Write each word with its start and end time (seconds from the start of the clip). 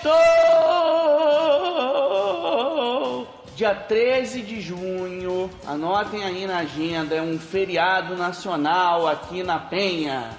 Sextou! 0.00 0.30
Dia 3.54 3.74
13 3.74 4.40
de 4.42 4.60
junho, 4.60 5.50
anotem 5.66 6.24
aí 6.24 6.46
na 6.46 6.58
agenda, 6.58 7.14
é 7.14 7.20
um 7.20 7.38
feriado 7.38 8.16
nacional 8.16 9.06
aqui 9.06 9.42
na 9.42 9.58
Penha. 9.58 10.30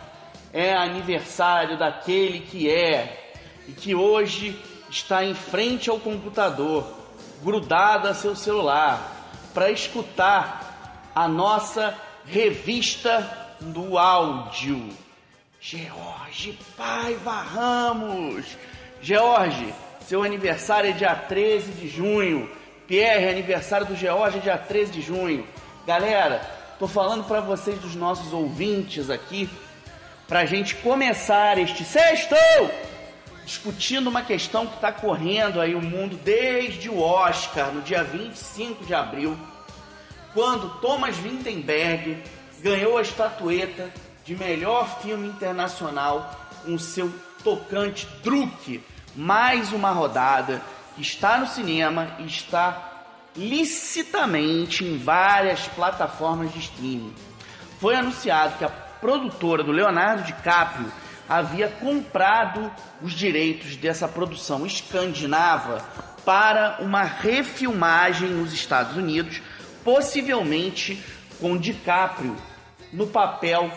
É 0.52 0.74
aniversário 0.74 1.78
daquele 1.78 2.40
que 2.40 2.68
é 2.68 3.36
e 3.68 3.74
que 3.74 3.94
hoje 3.94 4.60
está 4.90 5.24
em 5.24 5.36
frente 5.36 5.90
ao 5.90 6.00
computador, 6.00 6.92
grudado 7.44 8.08
a 8.08 8.14
seu 8.16 8.36
celular, 8.36 9.00
para 9.54 9.70
escutar 9.70 11.12
a 11.14 11.28
nossa 11.28 11.96
revista 12.26 13.54
do 13.60 14.00
áudio. 14.00 14.90
George 15.60 16.58
Paiva 16.76 17.44
Ramos. 17.44 18.58
George, 19.02 19.74
seu 20.08 20.22
aniversário 20.22 20.92
é 20.92 20.94
dia 20.94 21.16
13 21.16 21.72
de 21.72 21.90
junho. 21.90 22.50
Pierre, 22.88 23.30
aniversário 23.30 23.88
do 23.88 23.96
George 23.96 24.38
é 24.38 24.42
dia 24.42 24.58
13 24.58 24.92
de 24.92 25.02
junho. 25.02 25.48
Galera, 25.88 26.40
tô 26.78 26.88
falando 26.88 27.24
para 27.24 27.42
vocês 27.42 27.80
dos 27.80 27.96
nossos 27.96 28.32
ouvintes 28.32 29.10
aqui, 29.10 29.50
pra 30.28 30.46
gente 30.46 30.76
começar 30.76 31.58
este 31.58 31.84
sexto 31.84 32.36
discutindo 33.44 34.08
uma 34.08 34.22
questão 34.22 34.68
que 34.68 34.76
está 34.76 34.92
correndo 34.92 35.60
aí 35.60 35.74
o 35.74 35.82
mundo 35.82 36.16
desde 36.24 36.88
o 36.90 37.02
Oscar, 37.02 37.72
no 37.72 37.82
dia 37.82 38.04
25 38.04 38.86
de 38.86 38.94
abril, 38.94 39.38
quando 40.34 40.80
Thomas 40.80 41.18
Vinterberg 41.18 42.22
ganhou 42.62 42.98
a 42.98 43.02
estatueta 43.02 43.92
de 44.24 44.36
melhor 44.36 45.02
filme 45.02 45.28
internacional 45.28 46.32
com 46.64 46.78
seu 46.78 47.12
tocante 47.44 48.08
Druk, 48.24 48.82
mais 49.16 49.72
uma 49.72 49.92
rodada 49.92 50.62
que 50.96 51.02
está 51.02 51.38
no 51.38 51.48
cinema 51.48 52.16
e 52.20 52.26
está 52.26 52.90
licitamente 53.36 54.84
em 54.84 54.98
várias 54.98 55.68
plataformas 55.70 56.52
de 56.54 56.60
streaming. 56.60 57.14
Foi 57.80 57.96
anunciado 57.96 58.58
que 58.58 58.66
a 58.66 58.70
produtora 58.70 59.64
do 59.64 59.72
Leonardo 59.72 60.24
DiCaprio 60.24 60.92
havia 61.28 61.70
comprado 61.70 62.72
os 63.02 63.14
direitos 63.14 63.76
dessa 63.76 64.08
produção 64.08 64.66
escandinava 64.66 65.84
para 66.26 66.78
uma 66.82 67.04
refilmagem 67.04 68.30
nos 68.30 68.54
Estados 68.54 68.96
Unidos, 68.98 69.42
possivelmente 69.84 71.02
com 71.40 71.58
DiCaprio 71.58 72.36
no 72.92 73.08
papel 73.08 73.72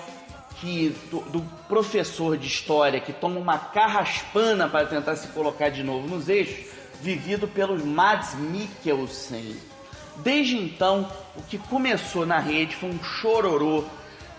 que 0.64 0.96
do, 1.10 1.20
do, 1.20 1.42
professor 1.68 2.38
de 2.38 2.46
história 2.46 2.98
que 2.98 3.12
toma 3.12 3.38
uma 3.38 3.58
carraspana 3.58 4.66
para 4.66 4.86
tentar 4.86 5.14
se 5.14 5.28
colocar 5.28 5.68
de 5.68 5.82
novo 5.82 6.08
nos 6.08 6.26
eixos, 6.30 6.72
vivido 7.02 7.46
pelos 7.46 7.84
Mads 7.84 8.34
Mikkelsen. 8.34 9.56
Desde 10.16 10.56
então, 10.56 11.10
o 11.36 11.42
que 11.42 11.58
começou 11.58 12.24
na 12.24 12.38
rede 12.38 12.76
foi 12.76 12.88
um 12.88 13.02
chororô 13.02 13.84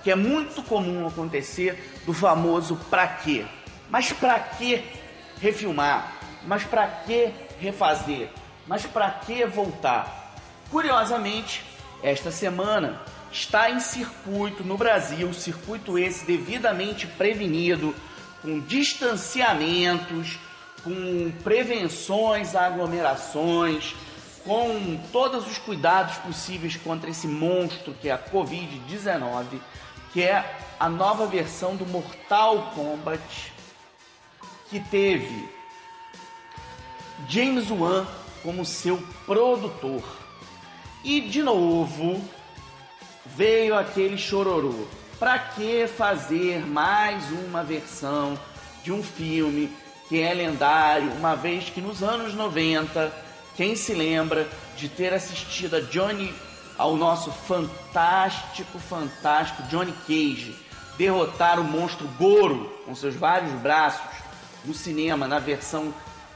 que 0.04 0.10
é 0.10 0.16
muito 0.16 0.64
comum 0.64 1.08
acontecer 1.08 2.02
do 2.08 2.14
famoso 2.14 2.76
pra 2.90 3.08
quê? 3.08 3.46
Mas 3.88 4.12
pra 4.12 4.40
que 4.40 4.84
refilmar? 5.40 6.12
Mas 6.48 6.64
pra 6.64 6.88
que 6.88 7.32
refazer? 7.60 8.30
Mas 8.66 8.84
pra 8.86 9.12
que 9.12 9.46
voltar? 9.46 10.34
Curiosamente, 10.72 11.64
esta 12.02 12.32
semana 12.32 13.02
está 13.36 13.70
em 13.70 13.82
circuito 13.82 14.64
no 14.64 14.78
Brasil, 14.78 15.34
circuito 15.34 16.00
esse 16.00 16.26
devidamente 16.26 17.06
prevenido, 17.06 17.94
com 18.42 18.62
distanciamentos, 18.62 20.40
com 20.84 21.32
prevenções 21.44 22.56
a 22.56 22.66
aglomerações, 22.66 23.94
com 24.46 24.98
todos 25.12 25.46
os 25.48 25.58
cuidados 25.58 26.16
possíveis 26.18 26.78
contra 26.78 27.10
esse 27.10 27.28
monstro 27.28 27.94
que 27.96 28.08
é 28.08 28.14
a 28.14 28.18
Covid-19, 28.18 29.60
que 30.14 30.24
é 30.24 30.58
a 30.80 30.88
nova 30.88 31.28
versão 31.28 31.76
do 31.76 31.86
Mortal 31.86 32.72
Kombat, 32.74 33.54
que 34.70 34.80
teve 34.80 35.50
James 37.28 37.70
Wan 37.70 38.08
como 38.42 38.64
seu 38.64 38.98
produtor. 39.26 40.04
E 41.04 41.20
de 41.22 41.44
novo, 41.44 42.24
veio 43.36 43.76
aquele 43.76 44.18
chororô. 44.18 44.88
Para 45.20 45.38
que 45.40 45.88
fazer 45.88 46.66
mais 46.66 47.24
uma 47.32 47.64
versão 47.64 48.38
de 48.84 48.92
um 48.92 49.02
filme 49.02 49.72
que 50.08 50.22
é 50.22 50.34
lendário, 50.34 51.12
uma 51.14 51.36
vez 51.36 51.70
que 51.70 51.82
nos 51.82 52.04
anos 52.04 52.34
90, 52.34 53.12
quem 53.56 53.76
se 53.76 53.94
lembra 53.94 54.48
de 54.78 54.90
ter 54.90 55.14
assistido 55.14 55.78
a 55.78 55.82
Johnny 55.82 56.34
ao 56.78 56.96
nosso 56.96 57.32
fantástico, 57.32 58.78
fantástico 58.78 59.64
Johnny 59.64 59.94
Cage 60.06 60.56
derrotar 60.98 61.60
o 61.60 61.64
monstro 61.64 62.08
Goro 62.18 62.72
com 62.86 62.96
seus 62.96 63.16
vários 63.16 63.52
braços 63.60 64.06
no 64.64 64.74
cinema 64.74 65.28
na 65.28 65.40
versão 65.40 65.94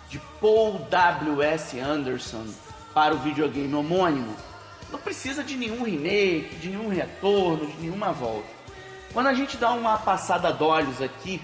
de 0.10 0.20
Paul 0.42 0.80
W.S. 0.90 1.80
Anderson 1.80 2.46
para 2.94 3.14
o 3.14 3.20
videogame 3.20 3.74
homônimo 3.74 4.36
não 4.91 5.00
precisa 5.00 5.44
de 5.44 5.55
nenhum 5.55 5.83
remake, 5.83 6.55
de 6.55 6.69
nenhum 6.69 6.89
retorno, 6.89 7.67
de 7.67 7.77
nenhuma 7.81 8.11
volta. 8.11 8.47
Quando 9.13 9.27
a 9.27 9.33
gente 9.33 9.57
dá 9.57 9.72
uma 9.72 9.97
passada 9.97 10.51
de 10.51 10.63
olhos 10.63 11.01
aqui, 11.01 11.41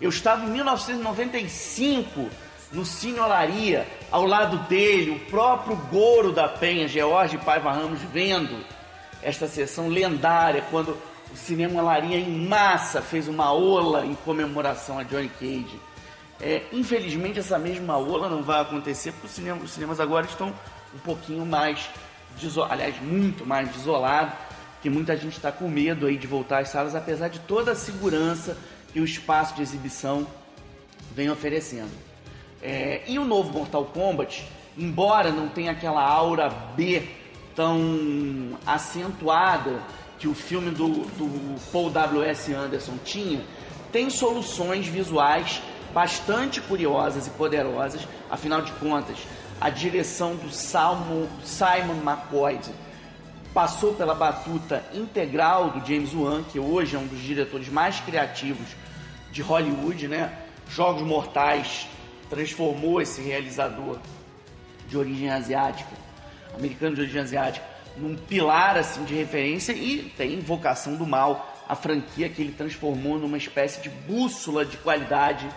eu 0.00 0.10
estava 0.10 0.44
em 0.44 0.50
1995 0.50 2.28
no 2.72 2.84
Cine 2.84 3.20
Olaria, 3.20 3.86
ao 4.10 4.26
lado 4.26 4.58
dele, 4.68 5.12
o 5.12 5.30
próprio 5.30 5.76
Goro 5.90 6.32
da 6.32 6.48
Penha, 6.48 6.88
George 6.88 7.38
Paiva 7.38 7.72
Ramos, 7.72 8.00
vendo 8.12 8.64
esta 9.22 9.46
sessão 9.46 9.88
lendária, 9.88 10.64
quando 10.70 10.96
o 11.32 11.36
Cinema 11.36 11.80
Olaria 11.80 12.18
em 12.18 12.46
massa 12.46 13.00
fez 13.00 13.28
uma 13.28 13.52
ola 13.52 14.04
em 14.04 14.14
comemoração 14.14 14.98
a 14.98 15.02
Johnny 15.02 15.28
Cage. 15.28 15.80
É, 16.40 16.64
infelizmente, 16.72 17.38
essa 17.38 17.58
mesma 17.58 17.96
ola 17.96 18.28
não 18.28 18.42
vai 18.42 18.60
acontecer, 18.60 19.12
porque 19.12 19.26
os 19.26 19.32
cinemas, 19.32 19.64
os 19.64 19.70
cinemas 19.70 20.00
agora 20.00 20.26
estão 20.26 20.52
um 20.94 20.98
pouquinho 20.98 21.46
mais 21.46 21.88
aliás, 22.68 23.00
muito 23.00 23.46
mais 23.46 23.68
desolado, 23.70 24.32
que 24.82 24.90
muita 24.90 25.16
gente 25.16 25.36
está 25.36 25.50
com 25.50 25.68
medo 25.68 26.06
aí 26.06 26.16
de 26.16 26.26
voltar 26.26 26.60
às 26.60 26.68
salas, 26.68 26.94
apesar 26.94 27.28
de 27.28 27.40
toda 27.40 27.72
a 27.72 27.74
segurança 27.74 28.56
que 28.92 29.00
o 29.00 29.04
espaço 29.04 29.54
de 29.54 29.62
exibição 29.62 30.26
vem 31.14 31.30
oferecendo. 31.30 31.90
É, 32.62 33.02
e 33.06 33.18
o 33.18 33.24
novo 33.24 33.52
Mortal 33.52 33.84
Kombat, 33.86 34.46
embora 34.76 35.30
não 35.30 35.48
tenha 35.48 35.72
aquela 35.72 36.02
aura 36.02 36.48
B 36.48 37.02
tão 37.54 38.58
acentuada 38.66 39.80
que 40.18 40.28
o 40.28 40.34
filme 40.34 40.70
do, 40.70 40.88
do 40.88 41.60
Paul 41.72 41.90
W.S. 41.90 42.52
Anderson 42.52 42.94
tinha, 43.04 43.42
tem 43.92 44.10
soluções 44.10 44.86
visuais 44.86 45.62
bastante 45.92 46.60
curiosas 46.60 47.26
e 47.26 47.30
poderosas, 47.30 48.06
afinal 48.30 48.60
de 48.60 48.72
contas, 48.72 49.16
a 49.60 49.70
direção 49.70 50.36
do 50.36 50.50
Salmo, 50.50 51.28
Simon 51.42 52.02
McCoy 52.02 52.60
passou 53.54 53.94
pela 53.94 54.14
batuta 54.14 54.84
integral 54.92 55.70
do 55.70 55.86
James 55.86 56.12
Wan, 56.12 56.42
que 56.42 56.58
hoje 56.58 56.94
é 56.94 56.98
um 56.98 57.06
dos 57.06 57.20
diretores 57.20 57.68
mais 57.68 57.98
criativos 58.00 58.68
de 59.32 59.40
Hollywood, 59.40 60.08
né? 60.08 60.30
Jogos 60.68 61.02
Mortais 61.02 61.88
transformou 62.28 63.00
esse 63.00 63.22
realizador 63.22 63.98
de 64.88 64.98
origem 64.98 65.30
asiática, 65.30 65.90
americano 66.54 66.96
de 66.96 67.00
origem 67.00 67.22
asiática, 67.22 67.66
num 67.96 68.14
pilar 68.14 68.76
assim 68.76 69.04
de 69.04 69.14
referência 69.14 69.72
e 69.72 70.12
tem 70.16 70.34
Invocação 70.34 70.96
do 70.96 71.06
Mal, 71.06 71.64
a 71.66 71.74
franquia 71.74 72.28
que 72.28 72.42
ele 72.42 72.52
transformou 72.52 73.18
numa 73.18 73.38
espécie 73.38 73.80
de 73.80 73.88
bússola 73.88 74.66
de 74.66 74.76
qualidade 74.76 75.48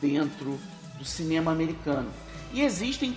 dentro 0.00 0.58
do 0.98 1.04
cinema 1.04 1.52
americano. 1.52 2.10
E 2.54 2.62
existem 2.62 3.14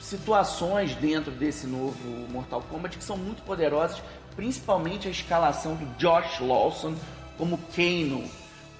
situações 0.00 0.94
dentro 0.94 1.30
desse 1.30 1.66
novo 1.66 1.96
Mortal 2.30 2.62
Kombat 2.62 2.96
que 2.96 3.04
são 3.04 3.16
muito 3.16 3.42
poderosas, 3.42 4.02
principalmente 4.36 5.08
a 5.08 5.10
escalação 5.10 5.74
do 5.74 5.86
Josh 5.96 6.40
Lawson 6.40 6.94
como 7.36 7.58
Kano, 7.74 8.28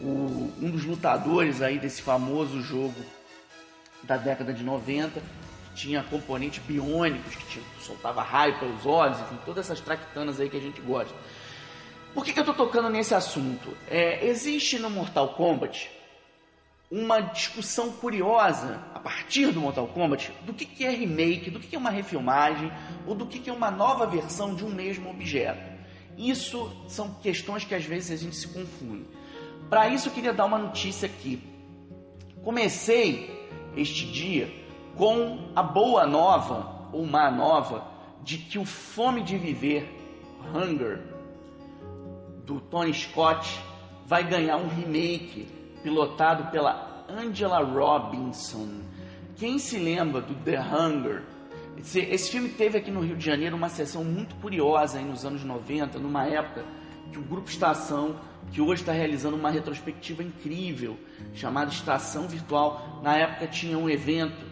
o, 0.01 0.53
um 0.61 0.71
dos 0.71 0.85
lutadores 0.85 1.63
aí 1.63 1.79
desse 1.79 2.03
famoso 2.03 2.61
jogo 2.63 3.01
da 4.03 4.17
década 4.17 4.53
de 4.53 4.63
90, 4.63 5.21
que 5.21 5.75
tinha 5.75 6.03
componentes 6.03 6.63
biônicos, 6.65 7.35
que 7.35 7.47
tinha, 7.47 7.65
soltava 7.81 8.23
raio 8.23 8.59
pelos 8.59 8.87
olhos, 8.87 9.21
enfim, 9.21 9.39
todas 9.45 9.67
essas 9.67 9.81
traquitanas 9.81 10.41
aí 10.41 10.49
que 10.49 10.57
a 10.57 10.61
gente 10.61 10.81
gosta. 10.81 11.15
Por 12.15 12.25
que, 12.25 12.33
que 12.33 12.39
eu 12.39 12.43
estou 12.43 12.55
tocando 12.55 12.89
nesse 12.89 13.15
assunto? 13.15 13.77
É, 13.89 14.27
existe 14.27 14.79
no 14.79 14.91
Mortal 14.91 15.35
Kombat 15.35 15.91
uma 16.91 17.21
discussão 17.21 17.93
curiosa 17.93 18.83
a 18.95 18.99
partir 18.99 19.53
do 19.53 19.61
Mortal 19.61 19.87
Kombat 19.89 20.33
do 20.45 20.55
que, 20.55 20.65
que 20.65 20.85
é 20.85 20.91
remake, 20.91 21.51
do 21.51 21.61
que, 21.61 21.69
que 21.69 21.77
é 21.77 21.79
uma 21.79 21.91
refilmagem 21.91 22.73
ou 23.07 23.15
do 23.15 23.27
que, 23.27 23.39
que 23.39 23.51
é 23.51 23.53
uma 23.53 23.71
nova 23.71 24.07
versão 24.07 24.55
de 24.55 24.65
um 24.65 24.71
mesmo 24.71 25.11
objeto. 25.11 25.79
Isso 26.17 26.71
são 26.89 27.15
questões 27.23 27.65
que 27.65 27.75
às 27.75 27.85
vezes 27.85 28.11
a 28.11 28.17
gente 28.17 28.35
se 28.35 28.49
confunde. 28.49 29.05
Para 29.69 29.89
isso 29.89 30.09
eu 30.09 30.13
queria 30.13 30.33
dar 30.33 30.47
uma 30.47 30.59
notícia 30.59 31.07
aqui. 31.07 31.43
Comecei 32.43 33.49
este 33.77 34.07
dia 34.07 34.51
com 34.97 35.53
a 35.55 35.63
boa 35.63 36.07
nova, 36.07 36.89
ou 36.93 37.07
má 37.07 37.31
nova, 37.31 37.87
de 38.25 38.39
que 38.39 38.59
o 38.59 38.65
Fome 38.65 39.23
de 39.23 39.37
Viver, 39.37 39.89
Hunger, 40.55 41.01
do 42.45 42.61
Tony 42.61 42.95
Scott, 42.95 43.61
vai 44.07 44.25
ganhar 44.25 44.57
um 44.57 44.69
remake 44.69 45.58
pilotado 45.83 46.51
pela 46.51 47.05
Angela 47.09 47.61
Robinson. 47.63 48.83
Quem 49.37 49.59
se 49.59 49.79
lembra 49.79 50.21
do 50.21 50.35
The 50.35 50.61
Hunger? 50.61 51.23
Esse, 51.79 52.01
esse, 52.01 52.31
filme 52.31 52.49
teve 52.49 52.79
aqui 52.79 52.91
no 52.91 53.01
Rio 53.01 53.17
de 53.17 53.25
Janeiro 53.25 53.57
uma 53.57 53.69
sessão 53.69 54.03
muito 54.05 54.35
curiosa 54.37 54.99
aí 54.99 55.05
nos 55.05 55.25
anos 55.25 55.45
90, 55.45 55.99
numa 55.99 56.27
época 56.27 56.65
que 57.13 57.19
o 57.19 57.23
Grupo 57.23 57.49
Estação, 57.49 58.17
que 58.51 58.61
hoje 58.61 58.83
está 58.83 58.93
realizando 58.93 59.37
uma 59.37 59.51
retrospectiva 59.51 60.23
incrível, 60.23 60.99
chamada 61.35 61.71
Estação 61.71 62.27
Virtual, 62.27 63.01
na 63.03 63.17
época 63.17 63.47
tinha 63.47 63.79
um 63.79 63.89
evento 63.89 64.45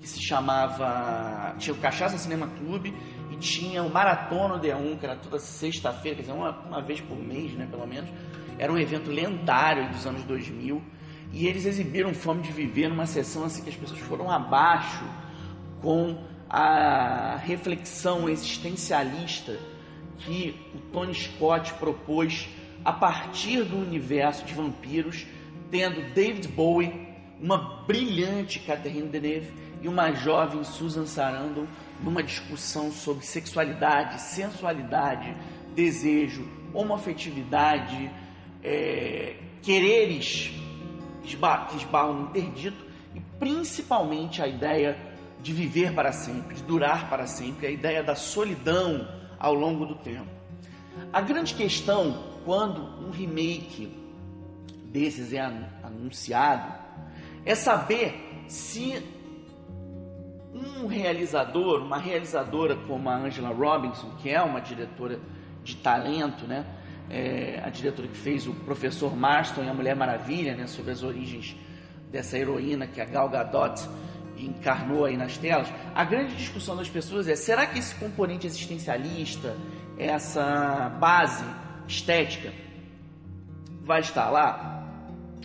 que 0.00 0.08
se 0.08 0.20
chamava. 0.20 1.54
Tinha 1.58 1.74
o 1.74 1.78
Cachaça 1.78 2.18
Cinema 2.18 2.48
Clube 2.48 2.94
e 3.30 3.36
tinha 3.36 3.82
o 3.82 3.90
Maratona 3.90 4.58
D1, 4.58 4.98
que 4.98 5.06
era 5.06 5.16
toda 5.16 5.38
sexta-feira, 5.38 6.16
quer 6.16 6.22
dizer, 6.22 6.34
uma, 6.34 6.50
uma 6.50 6.82
vez 6.82 7.00
por 7.00 7.16
mês, 7.16 7.52
né, 7.52 7.66
pelo 7.70 7.86
menos. 7.86 8.10
Era 8.58 8.72
um 8.72 8.78
evento 8.78 9.10
lendário 9.10 9.88
dos 9.90 10.06
anos 10.06 10.24
2000 10.24 10.82
e 11.32 11.46
eles 11.46 11.66
exibiram 11.66 12.12
Fome 12.12 12.42
de 12.42 12.50
Viver 12.50 12.88
numa 12.88 13.06
sessão 13.06 13.44
assim 13.44 13.62
que 13.62 13.70
as 13.70 13.76
pessoas 13.76 14.00
foram 14.00 14.30
abaixo 14.30 15.04
com 15.80 16.18
a 16.48 17.36
reflexão 17.36 18.28
existencialista 18.28 19.58
que 20.18 20.56
o 20.74 20.78
Tony 20.92 21.14
Scott 21.14 21.74
propôs 21.74 22.48
a 22.84 22.92
partir 22.92 23.64
do 23.64 23.76
universo 23.76 24.44
de 24.44 24.54
vampiros, 24.54 25.26
tendo 25.70 26.12
David 26.14 26.48
Bowie, 26.48 27.08
uma 27.40 27.84
brilhante 27.86 28.58
Catherine 28.60 29.08
Deneuve 29.08 29.52
e 29.80 29.86
uma 29.86 30.10
jovem 30.12 30.64
Susan 30.64 31.06
Sarandon 31.06 31.66
numa 32.02 32.22
discussão 32.22 32.90
sobre 32.90 33.24
sexualidade, 33.24 34.20
sensualidade, 34.20 35.36
desejo, 35.74 36.48
homoafetividade, 36.72 38.10
é, 38.68 39.34
quereres 39.62 40.52
que 41.22 41.76
esbarram 41.76 42.14
no 42.14 42.28
interdito 42.28 42.84
e 43.14 43.20
principalmente 43.38 44.42
a 44.42 44.46
ideia 44.46 44.96
de 45.40 45.52
viver 45.52 45.94
para 45.94 46.12
sempre, 46.12 46.56
de 46.56 46.62
durar 46.64 47.08
para 47.08 47.26
sempre, 47.26 47.66
a 47.66 47.70
ideia 47.70 48.02
da 48.02 48.14
solidão 48.14 49.08
ao 49.38 49.54
longo 49.54 49.86
do 49.86 49.94
tempo. 49.94 50.28
A 51.12 51.20
grande 51.20 51.54
questão 51.54 52.24
quando 52.44 52.82
um 53.06 53.10
remake 53.10 53.90
desses 54.84 55.32
é 55.32 55.40
anunciado 55.82 56.74
é 57.44 57.54
saber 57.54 58.44
se 58.48 59.02
um 60.52 60.86
realizador, 60.86 61.82
uma 61.82 61.98
realizadora 61.98 62.74
como 62.74 63.08
a 63.08 63.16
Angela 63.16 63.50
Robinson, 63.50 64.10
que 64.18 64.28
é 64.28 64.42
uma 64.42 64.60
diretora 64.60 65.20
de 65.62 65.76
talento, 65.76 66.46
né? 66.46 66.66
É, 67.10 67.62
a 67.64 67.70
diretora 67.70 68.06
que 68.06 68.16
fez 68.16 68.46
o 68.46 68.52
Professor 68.52 69.16
Marston 69.16 69.64
e 69.64 69.68
a 69.68 69.74
Mulher 69.74 69.96
Maravilha, 69.96 70.54
né? 70.54 70.66
Sobre 70.66 70.92
as 70.92 71.02
origens 71.02 71.56
dessa 72.10 72.36
heroína 72.36 72.86
que 72.86 73.00
a 73.00 73.04
Gal 73.04 73.28
Gadot 73.28 73.88
encarnou 74.36 75.04
aí 75.04 75.16
nas 75.16 75.36
telas. 75.36 75.72
A 75.94 76.04
grande 76.04 76.36
discussão 76.36 76.76
das 76.76 76.88
pessoas 76.88 77.28
é: 77.28 77.36
será 77.36 77.66
que 77.66 77.78
esse 77.78 77.94
componente 77.94 78.46
existencialista, 78.46 79.56
essa 79.98 80.88
base 81.00 81.44
estética, 81.86 82.52
vai 83.82 84.00
estar 84.00 84.30
lá? 84.30 84.84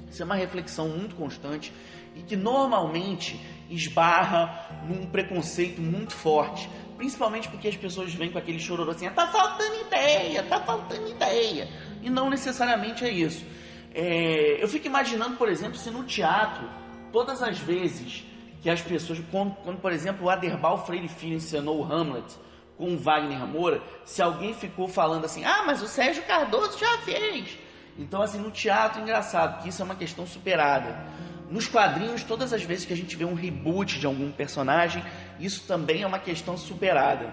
Isso 0.10 0.22
é 0.22 0.26
uma 0.26 0.36
reflexão 0.36 0.90
muito 0.90 1.16
constante 1.16 1.74
e 2.16 2.22
que 2.22 2.36
normalmente 2.36 3.40
esbarra 3.70 4.84
num 4.88 5.08
preconceito 5.08 5.82
muito 5.82 6.14
forte, 6.14 6.70
principalmente 6.94 7.50
porque 7.50 7.68
as 7.68 7.76
pessoas 7.76 8.14
vêm 8.14 8.32
com 8.32 8.38
aquele 8.38 8.60
chororô 8.60 8.92
assim, 8.92 9.10
tá 9.10 9.28
faltando 9.28 9.82
ideia, 9.82 10.44
tá 10.44 10.60
faltando 10.60 11.10
ideia, 11.10 11.68
e 12.02 12.10
não 12.10 12.30
necessariamente 12.30 13.04
é 13.06 13.10
isso. 13.10 13.46
É, 13.94 14.64
eu 14.64 14.68
fico 14.68 14.88
imaginando, 14.88 15.38
por 15.38 15.50
exemplo, 15.50 15.78
se 15.78 15.92
no 15.92 16.04
teatro, 16.04 16.68
todas 17.12 17.44
as 17.44 17.60
vezes 17.60 18.24
que 18.62 18.70
as 18.70 18.82
pessoas, 18.82 19.20
quando, 19.30 19.56
quando 19.58 19.80
por 19.80 19.92
exemplo 19.92 20.26
o 20.26 20.30
Aderbal 20.30 20.86
Freire 20.86 21.08
Filho 21.08 21.36
encenou 21.36 21.80
o 21.80 21.84
Hamlet 21.84 22.36
com 22.78 22.94
o 22.94 22.98
Wagner 22.98 23.46
Moura, 23.46 23.82
se 24.06 24.22
alguém 24.22 24.54
ficou 24.54 24.88
falando 24.88 25.26
assim, 25.26 25.44
ah, 25.44 25.64
mas 25.66 25.82
o 25.82 25.88
Sérgio 25.88 26.24
Cardoso 26.24 26.80
já 26.80 26.98
fez. 27.00 27.60
Então, 27.98 28.22
assim, 28.22 28.40
no 28.40 28.50
teatro, 28.50 29.02
engraçado, 29.02 29.62
que 29.62 29.70
isso 29.70 29.82
é 29.82 29.86
uma 29.86 29.96
questão 29.96 30.26
superada. 30.26 31.06
Nos 31.54 31.68
quadrinhos, 31.68 32.24
todas 32.24 32.52
as 32.52 32.64
vezes 32.64 32.84
que 32.84 32.94
a 32.94 32.98
gente 32.98 33.16
vê 33.16 33.26
um 33.26 33.36
reboot 33.36 34.00
de 34.00 34.08
algum 34.08 34.32
personagem, 34.32 35.06
isso 35.40 35.68
também 35.68 36.02
é 36.02 36.08
uma 36.08 36.18
questão 36.18 36.58
superada. 36.58 37.32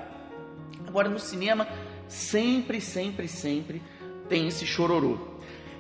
Agora, 0.87 1.09
no 1.09 1.19
cinema, 1.19 1.67
sempre, 2.07 2.83
sempre, 2.83 3.27
sempre 3.27 3.83
tem 4.29 4.47
esse 4.47 4.67
chororô. 4.67 5.19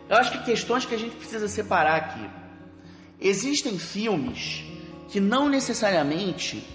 Eu 0.08 0.16
acho 0.16 0.32
que 0.32 0.42
questões 0.42 0.86
que 0.86 0.94
a 0.94 0.98
gente 0.98 1.16
precisa 1.16 1.48
separar 1.48 1.96
aqui. 1.96 2.30
Existem 3.20 3.78
filmes 3.78 4.64
que 5.10 5.20
não 5.20 5.46
necessariamente, 5.46 6.66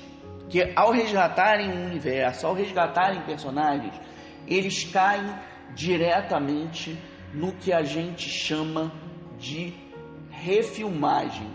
que 0.48 0.72
ao 0.76 0.92
resgatarem 0.92 1.72
um 1.72 1.88
universo, 1.88 2.46
ao 2.46 2.54
resgatarem 2.54 3.22
personagens, 3.22 4.00
eles 4.46 4.84
caem 4.84 5.34
diretamente 5.74 6.96
no 7.34 7.54
que 7.54 7.74
a 7.74 7.82
gente 7.82 8.30
chama 8.30 8.92
de 9.40 9.74
refilmagem. 10.46 11.48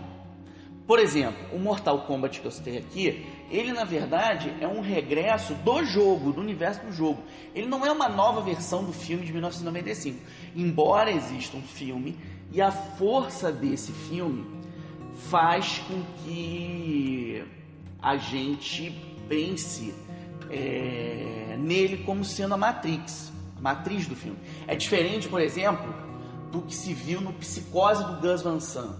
Por 0.85 0.99
exemplo, 0.99 1.55
o 1.55 1.59
Mortal 1.59 2.01
Kombat 2.01 2.41
que 2.41 2.45
eu 2.45 2.51
citei 2.51 2.77
aqui, 2.77 3.25
ele 3.49 3.71
na 3.71 3.85
verdade 3.85 4.53
é 4.59 4.67
um 4.67 4.81
regresso 4.81 5.53
do 5.55 5.85
jogo, 5.85 6.33
do 6.33 6.41
universo 6.41 6.85
do 6.85 6.91
jogo. 6.91 7.23
Ele 7.55 7.67
não 7.67 7.85
é 7.85 7.91
uma 7.91 8.09
nova 8.09 8.41
versão 8.41 8.83
do 8.83 8.91
filme 8.91 9.25
de 9.25 9.31
1995. 9.31 10.19
Embora 10.53 11.09
exista 11.09 11.55
um 11.55 11.61
filme 11.61 12.17
e 12.51 12.61
a 12.61 12.71
força 12.71 13.51
desse 13.51 13.93
filme 13.93 14.45
faz 15.29 15.79
com 15.87 16.03
que 16.25 17.41
a 18.01 18.17
gente 18.17 18.91
pense 19.29 19.93
é, 20.49 21.55
nele 21.57 22.03
como 22.03 22.25
sendo 22.25 22.55
a 22.55 22.57
Matrix, 22.57 23.31
a 23.57 23.61
matriz 23.61 24.07
do 24.07 24.15
filme. 24.15 24.37
É 24.67 24.75
diferente, 24.75 25.29
por 25.29 25.39
exemplo, 25.39 26.10
do 26.51 26.61
que 26.61 26.75
se 26.75 26.93
viu 26.93 27.21
no 27.21 27.33
Psicose 27.33 28.03
do 28.03 28.19
Gus 28.19 28.41
Van 28.41 28.59
Sant, 28.59 28.95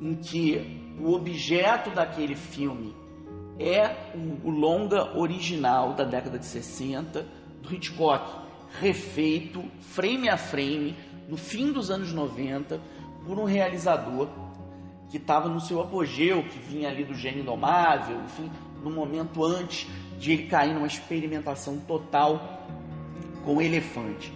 em 0.00 0.14
que 0.14 0.96
o 1.00 1.12
objeto 1.12 1.90
daquele 1.90 2.34
filme 2.34 2.94
é 3.58 4.12
o, 4.14 4.48
o 4.48 4.50
longa 4.50 5.18
original 5.18 5.94
da 5.94 6.04
década 6.04 6.38
de 6.38 6.46
60 6.46 7.26
do 7.60 7.74
Hitchcock, 7.74 8.46
refeito 8.80 9.64
frame 9.80 10.28
a 10.28 10.36
frame 10.36 10.96
no 11.28 11.36
fim 11.36 11.72
dos 11.72 11.90
anos 11.90 12.12
90 12.12 12.80
por 13.26 13.38
um 13.38 13.44
realizador 13.44 14.28
que 15.10 15.16
estava 15.16 15.48
no 15.48 15.60
seu 15.60 15.80
apogeu, 15.80 16.42
que 16.44 16.58
vinha 16.58 16.88
ali 16.88 17.04
do 17.04 17.14
gênio 17.14 17.40
indomável, 17.40 18.20
enfim, 18.24 18.50
no 18.82 18.90
momento 18.90 19.44
antes 19.44 19.88
de 20.18 20.32
ele 20.32 20.46
cair 20.46 20.74
numa 20.74 20.86
experimentação 20.86 21.78
total 21.80 22.66
com 23.44 23.56
o 23.56 23.62
elefante. 23.62 24.32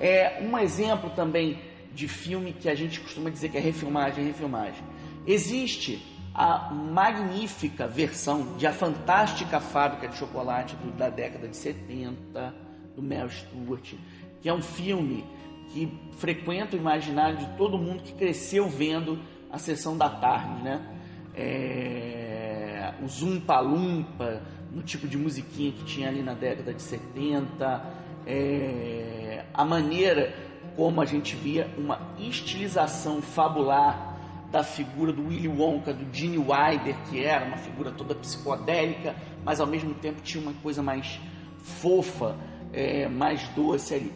É 0.00 0.42
um 0.42 0.58
exemplo 0.58 1.10
também 1.10 1.58
de 1.96 2.06
filme 2.06 2.52
que 2.52 2.68
a 2.68 2.74
gente 2.74 3.00
costuma 3.00 3.30
dizer 3.30 3.48
que 3.48 3.56
é 3.56 3.60
refilmagem, 3.60 4.26
refilmagem. 4.26 4.84
Existe 5.26 6.00
a 6.34 6.70
magnífica 6.70 7.88
versão 7.88 8.54
de 8.58 8.66
A 8.66 8.72
Fantástica 8.72 9.58
Fábrica 9.58 10.06
de 10.06 10.18
Chocolate 10.18 10.76
do, 10.76 10.92
da 10.92 11.08
década 11.08 11.48
de 11.48 11.56
70, 11.56 12.54
do 12.94 13.02
Mel 13.02 13.30
Stewart, 13.30 13.94
que 14.42 14.48
é 14.48 14.52
um 14.52 14.60
filme 14.60 15.24
que 15.72 15.90
frequenta 16.18 16.76
o 16.76 16.78
imaginário 16.78 17.38
de 17.38 17.46
todo 17.56 17.78
mundo 17.78 18.02
que 18.02 18.12
cresceu 18.12 18.68
vendo 18.68 19.18
a 19.50 19.56
sessão 19.56 19.96
da 19.96 20.10
tarde, 20.10 20.62
né? 20.62 20.86
É, 21.34 22.92
o 23.02 23.08
Zumpa 23.08 23.58
Lumpa, 23.60 24.42
no 24.70 24.82
tipo 24.82 25.08
de 25.08 25.16
musiquinha 25.16 25.72
que 25.72 25.84
tinha 25.84 26.08
ali 26.08 26.22
na 26.22 26.34
década 26.34 26.74
de 26.74 26.82
70, 26.82 27.82
é, 28.26 29.44
a 29.54 29.64
maneira 29.64 30.34
como 30.76 31.00
a 31.00 31.04
gente 31.04 31.34
via 31.34 31.68
uma 31.78 31.98
estilização 32.18 33.22
fabular 33.22 34.14
da 34.50 34.62
figura 34.62 35.12
do 35.12 35.26
Willy 35.26 35.48
Wonka, 35.48 35.92
do 35.92 36.06
Gene 36.14 36.38
Wilder, 36.38 36.96
que 37.08 37.24
era 37.24 37.46
uma 37.46 37.56
figura 37.56 37.90
toda 37.90 38.14
psicodélica, 38.14 39.16
mas 39.44 39.58
ao 39.58 39.66
mesmo 39.66 39.94
tempo 39.94 40.20
tinha 40.20 40.42
uma 40.42 40.52
coisa 40.62 40.82
mais 40.82 41.18
fofa, 41.58 42.36
é, 42.72 43.08
mais 43.08 43.48
doce 43.48 43.94
ali. 43.94 44.12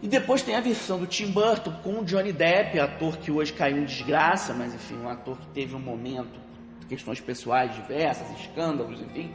E 0.00 0.08
depois 0.08 0.42
tem 0.42 0.54
a 0.54 0.60
versão 0.60 0.98
do 0.98 1.06
Tim 1.06 1.30
Burton 1.30 1.72
com 1.82 2.00
o 2.00 2.04
Johnny 2.04 2.32
Depp, 2.32 2.78
ator 2.78 3.16
que 3.16 3.30
hoje 3.30 3.52
caiu 3.52 3.78
em 3.78 3.84
desgraça, 3.84 4.52
mas 4.52 4.74
enfim, 4.74 4.96
um 4.96 5.08
ator 5.08 5.38
que 5.38 5.46
teve 5.48 5.74
um 5.74 5.80
momento, 5.80 6.40
questões 6.88 7.20
pessoais 7.20 7.74
diversas, 7.74 8.28
escândalos, 8.38 9.00
enfim. 9.00 9.32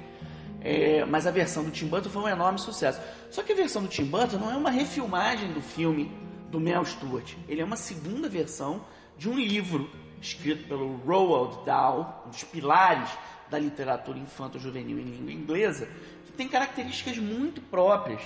É, 0.61 1.05
mas 1.05 1.25
a 1.25 1.31
versão 1.31 1.63
do 1.63 1.71
Tim 1.71 1.87
Burton 1.87 2.09
foi 2.09 2.23
um 2.23 2.27
enorme 2.27 2.59
sucesso. 2.59 2.99
Só 3.29 3.43
que 3.43 3.53
a 3.53 3.55
versão 3.55 3.81
do 3.81 3.87
Tim 3.87 4.05
Burton 4.05 4.37
não 4.37 4.51
é 4.51 4.57
uma 4.57 4.69
refilmagem 4.69 5.53
do 5.53 5.61
filme 5.61 6.11
do 6.49 6.59
Mel 6.59 6.85
Stewart. 6.85 7.33
Ele 7.47 7.61
é 7.61 7.65
uma 7.65 7.75
segunda 7.75 8.29
versão 8.29 8.81
de 9.17 9.29
um 9.29 9.37
livro 9.37 9.89
escrito 10.21 10.67
pelo 10.67 10.97
Roald 10.97 11.65
Dahl, 11.65 12.23
um 12.25 12.29
dos 12.29 12.43
pilares 12.43 13.09
da 13.49 13.57
literatura 13.57 14.17
infanto-juvenil 14.17 14.99
em 14.99 15.03
língua 15.03 15.31
inglesa, 15.31 15.87
que 16.25 16.31
tem 16.31 16.47
características 16.47 17.17
muito 17.17 17.61
próprias, 17.61 18.21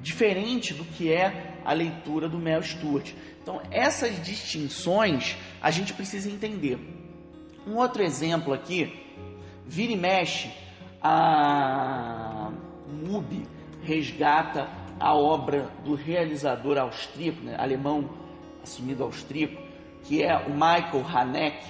diferente 0.00 0.74
do 0.74 0.84
que 0.84 1.12
é 1.12 1.60
a 1.64 1.72
leitura 1.72 2.28
do 2.28 2.38
Mel 2.38 2.62
Stewart. 2.62 3.12
Então, 3.42 3.62
essas 3.70 4.22
distinções 4.22 5.36
a 5.60 5.70
gente 5.70 5.94
precisa 5.94 6.30
entender. 6.30 6.78
Um 7.66 7.76
outro 7.76 8.02
exemplo 8.02 8.52
aqui, 8.52 8.92
vira 9.64 9.92
e 9.92 9.96
mexe, 9.96 10.50
a 11.02 12.50
MUBI 12.86 13.46
resgata 13.82 14.68
a 14.98 15.14
obra 15.14 15.70
do 15.84 15.94
realizador 15.94 16.78
austríaco, 16.78 17.42
né, 17.42 17.56
alemão 17.58 18.08
assumido 18.62 19.04
austríaco, 19.04 19.60
que 20.02 20.22
é 20.22 20.36
o 20.36 20.50
Michael 20.50 21.04
Haneke, 21.06 21.66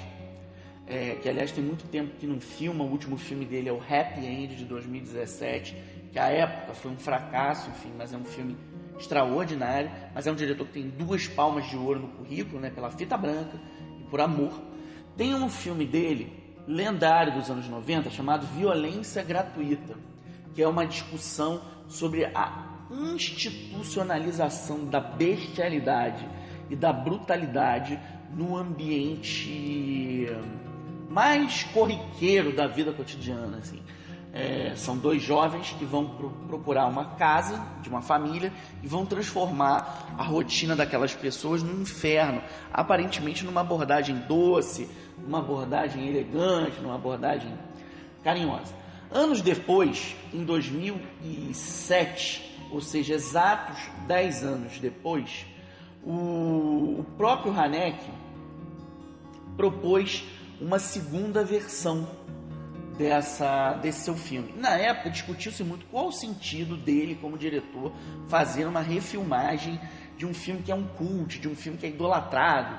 é, 0.87 1.17
que 1.17 1.29
aliás 1.29 1.51
tem 1.51 1.65
muito 1.65 1.85
tempo 1.89 2.17
que 2.17 2.27
não 2.27 2.41
filma, 2.41 2.85
o 2.85 2.89
último 2.89 3.17
filme 3.17 3.45
dele 3.45 3.69
é 3.69 3.73
o 3.73 3.79
Happy 3.79 4.25
End 4.25 4.55
de 4.55 4.65
2017, 4.65 5.77
que 6.13 6.19
à 6.19 6.29
época 6.29 6.75
foi 6.75 6.91
um 6.91 6.97
fracasso, 6.97 7.69
enfim, 7.71 7.93
mas 7.99 8.13
é 8.13 8.17
um 8.17 8.25
filme 8.25 8.57
extraordinário, 8.99 9.91
mas 10.15 10.27
é 10.27 10.33
um 10.33 10.35
diretor 10.35 10.67
que 10.67 10.75
tem 10.75 10.89
duas 10.89 11.27
palmas 11.27 11.69
de 11.69 11.77
ouro 11.77 12.01
no 12.01 12.09
currículo, 12.09 12.61
né, 12.61 12.71
pela 12.71 12.91
fita 12.91 13.17
branca 13.17 13.59
e 14.01 14.05
por 14.05 14.21
amor. 14.21 14.53
Tem 15.17 15.35
um 15.35 15.49
filme 15.49 15.85
dele, 15.85 16.33
lendário 16.67 17.35
dos 17.35 17.51
anos 17.51 17.69
90, 17.69 18.11
chamado 18.11 18.47
Violência 18.47 19.23
Gratuita, 19.23 19.95
que 20.55 20.63
é 20.63 20.69
uma 20.69 20.87
discussão 20.87 21.61
sobre 21.89 22.25
a 22.27 22.66
institucionalização 22.91 24.85
da 24.85 25.01
bestialidade 25.01 26.27
e 26.71 26.77
da 26.77 26.93
brutalidade 26.93 27.99
no 28.33 28.57
ambiente 28.57 30.29
mais 31.09 31.65
corriqueiro 31.65 32.55
da 32.55 32.67
vida 32.67 32.93
cotidiana, 32.93 33.59
assim. 33.59 33.81
É, 34.33 34.75
são 34.77 34.99
dois 34.99 35.23
jovens 35.23 35.75
que 35.79 35.85
vão 35.87 36.11
pro, 36.11 36.29
procurar 36.47 36.87
uma 36.89 37.15
casa 37.15 37.59
de 37.81 37.89
uma 37.89 38.03
família 38.03 38.53
e 38.83 38.87
vão 38.87 39.07
transformar 39.07 40.15
a 40.19 40.23
rotina 40.23 40.77
daquelas 40.77 41.15
pessoas 41.15 41.63
num 41.63 41.81
inferno, 41.81 42.43
aparentemente 42.71 43.47
numa 43.47 43.63
abordagem 43.63 44.15
doce, 44.29 44.91
numa 45.17 45.39
abordagem 45.39 46.07
elegante, 46.07 46.79
numa 46.83 46.97
abordagem 46.97 47.51
carinhosa. 48.23 48.75
Anos 49.11 49.41
depois, 49.41 50.15
em 50.35 50.45
2007, 50.45 52.56
ou 52.71 52.81
seja, 52.81 53.15
exatos 53.15 53.79
10 54.07 54.45
anos 54.45 54.79
depois, 54.79 55.47
o, 56.05 57.05
próprio 57.17 57.59
Haneck 57.59 57.99
propôs 59.57 60.25
uma 60.61 60.79
segunda 60.79 61.45
versão 61.45 62.09
dessa, 62.97 63.75
desse 63.75 64.01
seu 64.01 64.15
filme. 64.15 64.53
Na 64.57 64.77
época 64.77 65.11
discutiu-se 65.11 65.63
muito 65.65 65.87
qual 65.87 66.09
o 66.09 66.13
sentido 66.13 66.77
dele 66.77 67.19
como 67.21 67.37
diretor 67.37 67.93
fazer 68.29 68.67
uma 68.67 68.81
refilmagem 68.81 69.81
de 70.17 70.25
um 70.25 70.33
filme 70.33 70.63
que 70.63 70.71
é 70.71 70.75
um 70.75 70.87
cult, 70.87 71.39
de 71.39 71.49
um 71.49 71.55
filme 71.55 71.79
que 71.79 71.87
é 71.87 71.89
idolatrado. 71.89 72.79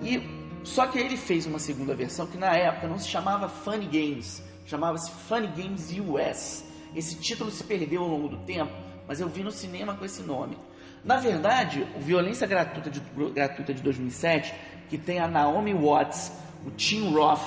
E 0.00 0.20
só 0.64 0.86
que 0.86 0.98
ele 0.98 1.16
fez 1.16 1.46
uma 1.46 1.58
segunda 1.58 1.94
versão 1.94 2.26
que 2.26 2.38
na 2.38 2.56
época 2.56 2.88
não 2.88 2.98
se 2.98 3.08
chamava 3.08 3.48
Funny 3.48 3.86
Games, 3.86 4.42
chamava-se 4.64 5.10
Funny 5.10 5.48
Games 5.48 5.92
US. 5.98 6.64
Esse 6.94 7.16
título 7.16 7.50
se 7.50 7.64
perdeu 7.64 8.02
ao 8.02 8.08
longo 8.08 8.28
do 8.28 8.38
tempo, 8.38 8.72
mas 9.12 9.20
eu 9.20 9.28
vi 9.28 9.42
no 9.42 9.50
cinema 9.50 9.94
com 9.94 10.06
esse 10.06 10.22
nome. 10.22 10.56
Na 11.04 11.18
verdade, 11.18 11.86
o 11.94 12.00
Violência 12.00 12.46
Gratuita 12.46 12.88
de, 12.88 12.98
Gratuita 13.34 13.74
de 13.74 13.82
2007, 13.82 14.54
que 14.88 14.96
tem 14.96 15.18
a 15.18 15.28
Naomi 15.28 15.74
Watts, 15.74 16.32
o 16.66 16.70
Tim 16.70 17.12
Roth, 17.12 17.42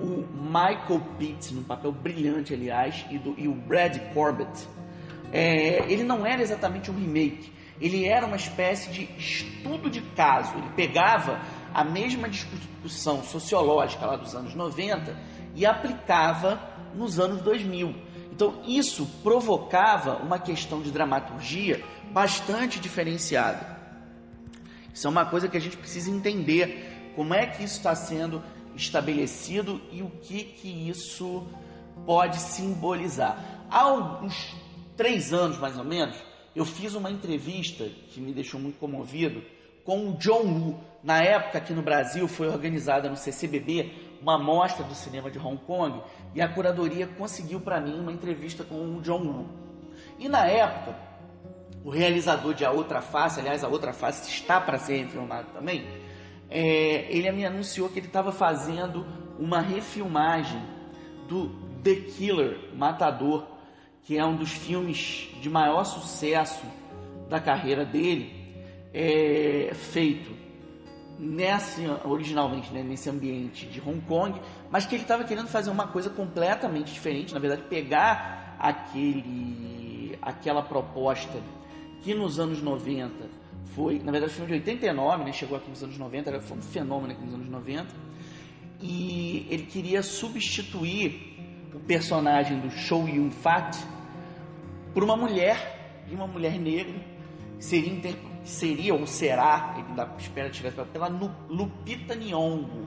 o 0.00 0.26
Michael 0.34 1.00
Pitt, 1.16 1.54
num 1.54 1.62
papel 1.62 1.92
brilhante, 1.92 2.52
aliás, 2.52 3.06
e, 3.12 3.16
do, 3.16 3.32
e 3.38 3.46
o 3.46 3.54
Brad 3.54 3.96
Corbett, 4.12 4.66
é, 5.32 5.84
ele 5.88 6.02
não 6.02 6.26
era 6.26 6.42
exatamente 6.42 6.90
um 6.90 6.98
remake, 6.98 7.52
ele 7.80 8.04
era 8.08 8.26
uma 8.26 8.34
espécie 8.34 8.90
de 8.90 9.08
estudo 9.16 9.88
de 9.88 10.00
caso. 10.00 10.52
Ele 10.56 10.70
pegava 10.74 11.40
a 11.72 11.84
mesma 11.84 12.28
discussão 12.28 13.22
sociológica 13.22 14.04
lá 14.04 14.16
dos 14.16 14.34
anos 14.34 14.52
90 14.52 15.16
e 15.54 15.64
aplicava 15.64 16.60
nos 16.92 17.20
anos 17.20 17.40
2000. 17.40 18.01
Então, 18.32 18.62
isso 18.66 19.06
provocava 19.22 20.16
uma 20.16 20.38
questão 20.38 20.80
de 20.80 20.90
dramaturgia 20.90 21.84
bastante 22.10 22.80
diferenciada. 22.80 23.78
Isso 24.92 25.06
é 25.06 25.10
uma 25.10 25.26
coisa 25.26 25.48
que 25.48 25.56
a 25.56 25.60
gente 25.60 25.76
precisa 25.76 26.10
entender 26.10 27.12
como 27.14 27.34
é 27.34 27.46
que 27.46 27.62
isso 27.62 27.76
está 27.76 27.94
sendo 27.94 28.42
estabelecido 28.74 29.82
e 29.92 30.02
o 30.02 30.08
que 30.08 30.44
que 30.44 30.88
isso 30.88 31.46
pode 32.06 32.40
simbolizar. 32.40 33.66
Há 33.70 33.92
uns 33.92 34.56
três 34.96 35.30
anos, 35.34 35.58
mais 35.58 35.78
ou 35.78 35.84
menos, 35.84 36.16
eu 36.56 36.64
fiz 36.64 36.94
uma 36.94 37.10
entrevista 37.10 37.86
que 38.08 38.18
me 38.18 38.32
deixou 38.32 38.58
muito 38.58 38.78
comovido 38.78 39.42
com 39.84 40.08
o 40.08 40.16
John 40.16 40.44
Woo. 40.44 40.80
Na 41.02 41.22
época, 41.22 41.58
aqui 41.58 41.74
no 41.74 41.82
Brasil, 41.82 42.26
foi 42.26 42.48
organizada 42.48 43.10
no 43.10 43.16
CCBB 43.16 43.92
uma 44.22 44.38
mostra 44.38 44.84
do 44.84 44.94
cinema 44.94 45.28
de 45.30 45.38
Hong 45.38 45.58
Kong 45.66 46.00
e 46.32 46.40
a 46.40 46.48
curadoria 46.48 47.06
conseguiu 47.06 47.60
para 47.60 47.80
mim 47.80 47.98
uma 47.98 48.12
entrevista 48.12 48.62
com 48.62 48.76
o 48.76 49.00
John 49.02 49.20
Woo. 49.24 49.46
E 50.18 50.28
na 50.28 50.46
época, 50.46 50.96
o 51.84 51.90
realizador 51.90 52.54
de 52.54 52.64
A 52.64 52.70
Outra 52.70 53.02
Face, 53.02 53.40
aliás, 53.40 53.64
A 53.64 53.68
Outra 53.68 53.92
Face 53.92 54.30
está 54.30 54.60
para 54.60 54.78
ser 54.78 55.08
filmado 55.08 55.48
também, 55.52 55.84
é, 56.48 57.06
ele 57.10 57.30
me 57.32 57.44
anunciou 57.44 57.88
que 57.88 57.98
ele 57.98 58.06
estava 58.06 58.30
fazendo 58.30 59.04
uma 59.38 59.60
refilmagem 59.60 60.62
do 61.28 61.48
The 61.82 61.96
Killer, 61.96 62.70
Matador, 62.76 63.44
que 64.04 64.16
é 64.16 64.24
um 64.24 64.36
dos 64.36 64.52
filmes 64.52 65.30
de 65.40 65.50
maior 65.50 65.84
sucesso 65.84 66.64
da 67.28 67.40
carreira 67.40 67.84
dele, 67.84 68.54
é, 68.94 69.72
feito 69.74 70.30
nesse, 71.18 71.82
originalmente 72.04 72.72
né, 72.72 72.82
nesse 72.82 73.08
ambiente 73.08 73.66
de 73.66 73.80
Hong 73.80 74.00
Kong, 74.02 74.40
mas 74.70 74.86
que 74.86 74.94
ele 74.94 75.02
estava 75.02 75.24
querendo 75.24 75.48
fazer 75.48 75.70
uma 75.70 75.86
coisa 75.86 76.10
completamente 76.10 76.92
diferente, 76.92 77.32
na 77.32 77.40
verdade, 77.40 77.62
pegar 77.68 78.56
aquele, 78.58 80.18
aquela 80.20 80.62
proposta 80.62 81.40
que 82.02 82.14
nos 82.14 82.40
anos 82.40 82.60
90 82.60 83.42
foi, 83.74 83.98
na 83.98 84.12
verdade, 84.12 84.32
filme 84.32 84.48
de 84.48 84.54
89, 84.54 85.24
né? 85.24 85.32
Chegou 85.32 85.56
aqui 85.56 85.70
nos 85.70 85.82
anos 85.82 85.96
90, 85.96 86.30
era, 86.30 86.40
foi 86.40 86.58
um 86.58 86.62
fenômeno 86.62 87.12
aqui 87.12 87.24
nos 87.24 87.34
anos 87.34 87.48
90. 87.48 87.86
E 88.80 89.46
ele 89.48 89.64
queria 89.64 90.02
substituir 90.02 91.38
o 91.72 91.80
personagem 91.80 92.58
do 92.60 92.70
Show 92.70 93.08
Yun 93.08 93.30
Fat 93.30 93.76
por 94.92 95.02
uma 95.02 95.16
mulher, 95.16 96.04
de 96.06 96.14
uma 96.14 96.26
mulher 96.26 96.58
negra, 96.58 96.94
seria, 97.58 98.14
seria 98.44 98.94
ou 98.94 99.06
será, 99.06 99.74
ele 99.78 99.94
dá, 99.94 100.08
espera 100.18 100.50
tiver 100.50 100.72
pela 100.72 101.08
Lupita 101.48 102.14
Nyong'o, 102.14 102.86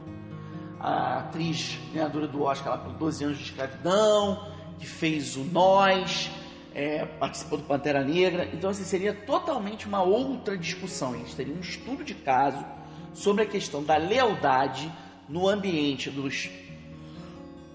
a 0.80 1.20
atriz 1.20 1.80
ganhadora 1.94 2.28
do 2.28 2.44
Oscar 2.44 2.74
lá 2.74 2.78
por 2.78 2.94
12 2.94 3.24
anos 3.24 3.38
de 3.38 3.44
escravidão, 3.46 4.52
que 4.78 4.86
fez 4.86 5.36
o 5.36 5.44
Nós, 5.46 6.30
é, 6.74 7.06
participou 7.06 7.58
do 7.58 7.64
Pantera 7.64 8.04
Negra. 8.04 8.50
Então, 8.54 8.70
assim, 8.70 8.84
seria 8.84 9.14
totalmente 9.14 9.88
uma 9.88 10.04
outra 10.04 10.58
discussão. 10.58 11.14
A 11.14 11.18
gente 11.18 11.36
teria 11.36 11.56
um 11.56 11.62
estudo 11.62 12.04
de 12.04 12.14
caso 12.14 12.64
sobre 13.14 13.44
a 13.44 13.46
questão 13.46 13.82
da 13.82 13.96
lealdade 13.96 14.92
no 15.28 15.48
ambiente 15.48 16.10
dos 16.10 16.50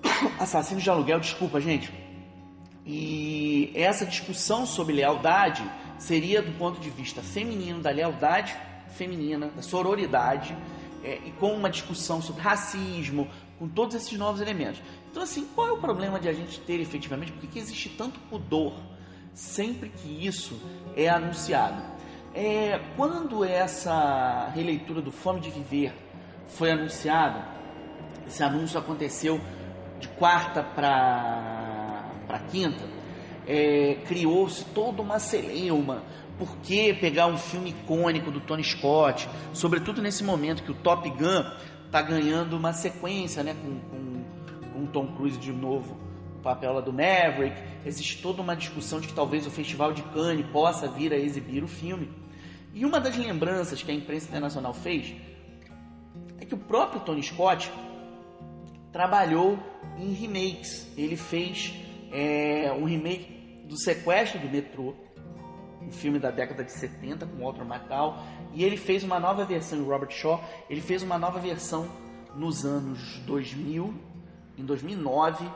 assassinos 0.39 0.83
de 0.83 0.91
aluguel. 0.91 1.19
Desculpa, 1.19 1.61
gente. 1.61 1.91
E 2.85 3.73
essa 3.75 4.05
discussão 4.05 4.67
sobre 4.67 4.95
lealdade 4.95 5.63
seria 6.01 6.43
do 6.43 6.51
ponto 6.59 6.81
de 6.81 6.91
vista 6.91 7.23
feminino, 7.23 7.81
da 7.81 7.91
lealdade 7.91 8.57
feminina, 8.89 9.49
da 9.49 9.63
sororidade, 9.63 10.57
é, 11.05 11.19
e 11.25 11.31
com 11.33 11.55
uma 11.55 11.71
discussão 11.71 12.21
sobre 12.21 12.43
racismo, 12.43 13.29
com 13.59 13.69
todos 13.69 13.95
esses 13.95 14.19
novos 14.19 14.41
elementos. 14.41 14.83
Então, 15.11 15.23
assim, 15.23 15.47
qual 15.55 15.69
é 15.69 15.73
o 15.73 15.79
problema 15.79 16.19
de 16.19 16.29
a 16.29 16.33
gente 16.33 16.59
ter 16.61 16.81
efetivamente? 16.81 17.33
Por 17.33 17.49
que 17.49 17.59
existe 17.59 17.91
tanto 17.91 18.19
pudor 18.21 18.75
sempre 19.35 19.91
que 19.91 20.27
isso 20.27 20.61
é 20.97 21.09
anunciado? 21.09 21.83
É, 22.35 22.79
quando 22.97 23.45
essa 23.45 24.51
releitura 24.55 25.03
do 25.03 25.11
Fome 25.13 25.41
de 25.41 25.51
Viver 25.51 25.95
foi 26.49 26.71
anunciada, 26.71 27.45
esse 28.27 28.43
anúncio 28.43 28.79
aconteceu 28.79 29.41
de 29.99 30.09
quarta 30.09 30.63
para 30.63 32.39
quinta, 32.51 33.00
é, 33.47 33.99
criou-se 34.07 34.65
toda 34.67 35.03
uma 35.03 35.19
celeuma. 35.19 36.03
Por 36.39 36.57
que 36.59 36.95
pegar 36.95 37.27
um 37.27 37.37
filme 37.37 37.71
icônico 37.71 38.31
do 38.31 38.41
Tony 38.41 38.65
Scott, 38.65 39.29
sobretudo 39.53 40.01
nesse 40.01 40.25
momento 40.25 40.63
que 40.63 40.71
o 40.71 40.75
Top 40.75 41.09
Gun 41.11 41.45
está 41.85 42.01
ganhando 42.01 42.57
uma 42.57 42.73
sequência 42.73 43.43
né, 43.43 43.55
com, 43.55 43.81
com, 43.91 44.71
com 44.73 44.87
Tom 44.87 45.09
Cruise 45.09 45.39
de 45.39 45.53
novo, 45.53 45.99
o 46.39 46.43
papel 46.43 46.73
lá 46.73 46.81
do 46.81 46.93
Maverick. 46.93 47.57
Existe 47.85 48.23
toda 48.23 48.41
uma 48.41 48.57
discussão 48.57 49.01
de 49.01 49.09
que 49.09 49.15
talvez 49.15 49.47
o 49.47 49.51
Festival 49.51 49.93
de 49.93 50.03
Cannes 50.03 50.47
possa 50.47 50.89
vir 50.89 51.13
a 51.13 51.17
exibir 51.17 51.63
o 51.63 51.69
filme. 51.69 52.11
E 52.73 52.85
uma 52.85 53.01
das 53.01 53.17
lembranças 53.17 53.83
que 53.83 53.91
a 53.91 53.95
imprensa 53.95 54.29
internacional 54.29 54.73
fez 54.73 55.15
é 56.41 56.45
que 56.45 56.55
o 56.55 56.59
próprio 56.59 57.01
Tony 57.01 57.23
Scott 57.23 57.71
trabalhou 58.93 59.59
em 59.99 60.13
remakes. 60.13 60.87
Ele 60.97 61.17
fez 61.17 61.75
é, 62.11 62.73
um 62.73 62.85
remake 62.85 63.65
do 63.65 63.77
Sequestro 63.79 64.39
do 64.39 64.49
Metrô, 64.49 64.95
um 65.81 65.91
filme 65.91 66.19
da 66.19 66.31
década 66.31 66.65
de 66.65 66.73
70 66.73 67.27
com 67.27 67.43
Walter 67.43 67.65
Matthau, 67.65 68.23
e 68.53 68.65
ele 68.65 68.77
fez 68.77 69.03
uma 69.03 69.19
nova 69.19 69.45
versão, 69.45 69.81
o 69.81 69.89
Robert 69.89 70.11
Shaw, 70.11 70.43
ele 70.69 70.81
fez 70.81 71.03
uma 71.03 71.19
nova 71.19 71.39
versão 71.39 71.89
nos 72.35 72.65
anos 72.65 73.19
2000, 73.27 73.95
em 74.59 74.65
2009, 74.65 75.49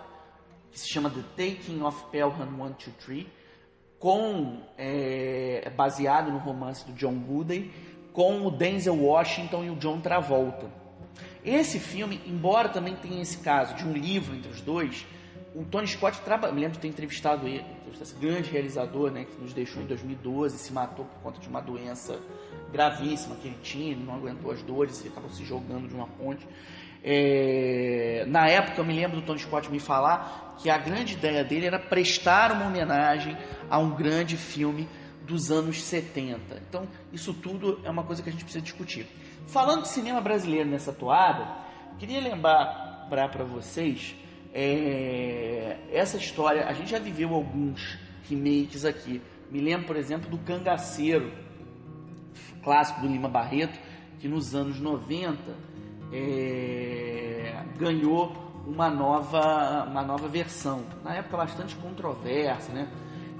que 0.70 0.80
se 0.80 0.88
chama 0.88 1.10
The 1.10 1.22
Taking 1.36 1.82
of 1.82 2.04
Pelham 2.10 2.32
123, 2.36 3.26
com 3.98 4.60
é, 4.76 5.70
baseado 5.76 6.30
no 6.30 6.38
romance 6.38 6.84
do 6.84 6.92
John 6.92 7.14
Goodey, 7.14 7.70
com 8.12 8.46
o 8.46 8.50
Denzel 8.50 8.96
Washington 8.96 9.64
e 9.64 9.70
o 9.70 9.76
John 9.76 10.00
Travolta. 10.00 10.70
Esse 11.44 11.78
filme, 11.78 12.20
embora 12.26 12.68
também 12.68 12.96
tenha 12.96 13.20
esse 13.20 13.38
caso 13.38 13.74
de 13.74 13.84
um 13.84 13.92
livro 13.92 14.34
entre 14.34 14.50
os 14.50 14.60
dois, 14.60 15.06
o 15.54 15.64
Tony 15.64 15.86
Scott 15.86 16.20
trabalha. 16.22 16.52
Me 16.52 16.60
lembro 16.60 16.74
de 16.74 16.80
ter 16.80 16.88
entrevistado 16.88 17.46
ele, 17.46 17.64
esse 18.00 18.14
grande 18.16 18.50
realizador, 18.50 19.10
né, 19.10 19.24
que 19.24 19.40
nos 19.40 19.52
deixou 19.52 19.80
em 19.82 19.86
2012, 19.86 20.58
se 20.58 20.72
matou 20.72 21.04
por 21.04 21.22
conta 21.22 21.40
de 21.40 21.48
uma 21.48 21.60
doença 21.60 22.18
gravíssima 22.72 23.36
que 23.36 23.46
ele 23.46 23.58
tinha, 23.62 23.92
ele 23.92 24.04
não 24.04 24.14
aguentou 24.14 24.50
as 24.50 24.60
dores 24.62 25.04
e 25.04 25.08
acabou 25.08 25.30
se 25.30 25.44
jogando 25.44 25.88
de 25.88 25.94
uma 25.94 26.08
ponte. 26.08 26.46
É, 27.04 28.24
na 28.26 28.48
época, 28.48 28.80
eu 28.80 28.84
me 28.84 28.94
lembro 28.94 29.20
do 29.20 29.26
Tony 29.26 29.38
Scott 29.38 29.70
me 29.70 29.78
falar 29.78 30.56
que 30.58 30.68
a 30.68 30.78
grande 30.78 31.14
ideia 31.14 31.44
dele 31.44 31.66
era 31.66 31.78
prestar 31.78 32.50
uma 32.50 32.66
homenagem 32.66 33.36
a 33.70 33.78
um 33.78 33.94
grande 33.94 34.36
filme 34.36 34.88
dos 35.22 35.52
anos 35.52 35.82
70. 35.82 36.62
Então, 36.68 36.88
isso 37.12 37.32
tudo 37.32 37.80
é 37.84 37.90
uma 37.90 38.02
coisa 38.02 38.22
que 38.22 38.28
a 38.28 38.32
gente 38.32 38.44
precisa 38.44 38.62
discutir. 38.62 39.06
Falando 39.46 39.82
de 39.82 39.88
cinema 39.88 40.20
brasileiro 40.20 40.68
nessa 40.68 40.92
toada, 40.92 41.46
queria 41.98 42.20
lembrar 42.20 43.06
para 43.08 43.44
vocês 43.44 44.16
é, 44.54 45.76
essa 45.92 46.16
história. 46.16 46.66
A 46.66 46.72
gente 46.72 46.90
já 46.90 46.98
viveu 47.00 47.34
alguns 47.34 47.98
remakes 48.30 48.84
aqui. 48.84 49.20
Me 49.50 49.60
lembro, 49.60 49.86
por 49.86 49.96
exemplo, 49.96 50.30
do 50.30 50.38
Cangaceiro, 50.38 51.32
clássico 52.62 53.00
do 53.00 53.08
Lima 53.08 53.28
Barreto, 53.28 53.78
que 54.20 54.28
nos 54.28 54.54
anos 54.54 54.78
90 54.80 55.38
é, 56.12 57.64
ganhou 57.76 58.32
uma 58.66 58.88
nova, 58.88 59.84
uma 59.84 60.02
nova 60.02 60.28
versão. 60.28 60.84
Na 61.02 61.16
época 61.16 61.36
bastante 61.36 61.74
controversa, 61.76 62.72
né? 62.72 62.88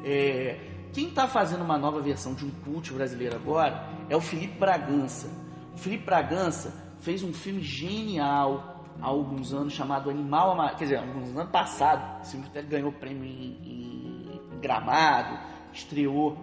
É, 0.04 0.58
quem 0.92 1.08
está 1.08 1.26
fazendo 1.26 1.62
uma 1.62 1.78
nova 1.78 2.00
versão 2.00 2.34
de 2.34 2.44
um 2.44 2.50
cult 2.50 2.92
brasileiro 2.92 3.36
agora 3.36 3.88
é 4.08 4.16
o 4.16 4.20
Felipe 4.20 4.58
Bragança. 4.58 5.28
O 5.74 5.78
Felipe 5.78 6.04
Bragança 6.04 6.94
fez 7.00 7.22
um 7.22 7.32
filme 7.32 7.62
genial 7.62 8.73
há 9.00 9.06
alguns 9.06 9.52
anos 9.52 9.72
chamado 9.72 10.10
Animal 10.10 10.52
Amarelo. 10.52 10.78
Quer 10.78 10.84
dizer, 10.84 10.96
alguns 10.98 11.36
anos 11.36 11.50
passado, 11.50 12.22
esse 12.22 12.32
filme 12.32 12.46
até 12.46 12.62
ganhou 12.62 12.92
prêmio 12.92 13.24
em, 13.24 13.56
em, 13.62 14.60
Gramado, 14.60 15.38
estreou 15.72 16.38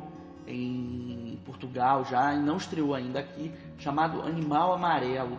em 0.46 1.39
Portugal 1.43 2.05
já 2.05 2.36
e 2.36 2.39
não 2.39 2.58
estreou 2.58 2.93
ainda 2.93 3.20
aqui, 3.20 3.51
chamado 3.79 4.22
Animal 4.22 4.74
Amarelo. 4.74 5.38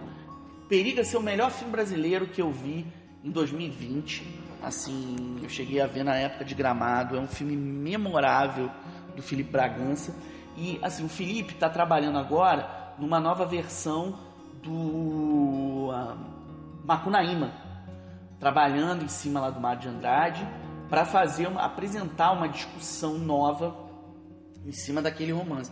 Periga 0.69 1.05
ser 1.05 1.17
o 1.17 1.23
melhor 1.23 1.51
filme 1.51 1.71
brasileiro 1.71 2.27
que 2.27 2.43
eu 2.43 2.51
vi 2.51 2.87
em 3.23 3.31
2020. 3.31 4.27
Assim, 4.63 5.39
eu 5.43 5.49
cheguei 5.49 5.81
a 5.81 5.87
ver 5.87 6.05
na 6.05 6.17
época 6.17 6.45
de 6.45 6.55
Gramado. 6.55 7.17
É 7.17 7.21
um 7.21 7.27
filme 7.27 7.57
memorável 7.57 8.71
do 9.15 9.23
Felipe 9.23 9.51
Bragança. 9.51 10.15
E 10.57 10.79
assim, 10.83 11.05
o 11.05 11.09
Felipe 11.09 11.55
está 11.55 11.69
trabalhando 11.69 12.19
agora 12.19 12.95
numa 12.99 13.19
nova 13.21 13.45
versão 13.45 14.19
do 14.63 15.91
uh, 15.91 16.17
Macunaíma, 16.85 17.53
trabalhando 18.39 19.05
em 19.05 19.09
cima 19.09 19.41
lá 19.41 19.51
do 19.51 19.61
Mar 19.61 19.77
de 19.77 19.89
Andrade 19.89 20.47
para 20.89 21.05
fazer 21.05 21.47
uma, 21.47 21.63
apresentar 21.63 22.33
uma 22.33 22.49
discussão 22.49 23.19
nova 23.19 23.75
em 24.67 24.73
cima 24.73 25.01
daquele 25.01 25.33
romance. 25.33 25.71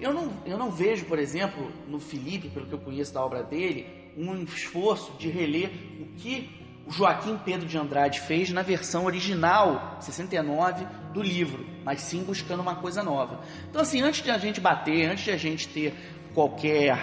Eu 0.00 0.12
não, 0.12 0.32
eu 0.44 0.58
não 0.58 0.70
vejo, 0.70 1.06
por 1.06 1.18
exemplo, 1.18 1.72
no 1.88 1.98
Felipe, 1.98 2.48
pelo 2.48 2.66
que 2.66 2.72
eu 2.72 2.78
conheço 2.78 3.12
da 3.14 3.24
obra 3.24 3.42
dele, 3.42 3.86
um 4.16 4.42
esforço 4.42 5.12
de 5.18 5.28
reler 5.28 5.70
o 6.00 6.06
que 6.16 6.58
o 6.86 6.90
Joaquim 6.90 7.36
Pedro 7.44 7.66
de 7.66 7.76
Andrade 7.76 8.20
fez 8.20 8.50
na 8.50 8.62
versão 8.62 9.04
original, 9.04 9.96
69, 10.00 10.86
do 11.12 11.22
livro, 11.22 11.66
mas 11.84 12.00
sim 12.00 12.22
buscando 12.22 12.60
uma 12.60 12.76
coisa 12.76 13.02
nova. 13.02 13.40
Então, 13.68 13.82
assim, 13.82 14.00
antes 14.00 14.22
de 14.22 14.30
a 14.30 14.38
gente 14.38 14.60
bater, 14.60 15.10
antes 15.10 15.24
de 15.24 15.30
a 15.30 15.36
gente 15.36 15.68
ter 15.68 15.94
qualquer 16.34 16.98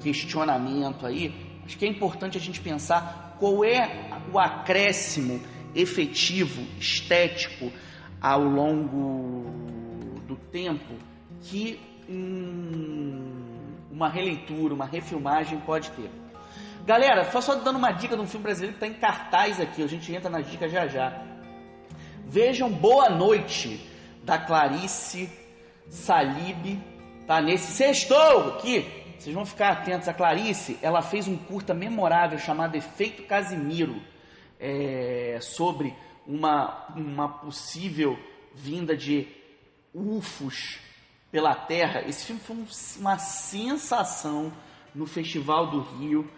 questionamento 0.00 1.04
aí, 1.04 1.45
acho 1.66 1.76
que 1.76 1.84
é 1.84 1.88
importante 1.88 2.38
a 2.38 2.40
gente 2.40 2.60
pensar 2.60 3.36
qual 3.38 3.64
é 3.64 4.08
o 4.32 4.38
acréscimo 4.38 5.40
efetivo, 5.74 6.62
estético, 6.78 7.70
ao 8.20 8.42
longo 8.42 9.50
do 10.26 10.36
tempo 10.50 10.94
que 11.42 11.78
hum, 12.08 13.32
uma 13.90 14.08
releitura, 14.08 14.74
uma 14.74 14.86
refilmagem 14.86 15.58
pode 15.60 15.90
ter. 15.90 16.10
Galera, 16.86 17.24
só 17.40 17.54
dando 17.56 17.76
uma 17.76 17.90
dica 17.90 18.16
de 18.16 18.22
um 18.22 18.26
filme 18.26 18.44
brasileiro 18.44 18.78
que 18.78 18.84
está 18.84 18.96
em 18.96 18.98
cartaz 18.98 19.60
aqui, 19.60 19.82
a 19.82 19.86
gente 19.86 20.12
entra 20.14 20.30
nas 20.30 20.48
dicas 20.48 20.70
já 20.70 20.86
já. 20.86 21.20
Vejam 22.24 22.70
Boa 22.70 23.10
Noite, 23.10 23.84
da 24.22 24.38
Clarice 24.38 25.30
Salib, 25.88 26.80
tá 27.26 27.40
nesse 27.40 27.72
sextou 27.72 28.54
aqui. 28.54 29.05
Vocês 29.18 29.34
vão 29.34 29.46
ficar 29.46 29.70
atentos. 29.70 30.08
A 30.08 30.14
Clarice, 30.14 30.78
ela 30.82 31.02
fez 31.02 31.26
um 31.26 31.36
curta 31.36 31.74
memorável 31.74 32.38
chamado 32.38 32.76
Efeito 32.76 33.22
Casimiro, 33.24 34.00
é, 34.58 35.38
sobre 35.40 35.94
uma, 36.26 36.86
uma 36.94 37.28
possível 37.28 38.18
vinda 38.54 38.96
de 38.96 39.28
UFOs 39.94 40.78
pela 41.30 41.54
Terra. 41.54 42.02
Esse 42.06 42.26
filme 42.26 42.40
foi 42.40 42.56
uma 42.98 43.18
sensação 43.18 44.52
no 44.94 45.06
Festival 45.06 45.66
do 45.70 45.80
Rio 45.80 46.30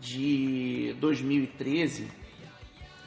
de 0.00 0.94
2013. 1.00 2.10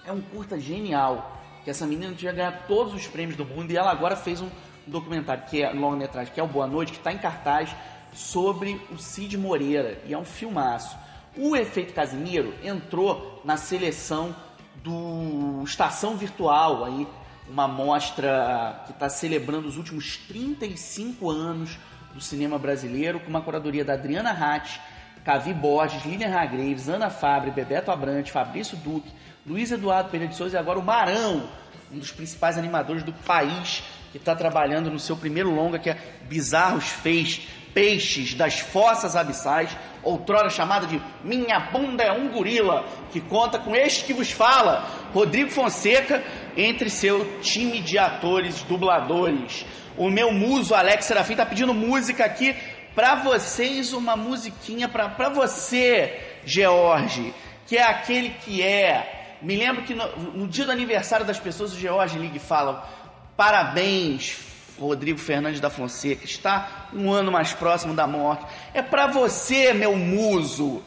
É 0.05 0.11
um 0.11 0.21
curta 0.21 0.59
genial, 0.59 1.41
que 1.63 1.69
essa 1.69 1.85
menina 1.85 2.13
tinha 2.13 2.31
ganhado 2.31 2.67
todos 2.67 2.93
os 2.93 3.07
prêmios 3.07 3.35
do 3.35 3.45
mundo 3.45 3.71
e 3.71 3.77
ela 3.77 3.91
agora 3.91 4.15
fez 4.15 4.41
um 4.41 4.49
documentário, 4.87 5.45
que 5.45 5.63
é 5.63 5.71
longa-metragem, 5.71 6.33
que 6.33 6.39
é 6.39 6.43
o 6.43 6.47
Boa 6.47 6.67
Noite, 6.67 6.91
que 6.91 6.97
está 6.99 7.11
em 7.11 7.17
cartaz, 7.17 7.75
sobre 8.15 8.81
o 8.91 8.97
Cid 8.97 9.37
Moreira, 9.37 10.01
e 10.05 10.13
é 10.13 10.17
um 10.17 10.25
filmaço. 10.25 10.97
O 11.37 11.55
Efeito 11.55 11.93
Casimiro 11.93 12.53
entrou 12.63 13.41
na 13.43 13.57
seleção 13.57 14.35
do 14.83 15.61
Estação 15.63 16.15
Virtual 16.15 16.85
aí 16.85 17.07
uma 17.47 17.67
mostra 17.67 18.83
que 18.85 18.91
está 18.91 19.09
celebrando 19.09 19.67
os 19.67 19.77
últimos 19.77 20.17
35 20.17 21.29
anos 21.29 21.77
do 22.13 22.21
cinema 22.21 22.57
brasileiro, 22.57 23.19
com 23.19 23.29
uma 23.29 23.41
curadoria 23.41 23.83
da 23.83 23.93
Adriana 23.93 24.31
Hatt, 24.31 24.79
Cavi 25.23 25.53
Borges, 25.53 26.03
Lilian 26.05 26.29
Ragraves, 26.29 26.87
Ana 26.87 27.09
Fabre, 27.09 27.51
Bebeto 27.51 27.91
Abrante, 27.91 28.31
Fabrício 28.31 28.77
Duque, 28.77 29.11
Luiz 29.45 29.71
Eduardo 29.71 30.09
Pereira 30.09 30.31
de 30.31 30.37
Souza 30.37 30.55
e 30.55 30.59
agora 30.59 30.79
o 30.79 30.83
Marão, 30.83 31.49
um 31.91 31.99
dos 31.99 32.11
principais 32.11 32.57
animadores 32.57 33.03
do 33.03 33.13
país, 33.13 33.83
que 34.11 34.17
está 34.17 34.35
trabalhando 34.35 34.89
no 34.89 34.99
seu 34.99 35.17
primeiro 35.17 35.53
longa, 35.53 35.77
que 35.77 35.89
é 35.89 35.97
Bizarros 36.27 36.87
Fez, 36.87 37.41
Peixes 37.75 38.33
das 38.33 38.57
Fossas 38.57 39.17
Abissais, 39.17 39.69
outrora 40.01 40.49
chamada 40.49 40.87
de 40.87 41.01
Minha 41.25 41.59
Bunda 41.59 42.03
é 42.03 42.11
um 42.13 42.29
Gorila, 42.29 42.85
que 43.11 43.19
conta 43.19 43.59
com 43.59 43.75
este 43.75 44.05
que 44.05 44.13
vos 44.13 44.31
fala, 44.31 44.89
Rodrigo 45.13 45.51
Fonseca, 45.51 46.23
entre 46.55 46.89
seu 46.89 47.39
time 47.41 47.81
de 47.81 47.97
atores, 47.97 48.63
dubladores. 48.63 49.65
O 49.97 50.09
meu 50.09 50.31
muso, 50.31 50.73
Alex 50.73 51.03
Serafim, 51.03 51.33
está 51.33 51.45
pedindo 51.45 51.73
música 51.73 52.23
aqui 52.23 52.55
para 52.95 53.15
vocês, 53.15 53.91
uma 53.91 54.15
musiquinha 54.15 54.87
para 54.87 55.27
você, 55.27 56.37
George, 56.45 57.33
que 57.67 57.75
é 57.75 57.83
aquele 57.83 58.29
que 58.29 58.61
é. 58.63 59.37
Me 59.41 59.57
lembro 59.57 59.83
que 59.83 59.93
no, 59.93 60.07
no 60.31 60.47
dia 60.47 60.65
do 60.65 60.71
aniversário 60.71 61.25
das 61.25 61.37
pessoas, 61.37 61.73
o 61.73 61.77
George 61.77 62.17
liga 62.17 62.37
e 62.37 62.39
fala: 62.39 62.87
parabéns, 63.35 64.54
Rodrigo 64.79 65.17
Fernandes 65.17 65.59
da 65.59 65.69
Fonseca, 65.69 66.25
está 66.25 66.89
um 66.93 67.11
ano 67.11 67.31
mais 67.31 67.53
próximo 67.53 67.93
da 67.93 68.05
morte. 68.05 68.45
É 68.73 68.81
para 68.81 69.07
você, 69.07 69.73
meu 69.73 69.95
muso. 69.95 70.81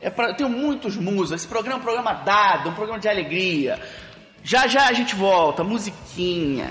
É 0.00 0.10
pra, 0.10 0.28
eu 0.28 0.36
tenho 0.36 0.48
muitos 0.48 0.96
musos. 0.96 1.32
Esse 1.32 1.48
programa 1.48 1.78
é 1.78 1.80
um 1.80 1.82
programa 1.82 2.12
dado, 2.12 2.70
um 2.70 2.74
programa 2.74 2.98
de 3.00 3.08
alegria. 3.08 3.80
Já 4.42 4.66
já 4.66 4.88
a 4.88 4.92
gente 4.92 5.14
volta, 5.14 5.62
musiquinha. 5.62 6.70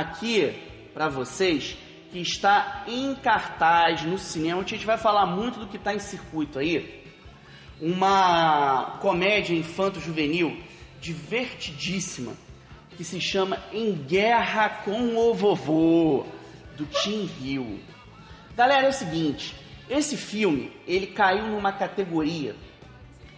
Aqui 0.00 0.54
para 0.92 1.08
vocês 1.08 1.76
que 2.10 2.18
está 2.18 2.84
em 2.86 3.14
cartaz 3.14 4.02
no 4.02 4.18
cinema. 4.18 4.60
A 4.60 4.66
gente 4.66 4.84
vai 4.84 4.98
falar 4.98 5.26
muito 5.26 5.60
do 5.60 5.66
que 5.66 5.76
está 5.76 5.94
em 5.94 5.98
circuito 5.98 6.58
aí. 6.58 7.04
Uma 7.80 8.98
comédia 9.00 9.54
infanto-juvenil 9.54 10.60
divertidíssima 11.00 12.32
que 12.96 13.04
se 13.04 13.20
chama 13.20 13.58
Em 13.72 13.94
Guerra 13.94 14.68
com 14.84 15.16
o 15.16 15.32
Vovô, 15.32 16.26
do 16.76 16.84
Tim 16.84 17.30
Hill. 17.40 17.80
Galera, 18.54 18.86
é 18.86 18.90
o 18.90 18.92
seguinte, 18.92 19.54
esse 19.88 20.16
filme, 20.16 20.70
ele 20.86 21.06
caiu 21.06 21.46
numa 21.46 21.72
categoria 21.72 22.54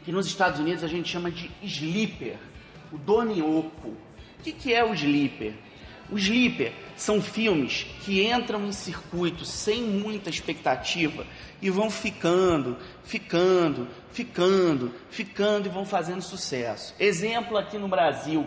que 0.05 0.11
nos 0.11 0.27
Estados 0.27 0.59
Unidos 0.59 0.83
a 0.83 0.88
gente 0.88 1.09
chama 1.09 1.31
de 1.31 1.48
sleeper, 1.62 2.37
o 2.90 2.98
dorminhoco. 2.98 3.88
O 3.88 4.42
que, 4.42 4.53
que 4.53 4.75
é 4.75 4.85
o 4.85 4.92
sleeper? 4.94 5.55
O 6.12 6.18
sleeper 6.18 6.75
são 6.94 7.22
filmes 7.22 7.87
que 8.03 8.22
entram 8.22 8.66
em 8.66 8.72
circuito 8.72 9.46
sem 9.46 9.81
muita 9.81 10.29
expectativa 10.29 11.27
e 11.62 11.70
vão 11.70 11.90
ficando, 11.90 12.77
ficando, 13.03 13.88
ficando, 14.11 14.92
ficando 15.09 15.68
e 15.68 15.70
vão 15.70 15.87
fazendo 15.87 16.20
sucesso. 16.20 16.94
Exemplo 17.01 17.57
aqui 17.57 17.79
no 17.79 17.88
Brasil. 17.88 18.46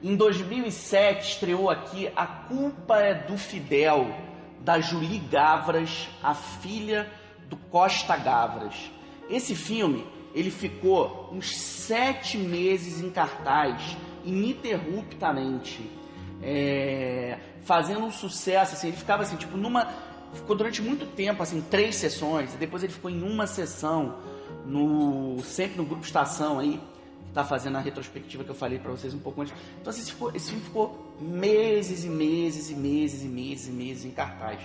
Em 0.00 0.14
2007 0.14 1.32
estreou 1.32 1.68
aqui 1.68 2.08
A 2.14 2.24
Culpa 2.24 3.00
é 3.00 3.14
do 3.14 3.36
Fidel, 3.36 4.14
da 4.60 4.80
Julie 4.80 5.18
Gavras, 5.18 6.08
a 6.22 6.36
filha 6.36 7.10
do 7.48 7.56
Costa 7.56 8.16
Gavras. 8.16 8.92
Esse 9.28 9.56
filme 9.56 10.06
ele 10.32 10.52
ficou 10.52 11.30
uns 11.32 11.56
sete 11.56 12.38
meses 12.38 13.00
em 13.00 13.10
cartaz, 13.10 13.96
ininterruptamente 14.24 15.98
é, 16.42 17.38
fazendo 17.62 18.04
um 18.04 18.10
sucesso, 18.10 18.74
assim, 18.74 18.88
ele 18.88 18.96
ficava 18.96 19.22
assim, 19.22 19.36
tipo, 19.36 19.56
numa. 19.56 19.88
Ficou 20.32 20.54
durante 20.54 20.80
muito 20.80 21.06
tempo, 21.06 21.42
assim, 21.42 21.60
três 21.60 21.96
sessões, 21.96 22.54
depois 22.54 22.84
ele 22.84 22.92
ficou 22.92 23.10
em 23.10 23.20
uma 23.22 23.48
sessão, 23.48 24.16
no 24.64 25.40
sempre 25.42 25.76
no 25.76 25.84
grupo 25.84 26.04
Estação 26.04 26.60
aí, 26.60 26.80
que 27.26 27.32
tá 27.34 27.42
fazendo 27.42 27.76
a 27.76 27.80
retrospectiva 27.80 28.44
que 28.44 28.50
eu 28.50 28.54
falei 28.54 28.78
para 28.78 28.92
vocês 28.92 29.12
um 29.12 29.18
pouco 29.18 29.42
antes. 29.42 29.52
Então, 29.80 29.90
assim, 29.90 30.02
esse, 30.02 30.12
ficou, 30.12 30.30
esse 30.34 30.50
filme 30.50 30.64
ficou 30.64 31.16
meses 31.20 32.04
e 32.04 32.08
meses 32.08 32.70
e 32.70 32.74
meses 32.74 33.22
e 33.24 33.28
meses 33.28 33.68
e 33.68 33.72
meses 33.72 34.04
em 34.04 34.10
cartaz, 34.12 34.60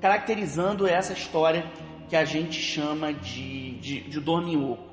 caracterizando 0.00 0.86
essa 0.86 1.14
história 1.14 1.64
que 2.08 2.14
a 2.14 2.24
gente 2.24 2.60
chama 2.60 3.12
de, 3.12 3.78
de, 3.78 4.00
de 4.02 4.20
Dorminhoco. 4.20 4.84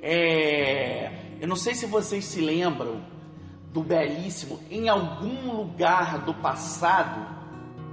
É, 0.00 1.12
eu 1.40 1.48
não 1.48 1.56
sei 1.56 1.74
se 1.74 1.86
vocês 1.86 2.24
se 2.24 2.40
lembram 2.40 3.00
do 3.72 3.82
belíssimo 3.82 4.60
Em 4.70 4.88
Algum 4.88 5.52
Lugar 5.56 6.18
do 6.18 6.34
Passado 6.34 7.26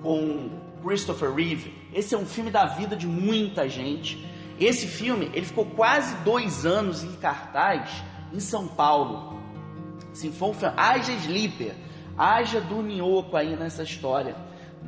com 0.01 0.49
Christopher 0.83 1.33
Reeve. 1.33 1.73
Esse 1.93 2.15
é 2.15 2.17
um 2.17 2.25
filme 2.25 2.51
da 2.51 2.65
vida 2.65 2.95
de 2.95 3.07
muita 3.07 3.67
gente. 3.67 4.25
Esse 4.59 4.87
filme 4.87 5.31
ele 5.33 5.45
ficou 5.45 5.65
quase 5.65 6.15
dois 6.17 6.65
anos 6.65 7.03
em 7.03 7.13
cartaz 7.13 8.03
em 8.33 8.39
São 8.39 8.67
Paulo. 8.67 9.39
Assim, 10.11 10.31
foi 10.31 10.49
um 10.49 10.53
filme, 10.53 10.73
haja 10.77 11.11
Sleeper, 11.13 11.75
haja 12.17 12.59
Dorminhoco 12.59 13.37
aí 13.37 13.55
nessa 13.55 13.83
história, 13.83 14.35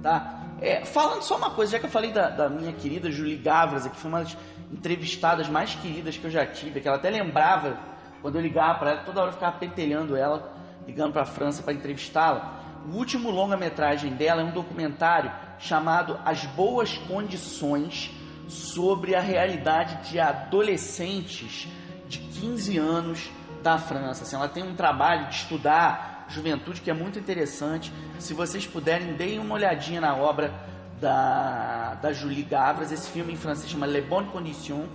tá? 0.01 0.39
É, 0.59 0.85
falando 0.85 1.21
só 1.23 1.37
uma 1.37 1.51
coisa, 1.51 1.71
já 1.73 1.79
que 1.79 1.85
eu 1.85 1.89
falei 1.89 2.11
da, 2.11 2.29
da 2.29 2.49
minha 2.49 2.73
querida 2.73 3.09
Julie 3.09 3.37
Gavras, 3.37 3.87
que 3.87 3.95
foi 3.95 4.09
uma 4.09 4.19
das 4.19 4.37
entrevistadas 4.71 5.47
mais 5.47 5.73
queridas 5.75 6.17
que 6.17 6.25
eu 6.25 6.31
já 6.31 6.45
tive, 6.45 6.81
que 6.81 6.87
ela 6.87 6.97
até 6.97 7.09
lembrava 7.09 7.77
quando 8.21 8.35
eu 8.35 8.41
ligava 8.41 8.79
para 8.79 8.91
ela, 8.91 9.03
toda 9.03 9.21
hora 9.21 9.29
eu 9.29 9.33
ficava 9.33 9.57
pentelhando 9.57 10.15
ela 10.15 10.60
ligando 10.85 11.13
para 11.13 11.23
a 11.23 11.25
França 11.25 11.63
para 11.63 11.73
entrevistá-la. 11.73 12.59
O 12.87 12.97
último 12.97 13.29
longa-metragem 13.29 14.13
dela 14.13 14.41
é 14.41 14.45
um 14.45 14.51
documentário 14.51 15.31
chamado 15.59 16.19
As 16.25 16.45
Boas 16.45 16.97
Condições 16.97 18.11
sobre 18.47 19.15
a 19.15 19.21
realidade 19.21 20.09
de 20.09 20.19
adolescentes 20.19 21.67
de 22.07 22.17
15 22.17 22.77
anos 22.77 23.29
da 23.61 23.77
França. 23.77 24.23
Assim, 24.23 24.35
ela 24.35 24.49
tem 24.49 24.63
um 24.63 24.75
trabalho 24.75 25.27
de 25.29 25.35
estudar 25.35 26.25
juventude 26.27 26.81
que 26.81 26.89
é 26.89 26.93
muito 26.93 27.19
interessante. 27.19 27.91
Se 28.19 28.33
vocês 28.33 28.65
puderem, 28.65 29.13
deem 29.13 29.39
uma 29.39 29.55
olhadinha 29.55 30.01
na 30.01 30.15
obra 30.15 30.53
da, 30.99 31.95
da 31.95 32.13
Julie 32.13 32.43
Gavras. 32.43 32.91
Esse 32.91 33.09
filme 33.09 33.33
em 33.33 33.37
francês 33.37 33.69
chama 33.69 33.85
Les 33.85 34.05
Bonnes 34.05 34.31
Conditions. 34.31 34.87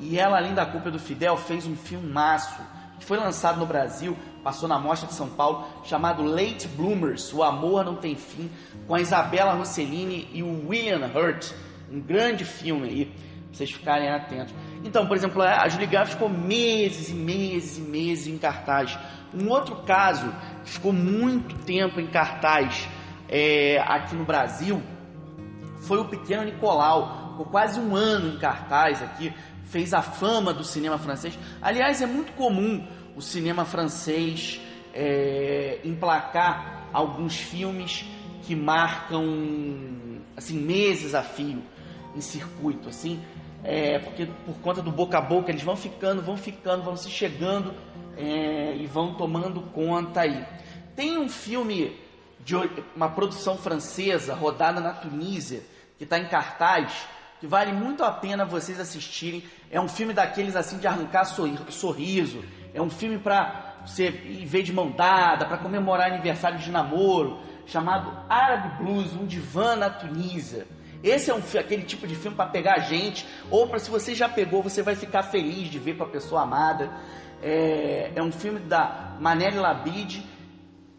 E 0.00 0.18
ela, 0.18 0.38
além 0.38 0.54
da 0.54 0.64
culpa 0.64 0.90
do 0.90 0.98
Fidel, 0.98 1.36
fez 1.36 1.66
um 1.66 1.76
filme 1.76 2.10
maço 2.10 2.60
que 2.98 3.04
foi 3.04 3.18
lançado 3.18 3.58
no 3.58 3.66
Brasil 3.66 4.16
passou 4.42 4.68
na 4.68 4.78
Mostra 4.78 5.08
de 5.08 5.14
São 5.14 5.28
Paulo, 5.28 5.66
chamado 5.84 6.22
Late 6.22 6.68
Bloomers, 6.68 7.32
O 7.32 7.42
Amor 7.42 7.84
Não 7.84 7.96
Tem 7.96 8.14
Fim, 8.14 8.50
com 8.86 8.94
a 8.94 9.00
Isabela 9.00 9.52
Rossellini 9.52 10.28
e 10.32 10.42
o 10.42 10.68
William 10.68 11.10
Hurt. 11.14 11.52
Um 11.90 12.00
grande 12.00 12.44
filme 12.44 12.88
aí, 12.88 13.04
pra 13.06 13.14
vocês 13.52 13.70
ficarem 13.70 14.08
atentos. 14.08 14.54
Então, 14.84 15.06
por 15.06 15.16
exemplo, 15.16 15.42
a 15.42 15.68
Julie 15.68 15.86
Garland 15.86 16.12
ficou 16.12 16.28
meses 16.28 17.10
e 17.10 17.14
meses 17.14 17.78
e 17.78 17.80
meses 17.80 18.26
em 18.26 18.38
cartaz. 18.38 18.98
Um 19.34 19.48
outro 19.48 19.76
caso 19.82 20.32
que 20.64 20.70
ficou 20.70 20.92
muito 20.92 21.54
tempo 21.64 22.00
em 22.00 22.06
cartaz 22.06 22.88
é, 23.28 23.78
aqui 23.86 24.14
no 24.14 24.24
Brasil 24.24 24.82
foi 25.80 25.98
o 25.98 26.04
Pequeno 26.04 26.44
Nicolau. 26.44 27.30
Ficou 27.30 27.46
quase 27.46 27.80
um 27.80 27.94
ano 27.96 28.34
em 28.34 28.38
cartaz 28.38 29.02
aqui, 29.02 29.32
fez 29.64 29.94
a 29.94 30.02
fama 30.02 30.52
do 30.52 30.64
cinema 30.64 30.98
francês. 30.98 31.38
Aliás, 31.60 32.02
é 32.02 32.06
muito 32.06 32.32
comum 32.32 32.86
o 33.20 33.22
cinema 33.22 33.66
francês 33.66 34.58
é, 34.94 35.78
emplacar 35.84 36.88
alguns 36.90 37.36
filmes 37.36 38.06
que 38.44 38.56
marcam 38.56 40.22
assim 40.34 40.58
meses 40.58 41.14
a 41.14 41.22
fio 41.22 41.62
em 42.16 42.20
circuito, 42.22 42.88
assim, 42.88 43.22
é, 43.62 43.98
porque 43.98 44.26
por 44.46 44.54
conta 44.62 44.80
do 44.80 44.90
boca 44.90 45.18
a 45.18 45.20
boca 45.20 45.50
eles 45.50 45.62
vão 45.62 45.76
ficando, 45.76 46.22
vão 46.22 46.38
ficando, 46.38 46.82
vão 46.82 46.96
se 46.96 47.10
chegando 47.10 47.74
é, 48.16 48.74
e 48.74 48.86
vão 48.86 49.14
tomando 49.14 49.60
conta 49.70 50.22
aí. 50.22 50.42
Tem 50.96 51.18
um 51.18 51.28
filme 51.28 51.94
de 52.42 52.56
uma 52.96 53.10
produção 53.10 53.58
francesa 53.58 54.34
rodada 54.34 54.80
na 54.80 54.94
Tunísia 54.94 55.62
que 55.98 56.04
está 56.04 56.18
em 56.18 56.26
cartaz 56.26 57.06
que 57.40 57.46
vale 57.46 57.72
muito 57.72 58.04
a 58.04 58.12
pena 58.12 58.44
vocês 58.44 58.78
assistirem. 58.78 59.42
É 59.70 59.80
um 59.80 59.88
filme 59.88 60.12
daqueles 60.12 60.54
assim 60.54 60.78
de 60.78 60.86
arrancar 60.86 61.24
sorriso, 61.24 62.44
é 62.74 62.80
um 62.80 62.90
filme 62.90 63.18
para 63.18 63.70
você 63.86 64.10
ver 64.10 64.62
de 64.62 64.72
mão 64.72 64.90
dada, 64.90 65.46
para 65.46 65.56
comemorar 65.56 66.10
aniversário 66.10 66.58
de 66.58 66.70
namoro, 66.70 67.38
chamado 67.66 68.12
Arab 68.28 68.78
Blues, 68.78 69.14
um 69.14 69.26
divã 69.26 69.76
na 69.76 69.90
Tunísia. 69.90 70.66
Esse 71.02 71.30
é 71.30 71.34
um, 71.34 71.40
aquele 71.58 71.82
tipo 71.82 72.06
de 72.06 72.14
filme 72.14 72.36
para 72.36 72.46
pegar 72.46 72.74
a 72.74 72.80
gente, 72.80 73.26
ou 73.50 73.66
para 73.66 73.78
se 73.78 73.90
você 73.90 74.14
já 74.14 74.28
pegou, 74.28 74.62
você 74.62 74.82
vai 74.82 74.94
ficar 74.94 75.22
feliz 75.22 75.68
de 75.68 75.78
ver 75.78 75.96
com 75.96 76.04
a 76.04 76.08
pessoa 76.08 76.42
amada. 76.42 76.90
É, 77.42 78.12
é 78.14 78.22
um 78.22 78.30
filme 78.30 78.60
da 78.60 79.16
Manele 79.18 79.58
Labide, 79.58 80.22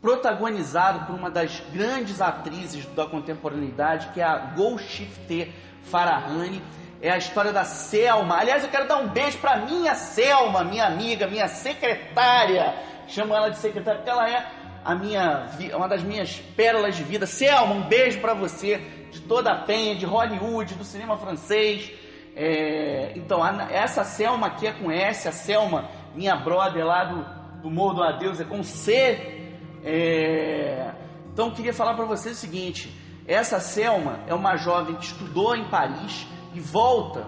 protagonizado 0.02 1.06
por 1.06 1.16
uma 1.16 1.30
das 1.30 1.62
grandes 1.72 2.20
atrizes 2.20 2.86
da 2.88 3.06
contemporaneidade, 3.06 4.08
que 4.08 4.20
é 4.20 4.24
a 4.24 4.38
Golshifteh 4.38 5.52
Farahani 5.84 6.62
é 7.02 7.10
a 7.10 7.18
história 7.18 7.52
da 7.52 7.64
Selma. 7.64 8.38
Aliás, 8.38 8.64
eu 8.64 8.70
quero 8.70 8.88
dar 8.88 8.98
um 8.98 9.08
beijo 9.08 9.40
para 9.40 9.58
minha 9.58 9.96
Selma, 9.96 10.64
minha 10.64 10.86
amiga, 10.86 11.28
minha 11.28 11.48
secretária. 11.48 12.76
Chamo 13.08 13.34
ela 13.34 13.50
de 13.50 13.58
secretária 13.58 14.00
porque 14.00 14.12
ela 14.12 14.30
é 14.30 14.46
a 14.86 14.94
minha, 14.94 15.48
uma 15.76 15.88
das 15.88 16.04
minhas 16.04 16.38
pérolas 16.56 16.96
de 16.96 17.04
vida. 17.04 17.26
Selma, 17.26 17.74
um 17.74 17.82
beijo 17.82 18.22
para 18.22 18.36
você, 18.36 18.78
de 19.12 19.20
toda 19.22 19.52
a 19.52 19.64
penha, 19.64 19.96
de 19.96 20.06
Hollywood, 20.06 20.76
do 20.76 20.84
cinema 20.84 21.18
francês. 21.18 21.92
É, 22.36 23.14
então, 23.16 23.46
essa 23.70 24.04
Selma 24.04 24.48
aqui 24.48 24.68
é 24.68 24.72
com 24.72 24.92
S, 24.92 25.28
a 25.28 25.32
Selma, 25.32 25.90
minha 26.14 26.36
brother 26.36 26.86
lá 26.86 27.04
do, 27.06 27.62
do 27.64 27.72
Morro 27.72 27.96
do 27.96 28.04
Adeus, 28.04 28.40
é 28.40 28.44
com 28.44 28.62
C. 28.62 29.50
É, 29.84 30.92
então, 31.34 31.48
eu 31.48 31.54
queria 31.54 31.74
falar 31.74 31.96
para 31.96 32.06
você 32.06 32.30
o 32.30 32.36
seguinte: 32.36 32.96
essa 33.28 33.60
Selma 33.60 34.20
é 34.28 34.36
uma 34.36 34.56
jovem 34.56 34.96
que 34.96 35.06
estudou 35.06 35.56
em 35.56 35.68
Paris 35.68 36.28
e 36.54 36.60
volta 36.60 37.26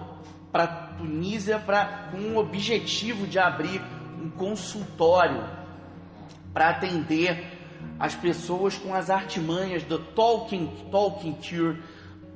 para 0.52 0.66
Tunísia 0.66 1.58
pra, 1.58 2.10
com 2.10 2.34
o 2.34 2.38
objetivo 2.38 3.26
de 3.26 3.38
abrir 3.38 3.82
um 4.22 4.30
consultório 4.30 5.44
para 6.52 6.70
atender 6.70 7.52
as 7.98 8.14
pessoas 8.14 8.76
com 8.76 8.94
as 8.94 9.10
artimanhas 9.10 9.82
do 9.82 9.98
Tolkien, 9.98 10.66
Tolkien 10.90 11.34
Cure 11.34 11.82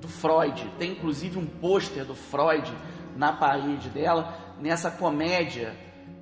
do 0.01 0.09
Freud. 0.09 0.69
Tem 0.79 0.93
inclusive 0.93 1.39
um 1.39 1.47
pôster 1.47 2.05
do 2.05 2.15
Freud 2.15 2.73
na 3.17 3.33
parede 3.33 3.89
dela, 3.89 4.37
nessa 4.61 4.91
comédia, 4.91 5.77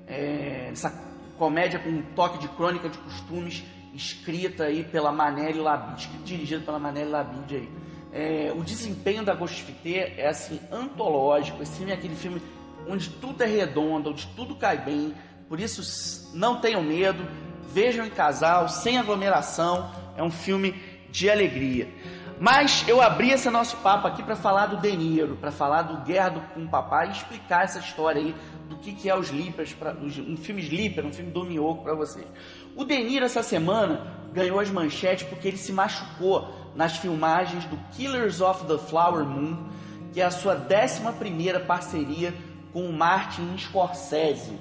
é, 0.07 0.69
essa 0.71 0.89
comédia 1.37 1.79
com 1.79 1.89
um 1.89 2.01
toque 2.15 2.39
de 2.39 2.47
crônica 2.49 2.89
de 2.89 2.97
costumes, 2.97 3.63
escrita 3.93 4.65
aí 4.65 4.83
pela 4.83 5.11
Manelli 5.11 5.59
Labide, 5.59 6.07
dirigida 6.23 6.63
pela 6.63 6.79
Manelli 6.79 7.09
Labide 7.09 7.55
aí. 7.55 7.69
É, 8.11 8.53
o 8.55 8.63
desempenho 8.63 9.23
da 9.23 9.35
Ghost 9.35 9.63
Fité 9.63 10.13
é 10.17 10.27
assim 10.27 10.59
antológico. 10.71 11.61
Esse 11.61 11.77
filme 11.77 11.91
é 11.91 11.95
aquele 11.95 12.15
filme 12.15 12.41
onde 12.87 13.09
tudo 13.09 13.41
é 13.43 13.45
redondo, 13.45 14.11
onde 14.11 14.27
tudo 14.35 14.55
cai 14.55 14.77
bem. 14.77 15.13
Por 15.47 15.59
isso, 15.59 16.31
não 16.33 16.59
tenham 16.59 16.81
medo, 16.81 17.25
vejam 17.73 18.05
em 18.05 18.09
casal, 18.09 18.67
sem 18.67 18.97
aglomeração, 18.97 19.89
é 20.15 20.23
um 20.23 20.31
filme 20.31 20.75
de 21.09 21.29
alegria. 21.29 21.87
Mas 22.39 22.87
eu 22.87 23.01
abri 23.01 23.31
esse 23.31 23.49
nosso 23.49 23.77
papo 23.77 24.07
aqui 24.07 24.21
para 24.21 24.35
falar 24.35 24.67
do 24.67 24.77
De 24.77 24.95
Niro, 24.95 25.37
para 25.37 25.51
falar 25.51 25.81
do 25.81 26.03
Guerra 26.05 26.29
do, 26.29 26.41
com 26.53 26.65
o 26.65 26.67
Papai 26.67 27.07
e 27.07 27.11
explicar 27.11 27.63
essa 27.63 27.79
história 27.79 28.21
aí 28.21 28.35
do 28.69 28.77
que, 28.77 28.93
que 28.93 29.09
é 29.09 29.17
os 29.17 29.27
Sleepers, 29.27 29.73
pra, 29.73 29.93
um 29.93 30.37
filme 30.37 30.61
Sleeper, 30.61 31.05
um 31.05 31.11
filme 31.11 31.31
do 31.31 31.43
Miyoko 31.43 31.83
para 31.83 31.95
vocês. 31.95 32.27
O 32.75 32.85
De 32.85 32.95
Niro 33.03 33.25
essa 33.25 33.41
semana 33.41 34.05
ganhou 34.33 34.59
as 34.59 34.69
manchetes 34.69 35.27
porque 35.27 35.47
ele 35.47 35.57
se 35.57 35.71
machucou 35.71 36.66
nas 36.77 36.95
filmagens 36.95 37.65
do 37.65 37.75
Killers 37.93 38.39
of 38.39 38.65
the 38.65 38.77
Flower 38.77 39.25
Moon, 39.25 39.67
que 40.13 40.21
é 40.21 40.25
a 40.25 40.31
sua 40.31 40.53
11 40.55 41.59
parceria 41.65 42.33
com 42.71 42.85
o 42.85 42.93
Martin 42.93 43.57
Scorsese. 43.57 44.57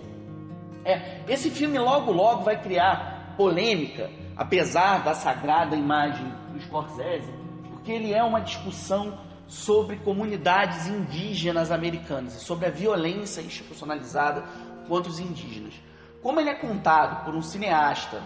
É, 0.83 1.21
esse 1.29 1.51
filme 1.51 1.79
logo 1.79 2.11
logo 2.11 2.43
vai 2.43 2.61
criar 2.61 3.35
polêmica, 3.37 4.11
apesar 4.35 5.05
da 5.05 5.13
sagrada 5.13 5.77
imagem 5.77 6.27
do 6.53 6.61
Scorsese, 6.63 7.31
porque 7.71 7.93
ele 7.93 8.15
é 8.15 8.23
uma 8.23 8.41
discussão 8.41 9.19
sobre 9.47 9.97
comunidades 9.97 10.87
indígenas 10.87 11.71
americanas 11.71 12.33
sobre 12.33 12.67
a 12.67 12.71
violência 12.71 13.43
institucionalizada 13.43 14.43
contra 14.89 15.11
os 15.11 15.21
indígenas. 15.21 15.75
Como 16.23 16.41
ele 16.41 16.49
é 16.49 16.55
contado 16.55 17.25
por 17.25 17.35
um 17.35 17.43
cineasta 17.43 18.23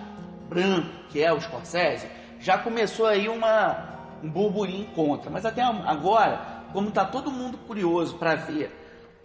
branco, 0.49 0.89
que 1.11 1.23
é 1.23 1.33
o 1.33 1.41
Scorsese, 1.41 2.20
já 2.41 2.59
começou 2.59 3.07
aí 3.07 3.29
uma, 3.29 4.19
um 4.23 4.29
burburinho 4.29 4.87
contra. 4.95 5.31
Mas 5.31 5.45
até 5.45 5.63
agora, 5.63 6.65
como 6.73 6.89
está 6.89 7.05
todo 7.05 7.31
mundo 7.31 7.59
curioso 7.59 8.17
para 8.17 8.35
ver 8.35 8.75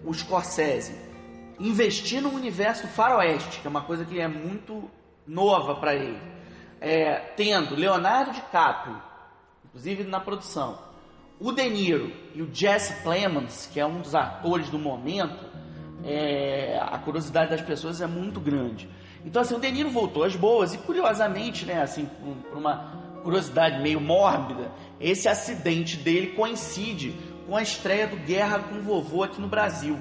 o 0.04 0.14
Scorsese 0.14 0.96
investir 1.60 2.22
no 2.22 2.30
universo 2.30 2.88
faroeste, 2.88 3.62
que 3.62 3.68
é 3.68 3.70
uma 3.70 3.82
coisa 3.82 4.04
que 4.04 4.20
é 4.20 4.28
muito 4.28 4.90
nova 5.26 5.76
para 5.76 5.96
ele, 5.96 6.20
é, 6.82 7.16
tendo 7.38 7.76
Leonardo 7.76 8.34
DiCaprio, 8.34 9.02
inclusive 9.64 10.04
na 10.04 10.20
produção, 10.20 10.78
o 11.40 11.52
De 11.52 11.70
Niro 11.70 12.12
e 12.34 12.42
o 12.42 12.54
Jesse 12.54 13.02
Plemons, 13.02 13.70
que 13.72 13.80
é 13.80 13.86
um 13.86 14.02
dos 14.02 14.14
atores 14.14 14.70
do 14.70 14.78
momento, 14.78 15.46
é, 16.04 16.78
a 16.82 16.98
curiosidade 17.00 17.52
das 17.52 17.62
pessoas 17.62 18.02
é 18.02 18.08
muito 18.08 18.40
grande. 18.40 18.90
Então, 19.26 19.42
assim, 19.42 19.56
o 19.56 19.60
De 19.60 19.72
Niro 19.72 19.90
voltou 19.90 20.24
às 20.24 20.36
boas 20.36 20.74
e, 20.74 20.78
curiosamente, 20.78 21.66
né, 21.66 21.82
assim, 21.82 22.06
por 22.50 22.58
uma 22.58 23.05
curiosidade 23.26 23.82
meio 23.82 24.00
mórbida, 24.00 24.72
esse 25.02 25.28
acidente 25.28 25.98
dele 25.98 26.28
coincide 26.28 27.16
com 27.48 27.58
a 27.58 27.62
estreia 27.64 28.06
do 28.06 28.18
Guerra 28.18 28.60
com 28.60 28.76
o 28.76 28.84
Vovô 28.84 29.24
aqui 29.24 29.42
no 29.42 29.48
Brasil. 29.48 29.98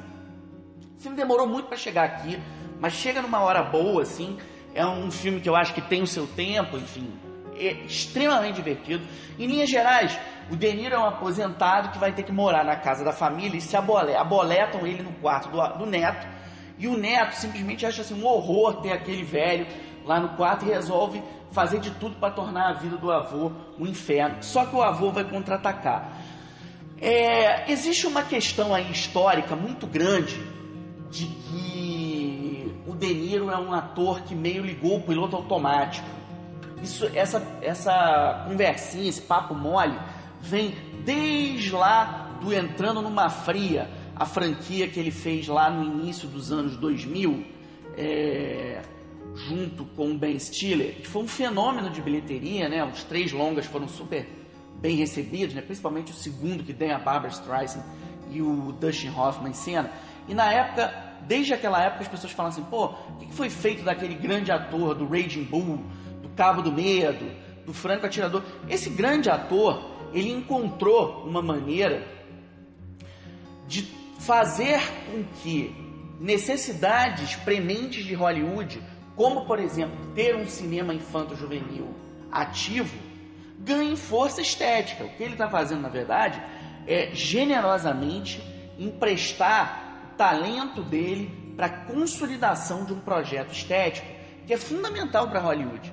O 0.99 1.01
filme 1.01 1.17
demorou 1.17 1.47
muito 1.47 1.67
para 1.67 1.79
chegar 1.79 2.05
aqui, 2.05 2.39
mas 2.79 2.93
chega 2.93 3.23
numa 3.23 3.41
hora 3.41 3.63
boa, 3.63 4.03
assim. 4.03 4.37
É 4.75 4.85
um 4.85 5.11
filme 5.11 5.41
que 5.41 5.49
eu 5.49 5.57
acho 5.57 5.73
que 5.73 5.81
tem 5.81 6.03
o 6.03 6.07
seu 6.07 6.27
tempo, 6.27 6.77
enfim, 6.77 7.11
é 7.57 7.73
extremamente 7.87 8.57
divertido. 8.57 9.03
Em 9.39 9.47
linhas 9.47 9.71
gerais, 9.71 10.19
o 10.51 10.57
De 10.57 10.71
Niro 10.75 10.95
é 10.95 10.99
um 10.99 11.07
aposentado 11.07 11.93
que 11.93 11.99
vai 11.99 12.13
ter 12.13 12.25
que 12.25 12.33
morar 12.33 12.63
na 12.63 12.77
casa 12.77 13.03
da 13.03 13.13
família 13.13 13.57
e 13.57 13.61
se 13.61 13.75
aboletam 13.75 14.87
ele 14.87 15.03
no 15.03 15.13
quarto 15.13 15.49
do, 15.49 15.79
do 15.79 15.87
neto 15.87 16.27
e 16.79 16.87
o 16.89 16.97
neto 16.97 17.33
simplesmente 17.33 17.87
acha 17.87 18.03
assim 18.03 18.21
um 18.21 18.27
horror 18.27 18.83
ter 18.83 18.93
aquele 18.93 19.23
velho 19.23 19.67
lá 20.05 20.21
no 20.21 20.31
quarto 20.31 20.67
e 20.67 20.69
resolve 20.69 21.23
fazer 21.55 21.79
de 21.79 21.91
tudo 21.93 22.17
para 22.17 22.31
tornar 22.31 22.71
a 22.71 22.73
vida 22.73 22.97
do 22.97 23.11
avô 23.11 23.53
um 23.79 23.87
inferno. 23.87 24.43
Só 24.43 24.67
que 24.67 24.75
o 24.75 24.83
avô 24.83 25.11
vai 25.11 25.25
contra-atacar. 25.25 26.13
É, 27.01 27.71
existe 27.71 28.07
uma 28.07 28.23
questão 28.23 28.75
aí 28.75 28.91
histórica 28.91 29.55
muito 29.55 29.87
grande 29.87 30.43
de 31.11 31.27
que 31.27 32.75
o 32.87 32.95
De 32.95 33.15
Niro 33.15 33.51
é 33.51 33.57
um 33.57 33.73
ator 33.73 34.23
que 34.23 34.35
meio 34.35 34.65
ligou 34.65 34.99
o 34.99 35.03
piloto 35.03 35.37
automático. 35.37 36.07
Isso, 36.83 37.09
essa, 37.15 37.43
essa 37.63 38.45
conversinha, 38.49 39.09
esse 39.09 39.23
papo 39.23 39.55
mole, 39.55 39.99
vem 40.41 40.75
desde 41.05 41.71
lá 41.71 42.37
do 42.41 42.53
entrando 42.53 43.01
numa 43.01 43.31
fria 43.31 43.89
a 44.17 44.27
franquia 44.27 44.89
que 44.89 44.99
ele 44.99 45.11
fez 45.11 45.49
lá 45.49 45.71
no 45.71 45.85
início 45.85 46.29
dos 46.29 46.53
anos 46.53 46.77
2000, 46.77 47.45
é, 47.97 48.83
junto 49.35 49.85
com 49.85 50.17
Ben 50.17 50.39
Stiller, 50.39 50.95
que 50.97 51.07
foi 51.07 51.23
um 51.23 51.29
fenômeno 51.29 51.91
de 51.91 52.01
bilheteria, 52.01 52.69
né? 52.69 52.85
Os 52.85 53.03
três 53.05 53.33
longas 53.33 53.67
foram 53.67 53.89
super 53.89 54.27
bem 54.81 54.97
recebidos, 54.97 55.55
né? 55.55 55.63
principalmente 55.63 56.13
o 56.13 56.15
segundo 56.15 56.63
que 56.63 56.75
tem 56.75 56.93
a 56.93 56.99
Barbara 56.99 57.33
Streisand 57.33 57.83
e 58.31 58.43
o 58.43 58.73
Dustin 58.73 59.09
Hoffman 59.09 59.51
em 59.51 59.55
cena. 59.55 59.91
E 60.29 60.35
na 60.35 60.53
época, 60.53 60.93
desde 61.27 61.55
aquela 61.55 61.83
época, 61.83 62.03
as 62.03 62.09
pessoas 62.09 62.33
falam 62.33 62.51
assim: 62.51 62.63
pô, 62.65 62.87
o 62.87 63.17
que 63.19 63.33
foi 63.33 63.49
feito 63.51 63.83
daquele 63.83 64.15
grande 64.15 64.53
ator 64.53 64.95
do 64.95 65.07
Raging 65.07 65.45
Bull, 65.45 65.81
do 66.23 66.29
Cabo 66.31 66.63
do 66.63 66.71
Medo, 66.71 67.31
do 67.65 67.73
Franco 67.73 68.07
Atirador? 68.07 68.43
Esse 68.69 68.91
grande 68.91 69.31
ator, 69.31 69.91
ele 70.13 70.31
encontrou 70.31 71.25
uma 71.27 71.43
maneira 71.43 72.07
de 73.67 73.83
fazer 74.19 74.81
com 75.11 75.25
que 75.43 75.75
necessidades 76.21 77.37
prementes 77.37 78.05
de 78.05 78.15
Hollywood, 78.15 78.83
como 79.17 79.45
por 79.45 79.59
exemplo 79.59 79.97
ter 80.15 80.35
um 80.37 80.47
cinema 80.47 80.95
infanto-juvenil 80.95 81.95
ativo, 82.31 82.99
ganhem 83.59 83.97
força 83.97 84.41
estética. 84.41 85.05
O 85.05 85.09
que 85.11 85.23
ele 85.23 85.33
está 85.35 85.49
fazendo, 85.49 85.83
na 85.83 85.89
verdade, 85.89 86.43
é 86.87 87.11
generosamente 87.15 88.43
emprestar 88.79 90.11
o 90.13 90.17
talento 90.17 90.83
dele 90.83 91.55
para 91.57 91.67
a 91.67 91.71
consolidação 91.71 92.85
de 92.85 92.93
um 92.93 93.01
projeto 93.01 93.53
estético 93.53 94.07
que 94.47 94.53
é 94.53 94.57
fundamental 94.57 95.29
para 95.29 95.41
Hollywood 95.41 95.93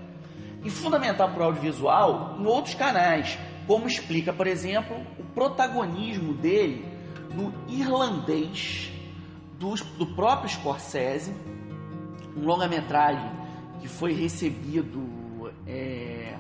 e 0.64 0.70
fundamental 0.70 1.30
para 1.30 1.42
o 1.42 1.46
audiovisual 1.46 2.38
em 2.40 2.46
outros 2.46 2.76
canais, 2.76 3.38
como 3.66 3.88
explica, 3.88 4.34
por 4.34 4.48
exemplo, 4.48 4.96
o 5.18 5.24
protagonismo 5.24 6.34
dele 6.34 6.86
no 7.34 7.54
irlandês 7.68 8.92
do 9.60 10.08
próprio 10.08 10.50
Scorsese, 10.50 11.34
um 12.36 12.46
longa-metragem 12.46 13.32
que 13.80 13.88
foi 13.88 14.14
recebido 14.14 15.52
é, 15.68 16.38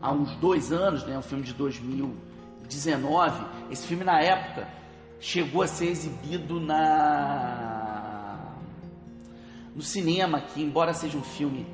há 0.00 0.12
uns 0.12 0.34
dois 0.36 0.72
anos, 0.72 1.04
né, 1.04 1.16
um 1.18 1.22
filme 1.22 1.44
de 1.44 1.54
2019. 1.54 3.44
Esse 3.70 3.86
filme, 3.86 4.04
na 4.04 4.20
época, 4.20 4.68
chegou 5.18 5.62
a 5.62 5.66
ser 5.66 5.86
exibido 5.86 6.60
na 6.60 7.86
no 9.74 9.82
cinema, 9.82 10.40
que 10.40 10.60
embora 10.60 10.92
seja 10.92 11.16
um 11.16 11.22
filme 11.22 11.64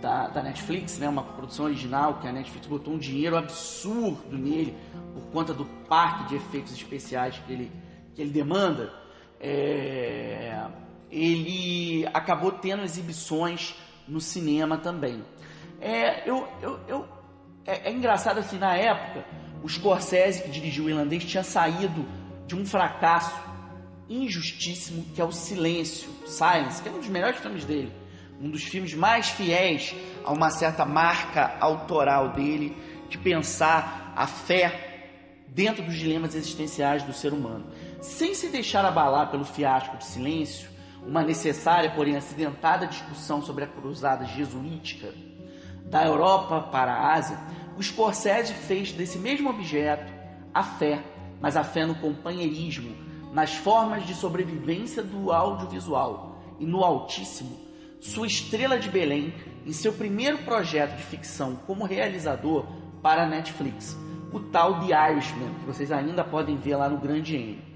da, 0.00 0.26
da, 0.28 0.42
Netflix, 0.42 0.98
né, 0.98 1.08
uma 1.08 1.22
produção 1.22 1.66
original 1.66 2.14
que 2.14 2.26
a 2.26 2.32
Netflix 2.32 2.66
botou 2.66 2.94
um 2.94 2.98
dinheiro 2.98 3.36
absurdo 3.36 4.36
nele 4.36 4.74
por 5.12 5.22
conta 5.30 5.52
do 5.52 5.66
parque 5.86 6.30
de 6.30 6.36
efeitos 6.36 6.72
especiais 6.72 7.38
que 7.46 7.52
ele 7.52 7.70
que 8.14 8.20
ele 8.20 8.30
demanda, 8.30 8.92
é, 9.40 10.66
ele 11.12 12.08
acabou 12.14 12.50
tendo 12.50 12.82
exibições 12.82 13.76
no 14.08 14.20
cinema 14.20 14.78
também. 14.78 15.22
É, 15.80 16.28
eu, 16.28 16.48
eu, 16.60 16.80
eu 16.88 17.08
é, 17.66 17.90
é, 17.90 17.92
engraçado 17.92 18.38
assim, 18.38 18.58
na 18.58 18.74
época, 18.74 19.24
o 19.62 19.68
Scorsese, 19.68 20.42
que 20.42 20.50
dirigiu 20.50 20.86
o 20.86 20.90
irlandês, 20.90 21.24
tinha 21.24 21.44
saído 21.44 22.04
de 22.46 22.56
um 22.56 22.64
fracasso 22.64 23.38
injustíssimo, 24.08 25.04
que 25.14 25.20
é 25.20 25.24
o 25.24 25.30
Silêncio, 25.30 26.10
Silence, 26.26 26.82
que 26.82 26.88
é 26.88 26.92
um 26.92 26.98
dos 26.98 27.08
melhores 27.08 27.38
filmes 27.38 27.64
dele. 27.64 27.92
Um 28.40 28.50
dos 28.50 28.64
filmes 28.64 28.94
mais 28.94 29.28
fiéis 29.28 29.94
a 30.24 30.32
uma 30.32 30.50
certa 30.50 30.84
marca 30.84 31.56
autoral 31.60 32.32
dele, 32.32 32.76
de 33.08 33.18
pensar 33.18 34.12
a 34.16 34.26
fé 34.26 34.88
dentro 35.48 35.84
dos 35.84 35.94
dilemas 35.94 36.34
existenciais 36.34 37.02
do 37.02 37.12
ser 37.12 37.32
humano 37.32 37.66
sem 38.02 38.34
se 38.34 38.48
deixar 38.48 38.84
abalar 38.84 39.30
pelo 39.30 39.44
fiasco 39.44 39.96
de 39.96 40.04
silêncio, 40.04 40.68
uma 41.06 41.22
necessária, 41.22 41.90
porém 41.90 42.16
acidentada 42.16 42.86
discussão 42.86 43.42
sobre 43.42 43.64
a 43.64 43.66
cruzada 43.66 44.24
jesuítica 44.24 45.12
da 45.84 46.04
Europa 46.04 46.60
para 46.70 46.92
a 46.92 47.14
Ásia, 47.14 47.38
o 47.76 47.82
Scorsese 47.82 48.54
fez 48.54 48.92
desse 48.92 49.18
mesmo 49.18 49.50
objeto 49.50 50.12
a 50.54 50.62
fé, 50.62 51.02
mas 51.40 51.56
a 51.56 51.64
fé 51.64 51.84
no 51.84 51.94
companheirismo, 51.96 52.94
nas 53.32 53.54
formas 53.54 54.06
de 54.06 54.14
sobrevivência 54.14 55.02
do 55.02 55.32
audiovisual 55.32 56.38
e 56.60 56.66
no 56.66 56.84
Altíssimo, 56.84 57.58
sua 58.00 58.26
estrela 58.26 58.78
de 58.78 58.90
Belém 58.90 59.32
em 59.64 59.72
seu 59.72 59.92
primeiro 59.92 60.38
projeto 60.38 60.96
de 60.96 61.02
ficção 61.02 61.56
como 61.66 61.84
realizador 61.84 62.66
para 63.00 63.24
a 63.24 63.28
Netflix, 63.28 63.96
o 64.32 64.40
tal 64.40 64.80
The 64.80 65.12
Irishman, 65.12 65.54
que 65.60 65.66
vocês 65.66 65.90
ainda 65.90 66.22
podem 66.24 66.56
ver 66.56 66.76
lá 66.76 66.88
no 66.88 66.98
Grande 66.98 67.36
N. 67.36 67.71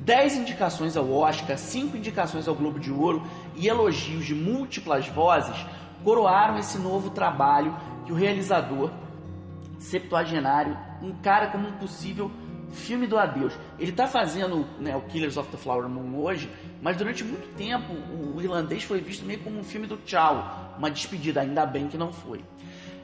10 0.00 0.36
indicações 0.38 0.96
ao 0.96 1.10
Oscar, 1.12 1.58
5 1.58 1.96
indicações 1.96 2.48
ao 2.48 2.54
Globo 2.54 2.80
de 2.80 2.90
Ouro 2.90 3.22
e 3.54 3.68
elogios 3.68 4.24
de 4.24 4.34
múltiplas 4.34 5.06
vozes 5.08 5.54
coroaram 6.02 6.58
esse 6.58 6.78
novo 6.78 7.10
trabalho 7.10 7.76
que 8.06 8.12
o 8.12 8.14
realizador 8.14 8.90
septuagenário 9.78 10.76
encara 11.02 11.48
como 11.48 11.68
um 11.68 11.72
possível 11.72 12.30
filme 12.72 13.06
do 13.06 13.18
adeus. 13.18 13.52
Ele 13.78 13.90
está 13.90 14.06
fazendo 14.06 14.66
né, 14.78 14.96
o 14.96 15.02
Killers 15.02 15.36
of 15.36 15.50
the 15.50 15.58
Flower 15.58 15.88
Moon 15.88 16.18
hoje, 16.18 16.50
mas 16.80 16.96
durante 16.96 17.22
muito 17.22 17.54
tempo 17.54 17.92
o 17.92 18.40
irlandês 18.40 18.82
foi 18.82 19.00
visto 19.00 19.26
meio 19.26 19.40
como 19.40 19.58
um 19.58 19.64
filme 19.64 19.86
do 19.86 19.98
tchau, 19.98 20.74
uma 20.78 20.90
despedida, 20.90 21.42
ainda 21.42 21.66
bem 21.66 21.88
que 21.88 21.98
não 21.98 22.10
foi. 22.10 22.42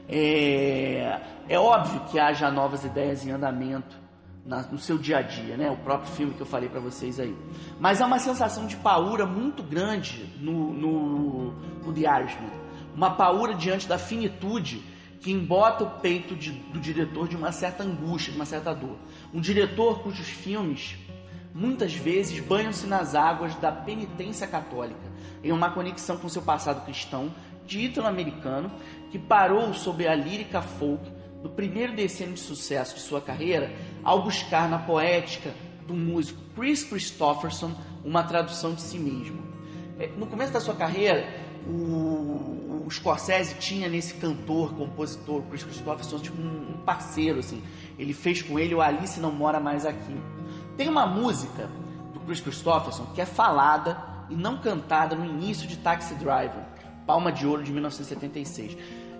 É, 0.09 1.19
é 1.47 1.59
óbvio 1.59 1.99
que 2.09 2.17
haja 2.17 2.49
novas 2.49 2.83
ideias 2.83 3.25
em 3.25 3.31
andamento 3.31 4.06
na, 4.47 4.61
no 4.61 4.79
seu 4.79 4.97
dia 4.97 5.17
a 5.17 5.21
dia, 5.21 5.57
né? 5.57 5.69
O 5.69 5.75
próprio 5.75 6.09
filme 6.13 6.33
que 6.33 6.41
eu 6.41 6.45
falei 6.45 6.69
para 6.69 6.79
vocês 6.79 7.19
aí. 7.19 7.35
Mas 7.79 8.01
há 8.01 8.05
uma 8.05 8.17
sensação 8.17 8.65
de 8.65 8.77
paura 8.77 9.25
muito 9.25 9.61
grande 9.61 10.25
no, 10.39 10.73
no, 10.73 11.51
no 11.83 11.93
The 11.93 12.21
Irishman. 12.21 12.49
Uma 12.95 13.11
paura 13.11 13.53
diante 13.53 13.87
da 13.87 13.97
finitude 13.97 14.81
que 15.19 15.31
embota 15.31 15.83
o 15.83 15.99
peito 15.99 16.35
de, 16.35 16.51
do 16.51 16.79
diretor 16.79 17.27
de 17.27 17.35
uma 17.35 17.51
certa 17.51 17.83
angústia, 17.83 18.31
de 18.31 18.39
uma 18.39 18.45
certa 18.45 18.73
dor. 18.73 18.97
Um 19.33 19.41
diretor 19.41 20.01
cujos 20.01 20.27
filmes 20.27 20.97
muitas 21.53 21.93
vezes 21.93 22.39
banham-se 22.39 22.87
nas 22.87 23.15
águas 23.15 23.55
da 23.55 23.71
penitência 23.71 24.47
católica, 24.47 25.11
em 25.43 25.51
uma 25.51 25.71
conexão 25.71 26.15
com 26.17 26.29
seu 26.29 26.41
passado 26.41 26.85
cristão, 26.85 27.33
de 27.65 27.79
ítalo-americano, 27.79 28.71
que 29.11 29.19
parou 29.19 29.73
sob 29.73 30.07
a 30.07 30.15
lírica 30.15 30.61
folk 30.61 31.16
do 31.41 31.49
primeiro 31.49 31.95
decênio 31.95 32.33
de 32.33 32.39
sucesso 32.39 32.95
de 32.95 33.01
sua 33.01 33.21
carreira 33.21 33.73
ao 34.03 34.23
buscar 34.23 34.69
na 34.69 34.79
poética 34.79 35.53
do 35.85 35.93
músico 35.93 36.41
Chris 36.55 36.83
Christopherson 36.83 37.71
uma 38.03 38.23
tradução 38.23 38.73
de 38.73 38.81
si 38.81 38.97
mesmo. 38.97 39.41
É, 39.99 40.07
no 40.17 40.27
começo 40.27 40.51
da 40.51 40.59
sua 40.59 40.75
carreira, 40.75 41.27
o, 41.67 42.83
o 42.85 42.87
Scorsese 42.89 43.55
tinha 43.55 43.89
nesse 43.89 44.13
cantor, 44.15 44.73
compositor, 44.75 45.41
Chris 45.43 45.63
Christopherson, 45.63 46.19
tipo 46.19 46.41
um 46.41 46.81
parceiro, 46.85 47.39
assim. 47.39 47.61
Ele 47.97 48.13
fez 48.13 48.41
com 48.41 48.59
ele 48.59 48.75
o 48.75 48.81
Alice 48.81 49.19
Não 49.19 49.31
Mora 49.31 49.59
Mais 49.59 49.85
Aqui. 49.85 50.15
Tem 50.75 50.87
uma 50.87 51.05
música 51.05 51.69
do 52.13 52.19
Chris 52.21 52.39
Christopherson 52.39 53.05
que 53.13 53.21
é 53.21 53.25
falada 53.25 53.97
e 54.29 54.35
não 54.35 54.57
cantada 54.57 55.15
no 55.15 55.25
início 55.25 55.67
de 55.67 55.77
Taxi 55.77 56.15
Driver, 56.15 56.63
Palma 57.05 57.31
de 57.31 57.47
Ouro 57.47 57.63
de 57.63 57.71
1976. 57.71 58.77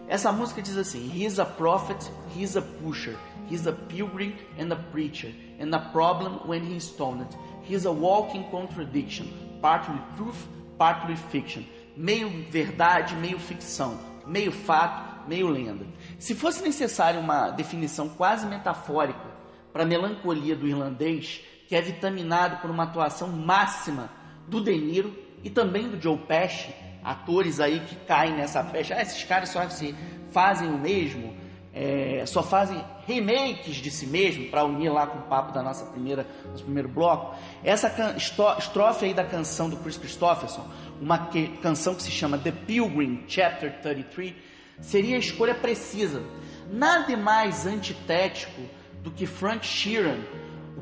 Essa 0.07 0.31
música 0.31 0.61
diz 0.61 0.77
assim: 0.77 1.11
He's 1.13 1.37
a 1.37 1.45
prophet, 1.45 2.09
he's 2.35 2.55
a 2.55 2.61
pusher, 2.61 3.17
he's 3.49 3.67
a 3.67 3.73
pilgrim 3.73 4.33
and 4.57 4.71
a 4.71 4.77
preacher, 4.91 5.33
and 5.59 5.73
a 5.75 5.79
problem 5.91 6.39
when 6.47 6.63
he's 6.63 6.85
stoned. 6.85 7.27
He's 7.63 7.85
a 7.85 7.91
walking 7.91 8.49
contradiction, 8.49 9.27
partly 9.61 9.99
truth, 10.15 10.47
partly 10.77 11.17
fiction. 11.17 11.65
Meio 11.97 12.29
verdade, 12.49 13.15
meio 13.15 13.37
ficção, 13.37 13.99
meio 14.25 14.51
fato, 14.51 15.27
meio 15.27 15.49
lenda. 15.49 15.85
Se 16.17 16.33
fosse 16.33 16.63
necessário 16.63 17.19
uma 17.19 17.49
definição 17.49 18.07
quase 18.07 18.45
metafórica 18.45 19.35
para 19.73 19.83
a 19.83 19.85
melancolia 19.85 20.55
do 20.55 20.67
irlandês, 20.67 21.41
que 21.67 21.75
é 21.75 21.81
vitaminado 21.81 22.57
por 22.61 22.71
uma 22.71 22.83
atuação 22.83 23.27
máxima 23.27 24.09
do 24.47 24.61
De 24.61 24.77
Niro 24.77 25.13
e 25.43 25.49
também 25.49 25.89
do 25.89 26.01
Joe 26.01 26.17
Pesci, 26.17 26.73
atores 27.07 27.61
aí 27.61 27.79
que 27.79 27.95
caem 28.05 28.35
nessa 28.35 28.61
festa. 28.65 28.95
Ah, 28.95 29.01
esses 29.01 29.23
caras 29.23 29.47
só 29.49 29.67
se 29.69 29.95
fazem 30.31 30.67
o 30.67 30.77
mesmo, 30.77 31.33
é, 31.73 32.25
só 32.25 32.43
fazem 32.43 32.83
remakes 33.07 33.77
de 33.77 33.89
si 33.89 34.05
mesmo 34.05 34.49
para 34.49 34.65
unir 34.65 34.89
lá 34.89 35.07
com 35.07 35.19
o 35.19 35.21
papo 35.21 35.53
da 35.53 35.63
nossa 35.63 35.85
primeira, 35.85 36.27
nosso 36.51 36.65
primeiro 36.65 36.89
bloco. 36.89 37.37
Essa 37.63 38.15
estrofe 38.57 39.05
aí 39.05 39.13
da 39.13 39.23
canção 39.23 39.69
do 39.69 39.77
Chris 39.77 39.95
Christopherson, 39.95 40.67
uma 40.99 41.27
que, 41.27 41.47
canção 41.59 41.95
que 41.95 42.03
se 42.03 42.11
chama 42.11 42.37
The 42.37 42.51
Pilgrim 42.51 43.23
Chapter 43.25 43.81
33, 43.81 44.35
seria 44.81 45.15
a 45.15 45.19
escolha 45.19 45.55
precisa. 45.55 46.21
Nada 46.69 47.15
mais 47.15 47.65
antitético 47.65 48.61
do 49.01 49.11
que 49.11 49.25
Frank 49.25 49.65
Sheeran, 49.65 50.19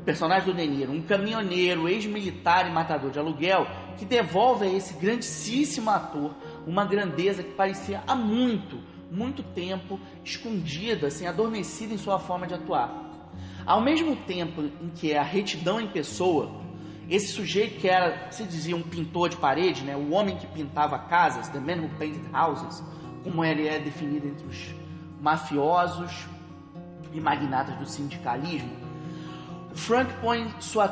personagem 0.06 0.46
do 0.46 0.54
De 0.54 0.64
Niro, 0.64 0.92
um 0.92 1.02
caminhoneiro, 1.02 1.88
ex-militar 1.88 2.68
e 2.68 2.72
matador 2.72 3.10
de 3.10 3.18
aluguel, 3.18 3.66
que 3.98 4.04
devolve 4.04 4.64
a 4.64 4.72
esse 4.72 4.94
grandíssimo 4.94 5.90
ator 5.90 6.32
uma 6.64 6.84
grandeza 6.84 7.42
que 7.42 7.50
parecia 7.50 8.04
há 8.06 8.14
muito, 8.14 8.78
muito 9.10 9.42
tempo 9.42 9.98
escondida, 10.24 11.08
assim, 11.08 11.26
adormecida 11.26 11.92
em 11.92 11.98
sua 11.98 12.20
forma 12.20 12.46
de 12.46 12.54
atuar. 12.54 13.04
Ao 13.66 13.80
mesmo 13.80 14.14
tempo 14.14 14.62
em 14.80 14.90
que 14.90 15.10
é 15.10 15.18
a 15.18 15.24
retidão 15.24 15.80
em 15.80 15.88
pessoa, 15.88 16.52
esse 17.10 17.32
sujeito 17.32 17.80
que 17.80 17.88
era, 17.88 18.30
se 18.30 18.44
dizia, 18.44 18.76
um 18.76 18.82
pintor 18.82 19.28
de 19.28 19.36
parede, 19.36 19.82
né, 19.82 19.96
o 19.96 20.12
homem 20.12 20.36
que 20.36 20.46
pintava 20.46 21.00
casas, 21.00 21.48
the 21.48 21.58
man 21.58 21.82
who 21.82 21.88
painted 21.98 22.24
houses, 22.32 22.80
como 23.24 23.44
ele 23.44 23.66
é 23.66 23.80
definido 23.80 24.28
entre 24.28 24.46
os 24.46 24.72
mafiosos 25.20 26.26
e 27.12 27.20
magnatas 27.20 27.76
do 27.76 27.86
sindicalismo, 27.86 28.85
Frank 29.76 30.12
põe 30.20 30.52
sua 30.58 30.88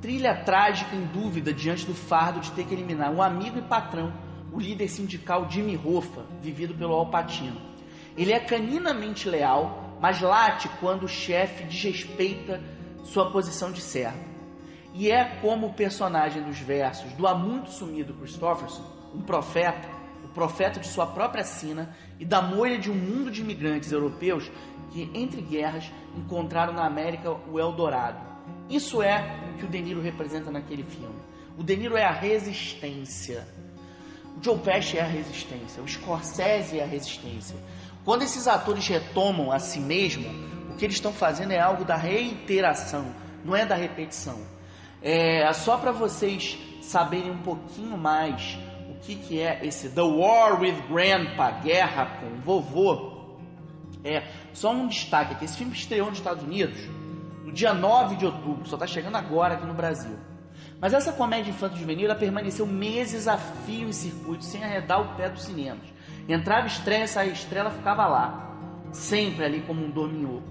trilha 0.00 0.34
trágica 0.34 0.94
em 0.94 1.06
dúvida 1.06 1.52
diante 1.52 1.86
do 1.86 1.94
fardo 1.94 2.40
de 2.40 2.50
ter 2.52 2.66
que 2.66 2.74
eliminar 2.74 3.10
um 3.10 3.22
amigo 3.22 3.58
e 3.58 3.62
patrão, 3.62 4.12
o 4.52 4.58
líder 4.58 4.88
sindical 4.88 5.48
Jimmy 5.48 5.80
Hoffa, 5.82 6.24
vivido 6.42 6.74
pelo 6.74 6.92
Al 6.92 7.10
Pacino. 7.10 7.60
Ele 8.16 8.32
é 8.32 8.40
caninamente 8.40 9.28
leal, 9.28 9.96
mas 10.00 10.20
late 10.20 10.68
quando 10.80 11.04
o 11.04 11.08
chefe 11.08 11.64
desrespeita 11.64 12.62
sua 13.04 13.30
posição 13.30 13.70
de 13.70 13.80
servo. 13.80 14.18
E 14.92 15.10
é 15.10 15.24
como 15.40 15.68
o 15.68 15.74
personagem 15.74 16.42
dos 16.42 16.58
versos 16.58 17.12
do 17.12 17.26
há 17.26 17.34
muito 17.34 17.70
sumido 17.70 18.14
Christopherson, 18.14 18.82
um 19.14 19.20
profeta, 19.20 19.88
o 20.24 20.28
profeta 20.28 20.80
de 20.80 20.88
sua 20.88 21.06
própria 21.06 21.44
sina 21.44 21.94
e 22.18 22.24
da 22.24 22.42
moira 22.42 22.78
de 22.78 22.90
um 22.90 22.94
mundo 22.94 23.30
de 23.30 23.42
imigrantes 23.42 23.92
europeus 23.92 24.50
que, 24.90 25.10
entre 25.14 25.40
guerras, 25.40 25.90
encontraram 26.16 26.72
na 26.72 26.86
América 26.86 27.30
o 27.30 27.58
Eldorado. 27.58 28.18
Isso 28.68 29.02
é 29.02 29.40
o 29.50 29.58
que 29.58 29.64
o 29.64 29.68
De 29.68 29.80
Niro 29.80 30.00
representa 30.00 30.50
naquele 30.50 30.82
filme. 30.82 31.16
O 31.58 31.62
De 31.62 31.76
Niro 31.76 31.96
é 31.96 32.04
a 32.04 32.12
resistência. 32.12 33.46
O 34.36 34.44
Joe 34.44 34.58
Pesci 34.58 34.98
é 34.98 35.02
a 35.02 35.06
resistência. 35.06 35.82
O 35.82 35.88
Scorsese 35.88 36.78
é 36.78 36.84
a 36.84 36.86
resistência. 36.86 37.56
Quando 38.04 38.22
esses 38.22 38.46
atores 38.46 38.86
retomam 38.86 39.50
a 39.50 39.58
si 39.58 39.80
mesmo, 39.80 40.28
o 40.70 40.76
que 40.76 40.84
eles 40.84 40.96
estão 40.96 41.12
fazendo 41.12 41.52
é 41.52 41.58
algo 41.58 41.84
da 41.84 41.96
reiteração, 41.96 43.06
não 43.44 43.56
é 43.56 43.64
da 43.64 43.74
repetição. 43.74 44.38
É 45.02 45.50
só 45.52 45.76
para 45.78 45.90
vocês 45.90 46.58
saberem 46.82 47.30
um 47.30 47.38
pouquinho 47.38 47.96
mais 47.96 48.58
o 48.90 48.94
que, 49.00 49.16
que 49.16 49.40
é 49.40 49.64
esse 49.64 49.88
The 49.88 50.02
War 50.02 50.60
with 50.60 50.82
Grandpa, 50.88 51.50
Guerra 51.62 52.20
com 52.20 52.40
Vovô. 52.40 53.16
É 54.04 54.22
só 54.56 54.72
um 54.72 54.88
destaque 54.88 55.34
aqui. 55.34 55.44
Esse 55.44 55.58
filme 55.58 55.74
estreou 55.74 56.08
nos 56.08 56.18
Estados 56.18 56.42
Unidos 56.42 56.78
no 57.44 57.52
dia 57.52 57.74
9 57.74 58.16
de 58.16 58.24
outubro, 58.24 58.66
só 58.66 58.76
está 58.76 58.86
chegando 58.86 59.16
agora 59.16 59.54
aqui 59.54 59.66
no 59.66 59.74
Brasil. 59.74 60.16
Mas 60.80 60.94
essa 60.94 61.12
comédia 61.12 61.50
infanto-juvenil 61.50 62.14
permaneceu 62.16 62.66
meses 62.66 63.28
a 63.28 63.36
fio 63.36 63.88
em 63.88 63.92
circuito, 63.92 64.44
sem 64.44 64.64
arredar 64.64 65.00
o 65.00 65.14
pé 65.14 65.28
dos 65.28 65.42
cinemas. 65.42 65.86
Entrava 66.26 66.66
estreia, 66.66 67.06
saía 67.06 67.32
estreia, 67.32 67.62
ela 67.62 67.70
ficava 67.70 68.06
lá, 68.06 68.56
sempre 68.92 69.44
ali 69.44 69.60
como 69.60 69.84
um 69.84 69.90
dorminhoco. 69.90 70.48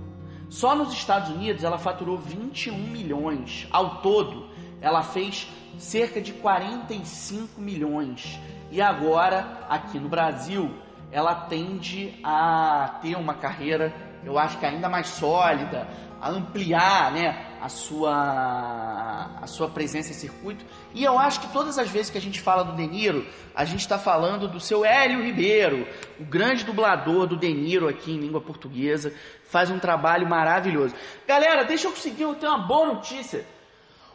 Só 0.49 0.75
nos 0.75 0.93
Estados 0.93 1.29
Unidos 1.29 1.63
ela 1.63 1.79
faturou 1.79 2.17
21 2.17 2.77
milhões. 2.77 3.67
Ao 3.71 4.01
todo, 4.01 4.49
ela 4.82 5.01
fez 5.01 5.47
cerca 5.80 6.21
de 6.21 6.32
45 6.32 7.59
milhões. 7.59 8.39
E 8.71 8.82
agora, 8.82 9.65
aqui 9.67 9.99
no 9.99 10.07
Brasil, 10.09 10.71
ela 11.16 11.34
tende 11.34 12.13
a 12.22 12.99
ter 13.01 13.16
uma 13.16 13.36
carreira, 13.36 13.95
eu 14.22 14.38
acho 14.38 14.59
que 14.59 14.66
ainda 14.66 14.89
mais 14.89 15.07
sólida, 15.07 15.88
a 16.20 16.30
ampliar 16.30 17.09
né, 17.13 17.55
a, 17.61 17.70
sua, 17.70 19.39
a 19.41 19.47
sua 19.47 19.70
presença 19.70 20.11
em 20.11 20.13
circuito. 20.13 20.66
E 20.93 21.05
eu 21.05 21.18
acho 21.18 21.39
que 21.39 21.47
todas 21.53 21.80
as 21.80 21.89
vezes 21.89 22.11
que 22.11 22.18
a 22.18 22.22
gente 22.22 22.41
fala 22.41 22.66
do 22.66 22.76
De 22.76 22.86
Niro, 22.86 23.26
a 23.55 23.63
gente 23.63 23.80
está 23.80 23.97
falando 23.97 24.49
do 24.49 24.59
seu 24.59 24.84
Hélio 24.84 25.24
Ribeiro, 25.24 25.88
o 26.20 26.26
grande 26.26 26.66
dublador 26.66 27.26
do 27.28 27.38
De 27.38 27.53
Niro 27.53 27.88
aqui 27.88 28.11
em 28.11 28.20
língua 28.20 28.41
portuguesa, 28.41 29.13
faz 29.49 29.72
um 29.72 29.80
trabalho 29.80 30.28
maravilhoso. 30.28 30.93
Galera, 31.26 31.63
deixa 31.63 31.88
eu 31.88 31.91
conseguir 31.91 32.26
ter 32.36 32.47
uma 32.47 32.68
boa 32.68 32.88
notícia. 32.88 33.45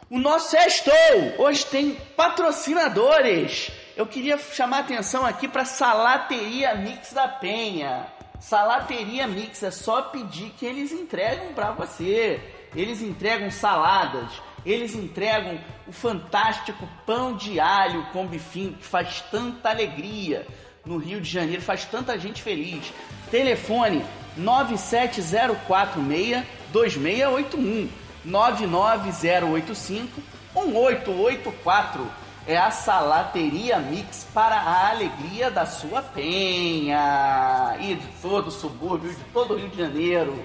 O 0.07 0.19
nosso 0.19 0.51
Sextou 0.51 0.93
hoje 1.39 1.65
tem 1.65 1.95
patrocinadores. 2.15 3.71
Eu 3.95 4.05
queria 4.05 4.37
chamar 4.37 4.79
atenção 4.79 5.25
aqui 5.25 5.47
para 5.47 5.65
Salateria 5.65 6.75
Mix 6.75 7.11
da 7.11 7.27
Penha. 7.27 8.05
Salateria 8.39 9.27
Mix, 9.27 9.63
é 9.63 9.71
só 9.71 10.03
pedir 10.03 10.51
que 10.57 10.65
eles 10.65 10.91
entregam 10.91 11.53
para 11.53 11.71
você. 11.71 12.39
Eles 12.73 13.01
entregam 13.01 13.51
saladas, 13.51 14.31
eles 14.65 14.95
entregam 14.95 15.59
o 15.85 15.91
fantástico 15.91 16.87
pão 17.05 17.35
de 17.35 17.59
alho 17.59 18.05
com 18.13 18.25
bifinho 18.25 18.71
que 18.73 18.85
faz 18.85 19.21
tanta 19.29 19.69
alegria 19.69 20.47
no 20.85 20.97
Rio 20.97 21.19
de 21.19 21.29
Janeiro, 21.29 21.61
faz 21.61 21.83
tanta 21.83 22.17
gente 22.17 22.41
feliz. 22.41 22.93
Telefone 23.29 24.05
97046 24.37 26.45
2681 26.71 27.89
99085 28.23 30.21
1884 30.55 32.20
é 32.47 32.57
a 32.57 32.71
Salateria 32.71 33.77
Mix 33.77 34.27
para 34.33 34.55
a 34.55 34.89
alegria 34.89 35.51
da 35.51 35.65
sua 35.65 36.01
penha 36.01 37.75
e 37.79 37.95
de 37.95 38.07
todo 38.21 38.47
o 38.47 38.51
subúrbio, 38.51 39.13
de 39.13 39.23
todo 39.25 39.53
o 39.53 39.57
Rio 39.57 39.69
de 39.69 39.77
Janeiro. 39.77 40.43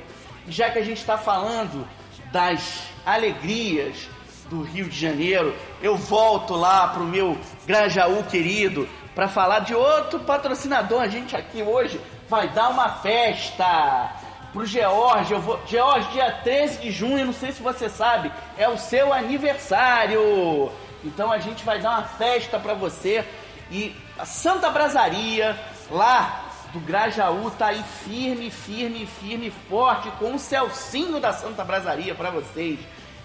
Já 0.48 0.70
que 0.70 0.78
a 0.78 0.84
gente 0.84 0.98
está 0.98 1.16
falando 1.16 1.86
das 2.30 2.82
alegrias 3.04 4.08
do 4.50 4.62
Rio 4.62 4.88
de 4.88 4.98
Janeiro, 4.98 5.54
eu 5.82 5.96
volto 5.96 6.54
lá 6.54 6.88
pro 6.88 7.04
meu 7.04 7.36
Grajaú 7.66 8.22
querido 8.24 8.88
para 9.14 9.28
falar 9.28 9.60
de 9.60 9.74
outro 9.74 10.20
patrocinador. 10.20 11.00
A 11.00 11.08
gente 11.08 11.34
aqui 11.34 11.62
hoje 11.62 12.00
vai 12.28 12.48
dar 12.48 12.68
uma 12.68 12.90
festa 12.96 14.12
pro 14.52 14.66
George. 14.66 15.32
Eu 15.32 15.40
vou, 15.40 15.58
George, 15.66 16.10
dia 16.12 16.30
13 16.44 16.78
de 16.78 16.90
junho, 16.90 17.26
não 17.26 17.32
sei 17.32 17.52
se 17.52 17.62
você 17.62 17.88
sabe, 17.88 18.30
é 18.56 18.68
o 18.68 18.78
seu 18.78 19.12
aniversário. 19.12 20.70
Então 21.06 21.30
a 21.30 21.38
gente 21.38 21.64
vai 21.64 21.80
dar 21.80 21.90
uma 21.90 22.02
festa 22.02 22.58
para 22.58 22.74
você 22.74 23.24
e 23.70 23.94
a 24.18 24.24
Santa 24.24 24.70
Brasaria 24.70 25.56
lá 25.88 26.50
do 26.72 26.80
Grajaú 26.80 27.48
tá 27.52 27.68
aí 27.68 27.82
firme, 28.04 28.50
firme, 28.50 29.06
firme, 29.06 29.52
forte 29.68 30.10
com 30.18 30.34
o 30.34 30.38
Celcinho 30.38 31.20
da 31.20 31.32
Santa 31.32 31.64
Brasaria 31.64 32.12
para 32.12 32.30
vocês. 32.30 32.80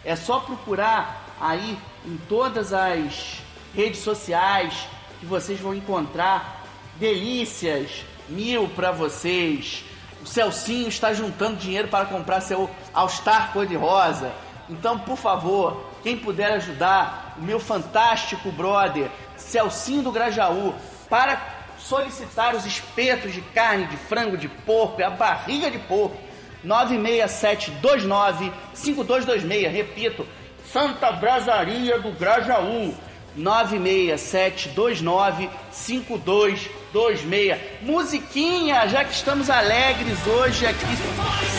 É 0.06 0.16
só 0.16 0.40
procurar 0.40 1.26
aí 1.40 1.78
em 2.06 2.18
todas 2.30 2.72
as 2.72 3.42
redes 3.74 4.02
sociais 4.02 4.88
que 5.20 5.26
vocês 5.26 5.60
vão 5.60 5.74
encontrar 5.74 6.64
delícias 6.98 8.06
mil 8.30 8.70
para 8.70 8.92
vocês. 8.92 9.84
O 10.22 10.28
Celcinho 10.28 10.88
está 10.88 11.14
juntando 11.14 11.58
dinheiro 11.58 11.88
para 11.88 12.06
comprar 12.06 12.42
seu 12.42 12.70
All-Star 12.94 13.52
cor-de-rosa. 13.54 14.32
Então, 14.70 15.00
por 15.00 15.18
favor, 15.18 15.91
quem 16.02 16.18
puder 16.18 16.54
ajudar 16.54 17.36
o 17.38 17.42
meu 17.42 17.60
fantástico 17.60 18.50
brother 18.52 19.12
Celcinho 19.38 20.02
do 20.04 20.12
Grajaú 20.12 20.74
para 21.10 21.42
solicitar 21.78 22.56
os 22.56 22.66
espetos 22.66 23.34
de 23.34 23.42
carne, 23.42 23.88
de 23.88 23.98
frango, 23.98 24.38
de 24.38 24.48
porco 24.48 25.04
a 25.04 25.10
barriga 25.10 25.70
de 25.70 25.80
porco 25.80 26.16
96729 26.64 28.54
5226, 28.74 29.74
repito, 29.74 30.26
Santa 30.72 31.12
Brasaria 31.12 32.00
do 32.00 32.12
Grajaú 32.12 32.96
96729 33.36 35.50
5226. 35.72 37.58
Musiquinha, 37.82 38.88
já 38.88 39.04
que 39.04 39.14
estamos 39.14 39.50
alegres 39.50 40.20
hoje 40.28 40.68
aqui. 40.68 40.96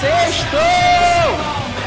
Sexto! 0.00 1.81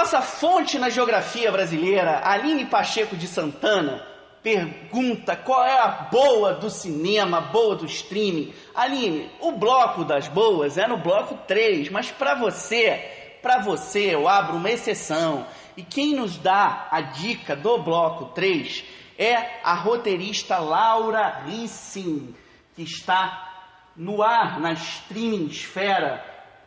Nossa 0.00 0.22
fonte 0.22 0.78
na 0.78 0.88
geografia 0.88 1.52
brasileira, 1.52 2.22
Aline 2.24 2.64
Pacheco 2.64 3.14
de 3.14 3.26
Santana, 3.28 4.02
pergunta 4.42 5.36
qual 5.36 5.62
é 5.62 5.78
a 5.78 5.88
boa 6.10 6.54
do 6.54 6.70
cinema, 6.70 7.38
boa 7.38 7.76
do 7.76 7.84
streaming. 7.84 8.50
Aline, 8.74 9.30
o 9.40 9.52
bloco 9.52 10.02
das 10.02 10.26
boas 10.26 10.78
é 10.78 10.88
no 10.88 10.96
bloco 10.96 11.36
3, 11.46 11.90
mas 11.90 12.10
para 12.10 12.34
você, 12.34 13.36
para 13.42 13.58
você 13.58 14.14
eu 14.14 14.26
abro 14.26 14.56
uma 14.56 14.70
exceção. 14.70 15.46
E 15.76 15.82
quem 15.82 16.14
nos 16.14 16.38
dá 16.38 16.88
a 16.90 17.02
dica 17.02 17.54
do 17.54 17.76
bloco 17.82 18.32
3 18.34 18.82
é 19.18 19.60
a 19.62 19.74
roteirista 19.74 20.56
Laura 20.56 21.42
Rissing, 21.44 22.34
que 22.74 22.84
está 22.84 23.68
no 23.94 24.22
ar, 24.22 24.60
na 24.60 24.72
streaming 24.72 25.44
esfera, 25.44 26.24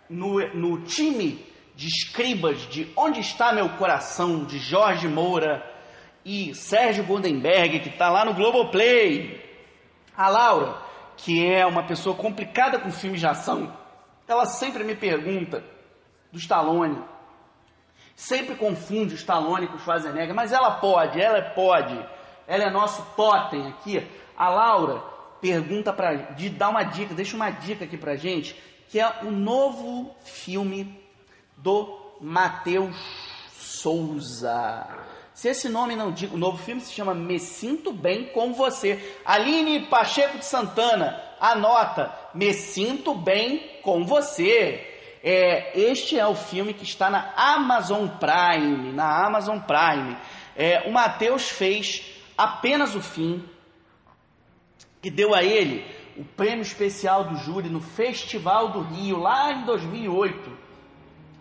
no, 0.08 0.38
no 0.54 0.84
time 0.84 1.52
de 1.76 1.88
escribas 1.88 2.68
de 2.70 2.92
Onde 2.96 3.20
Está 3.20 3.52
Meu 3.52 3.70
Coração, 3.70 4.44
de 4.46 4.60
Jorge 4.60 5.08
Moura 5.08 5.64
e 6.24 6.54
Sérgio 6.54 7.04
Goldenberg, 7.04 7.80
que 7.80 7.90
está 7.90 8.10
lá 8.10 8.24
no 8.24 8.34
Globoplay. 8.34 9.42
A 10.16 10.30
Laura, 10.30 10.78
que 11.18 11.46
é 11.46 11.66
uma 11.66 11.84
pessoa 11.84 12.16
complicada 12.16 12.80
com 12.80 12.92
filmes 12.92 13.20
de 13.20 13.28
ação, 13.28 13.76
ela 14.28 14.46
sempre 14.46 14.84
me 14.84 14.96
pergunta 14.96 15.64
do 16.32 16.38
Stallone. 16.38 17.02
Sempre 18.16 18.56
confunde 18.56 19.16
o 19.16 19.18
Stallone 19.18 19.68
com 19.68 19.76
o 19.76 19.80
Schwarzenegger, 19.80 20.36
mas 20.36 20.52
ela 20.52 20.72
pode, 20.72 21.20
ela 21.20 21.42
pode. 21.42 22.00
Ela 22.48 22.66
é 22.66 22.70
nosso 22.70 23.04
totem 23.16 23.68
aqui. 23.68 24.08
A 24.38 24.50
Laura 24.50 25.04
pergunta 25.42 25.92
para 25.92 26.14
de 26.34 26.50
dar 26.50 26.70
uma 26.70 26.84
dica, 26.84 27.14
deixa 27.14 27.36
uma 27.36 27.50
dica 27.50 27.86
aqui 27.86 27.98
pra 27.98 28.16
gente, 28.16 28.56
que 28.90 29.00
é 29.00 29.22
o 29.24 29.32
novo 29.32 30.16
filme 30.24 31.03
do 31.64 31.98
Matheus 32.20 32.94
Souza. 33.50 34.86
Se 35.34 35.48
esse 35.48 35.70
nome 35.70 35.96
não 35.96 36.12
diz, 36.12 36.30
o 36.30 36.38
novo 36.38 36.58
filme 36.58 36.82
se 36.82 36.92
chama 36.92 37.16
Me 37.16 37.40
Sinto 37.40 37.94
Bem 37.94 38.26
com 38.26 38.54
Você. 38.54 39.18
Aline 39.26 39.88
Pacheco 39.88 40.38
de 40.38 40.46
Santana, 40.46 41.20
anota, 41.40 42.14
Me 42.34 42.54
Sinto 42.54 43.16
Bem 43.16 43.80
com 43.82 44.04
Você. 44.04 44.90
É, 45.24 45.80
este 45.80 46.20
é 46.20 46.28
o 46.28 46.36
filme 46.36 46.74
que 46.74 46.84
está 46.84 47.10
na 47.10 47.34
Amazon 47.38 48.08
Prime, 48.08 48.92
na 48.92 49.26
Amazon 49.26 49.58
Prime. 49.60 50.18
É, 50.56 50.84
o 50.86 50.92
Matheus 50.92 51.50
fez 51.50 52.14
apenas 52.38 52.94
o 52.94 53.02
fim, 53.02 53.44
que 55.02 55.10
deu 55.10 55.34
a 55.34 55.42
ele 55.42 55.86
o 56.18 56.26
prêmio 56.26 56.62
especial 56.62 57.24
do 57.24 57.38
júri 57.38 57.70
no 57.70 57.82
Festival 57.82 58.70
do 58.70 58.82
Rio, 58.82 59.18
lá 59.18 59.54
em 59.54 59.64
2008. 59.64 60.63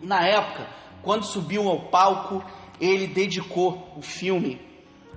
Na 0.03 0.27
época, 0.27 0.67
quando 1.01 1.23
subiu 1.23 1.69
ao 1.69 1.79
palco, 1.79 2.43
ele 2.79 3.07
dedicou 3.07 3.93
o 3.95 4.01
filme 4.01 4.59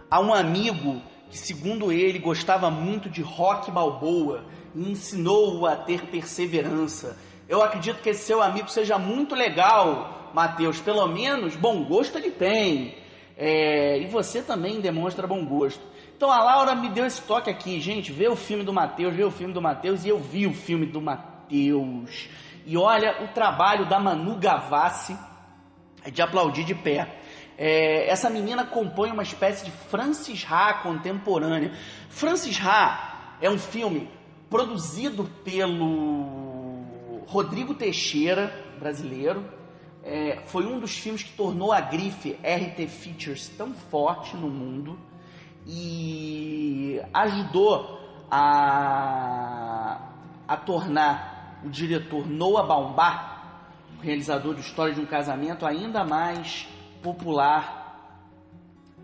a 0.09 0.21
um 0.21 0.33
amigo 0.33 1.03
que, 1.29 1.37
segundo 1.37 1.91
ele, 1.93 2.21
gostava 2.21 2.71
muito 2.71 3.11
de 3.11 3.21
rock 3.21 3.69
balboa 3.71 4.45
e 4.75 4.89
ensinou-o 4.91 5.67
a 5.67 5.75
ter 5.75 6.07
perseverança. 6.07 7.19
Eu 7.49 7.63
acredito 7.63 8.01
que 8.01 8.11
esse 8.11 8.25
seu 8.25 8.41
amigo 8.41 8.69
seja 8.69 8.97
muito 8.97 9.35
legal, 9.35 10.31
Mateus. 10.33 10.81
Pelo 10.81 11.07
menos 11.09 11.57
bom 11.57 11.83
gosto 11.85 12.17
ele 12.17 12.31
tem. 12.31 12.95
É, 13.37 13.99
e 13.99 14.07
você 14.07 14.43
também 14.43 14.81
demonstra 14.81 15.27
bom 15.27 15.45
gosto. 15.45 15.83
Então 16.17 16.31
a 16.31 16.43
Laura 16.43 16.77
me 16.77 16.89
deu 16.91 17.05
esse 17.05 17.23
toque 17.23 17.51
aqui, 17.51 17.81
gente. 17.81 18.13
Vê 18.13 18.29
o 18.29 18.37
filme 18.37 18.63
do 18.63 18.73
Mateus, 18.73 19.15
vê 19.15 19.25
o 19.25 19.33
filme 19.33 19.53
do 19.53 19.61
Mateus. 19.61 20.05
E 20.05 20.09
eu 20.09 20.19
vi 20.19 20.47
o 20.47 20.55
filme 20.55 20.87
do 20.87 21.01
Mateus. 21.01 22.29
E 22.67 22.77
olha 22.77 23.23
o 23.23 23.29
trabalho 23.29 23.89
da 23.89 24.01
Manu 24.01 24.35
Gavassi 24.35 25.17
é 26.05 26.11
de 26.11 26.21
aplaudir 26.21 26.65
de 26.65 26.75
pé. 26.75 27.21
É, 27.57 28.11
essa 28.11 28.29
menina 28.29 28.67
compõe 28.67 29.13
uma 29.13 29.23
espécie 29.23 29.65
de 29.65 29.71
Francis 29.71 30.45
Ha 30.51 30.75
contemporânea. 30.83 31.73
Francis 32.09 32.59
Ha 32.61 33.37
é 33.41 33.49
um 33.49 33.57
filme 33.57 34.11
produzido 34.51 35.25
pelo 35.45 37.23
Rodrigo 37.29 37.73
Teixeira, 37.73 38.53
brasileiro. 38.81 39.45
É, 40.03 40.43
foi 40.47 40.67
um 40.67 40.81
dos 40.81 40.99
filmes 40.99 41.23
que 41.23 41.33
tornou 41.33 41.73
a 41.73 41.81
grife 41.81 42.33
RT 42.43 42.89
Features 42.89 43.49
tão 43.49 43.75
forte 43.75 44.37
no 44.37 44.49
mundo 44.49 44.99
e 45.65 47.01
ajudou 47.15 48.01
a, 48.29 50.01
a 50.49 50.57
tornar 50.57 51.36
o 51.67 51.71
diretor 51.71 52.27
Noah 52.27 52.67
Baumbach, 52.67 53.37
realizador 54.01 54.55
de 54.55 54.61
História 54.61 54.95
de 54.95 55.01
um 55.01 55.07
Casamento, 55.07 55.67
ainda 55.67 56.05
mais 56.05 56.69
popular 57.03 57.85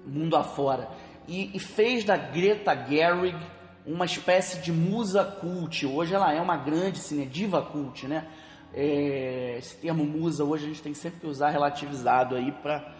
mundo 0.06 0.36
afora. 0.36 0.88
E, 1.26 1.50
e 1.54 1.58
fez 1.58 2.04
da 2.04 2.16
Greta 2.16 2.74
Gerwig 2.88 3.36
uma 3.84 4.04
espécie 4.04 4.60
de 4.62 4.72
musa 4.72 5.24
cult. 5.24 5.86
Hoje 5.86 6.14
ela 6.14 6.32
é 6.32 6.40
uma 6.40 6.56
grande 6.56 6.98
cine, 6.98 7.26
diva 7.26 7.62
cult, 7.62 8.06
né? 8.06 8.26
É, 8.74 9.56
esse 9.58 9.76
termo 9.76 10.04
musa 10.04 10.44
hoje 10.44 10.64
a 10.64 10.68
gente 10.68 10.82
tem 10.82 10.94
sempre 10.94 11.20
que 11.20 11.26
usar 11.26 11.50
relativizado 11.50 12.34
aí 12.34 12.50
para 12.50 12.90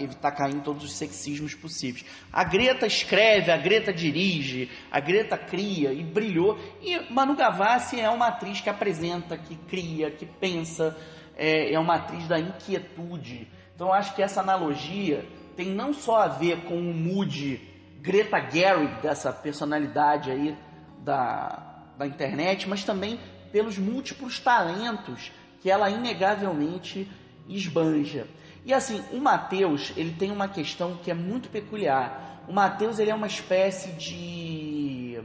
evitar 0.00 0.32
cair 0.32 0.54
em 0.54 0.60
todos 0.60 0.84
os 0.84 0.92
sexismos 0.92 1.54
possíveis. 1.54 2.04
A 2.32 2.44
Greta 2.44 2.86
escreve, 2.86 3.50
a 3.50 3.56
Greta 3.56 3.92
dirige, 3.92 4.70
a 4.90 5.00
Greta 5.00 5.36
cria 5.36 5.92
e 5.92 6.02
brilhou. 6.02 6.58
E 6.82 7.12
Manu 7.12 7.36
Gavassi 7.36 8.00
é 8.00 8.08
uma 8.08 8.28
atriz 8.28 8.60
que 8.60 8.70
apresenta, 8.70 9.36
que 9.36 9.56
cria, 9.56 10.10
que 10.10 10.26
pensa, 10.26 10.96
é, 11.36 11.72
é 11.72 11.78
uma 11.78 11.96
atriz 11.96 12.26
da 12.26 12.38
inquietude. 12.38 13.48
Então 13.74 13.92
acho 13.92 14.14
que 14.14 14.22
essa 14.22 14.40
analogia 14.40 15.24
tem 15.56 15.68
não 15.68 15.92
só 15.92 16.18
a 16.18 16.28
ver 16.28 16.64
com 16.64 16.78
o 16.78 16.94
mood 16.94 17.60
Greta 18.00 18.38
Gerwig, 18.50 19.02
dessa 19.02 19.32
personalidade 19.32 20.30
aí 20.30 20.56
da, 21.00 21.92
da 21.96 22.06
internet, 22.06 22.68
mas 22.68 22.84
também 22.84 23.18
pelos 23.50 23.78
múltiplos 23.78 24.38
talentos 24.38 25.32
que 25.60 25.70
ela 25.70 25.90
inegavelmente 25.90 27.10
esbanja. 27.48 28.26
E 28.68 28.74
assim, 28.74 29.02
o 29.14 29.16
Mateus, 29.16 29.94
ele 29.96 30.12
tem 30.12 30.30
uma 30.30 30.46
questão 30.46 30.96
que 30.96 31.10
é 31.10 31.14
muito 31.14 31.48
peculiar. 31.48 32.44
O 32.46 32.52
Mateus, 32.52 32.98
ele 32.98 33.10
é 33.10 33.14
uma 33.14 33.26
espécie 33.26 33.92
de 33.92 35.22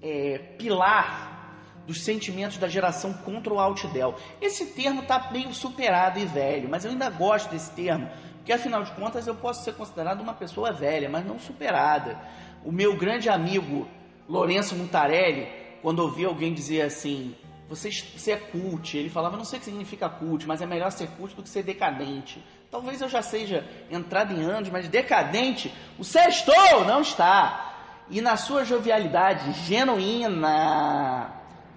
é, 0.00 0.38
pilar 0.56 1.82
dos 1.84 2.02
sentimentos 2.02 2.58
da 2.58 2.68
geração 2.68 3.12
contra 3.12 3.52
o 3.52 3.58
Altidel. 3.58 4.14
Esse 4.40 4.66
termo 4.66 5.02
está 5.02 5.32
meio 5.32 5.52
superado 5.52 6.20
e 6.20 6.24
velho, 6.24 6.68
mas 6.68 6.84
eu 6.84 6.92
ainda 6.92 7.10
gosto 7.10 7.50
desse 7.50 7.72
termo, 7.72 8.08
porque 8.36 8.52
afinal 8.52 8.84
de 8.84 8.92
contas 8.92 9.26
eu 9.26 9.34
posso 9.34 9.64
ser 9.64 9.74
considerado 9.74 10.20
uma 10.20 10.34
pessoa 10.34 10.72
velha, 10.72 11.08
mas 11.08 11.26
não 11.26 11.40
superada. 11.40 12.16
O 12.64 12.70
meu 12.70 12.96
grande 12.96 13.28
amigo 13.28 13.88
Lourenço 14.28 14.76
Mutarelli, 14.76 15.48
quando 15.82 15.98
ouvia 15.98 16.28
alguém 16.28 16.54
dizer 16.54 16.82
assim, 16.82 17.34
você, 17.70 17.88
você 17.88 18.32
é 18.32 18.36
cult, 18.36 18.98
ele 18.98 19.08
falava, 19.08 19.36
não 19.36 19.44
sei 19.44 19.58
o 19.58 19.60
que 19.60 19.66
significa 19.66 20.08
cult, 20.08 20.44
mas 20.44 20.60
é 20.60 20.66
melhor 20.66 20.90
ser 20.90 21.06
cult 21.10 21.36
do 21.36 21.42
que 21.44 21.48
ser 21.48 21.62
decadente. 21.62 22.44
Talvez 22.68 23.00
eu 23.00 23.08
já 23.08 23.22
seja 23.22 23.64
entrado 23.88 24.34
em 24.34 24.42
anos, 24.42 24.68
mas 24.70 24.88
decadente, 24.88 25.72
o 25.96 26.02
sextou 26.02 26.84
não 26.84 27.00
está. 27.00 27.68
E 28.10 28.20
na 28.20 28.36
sua 28.36 28.64
jovialidade 28.64 29.52
genuína, 29.66 31.30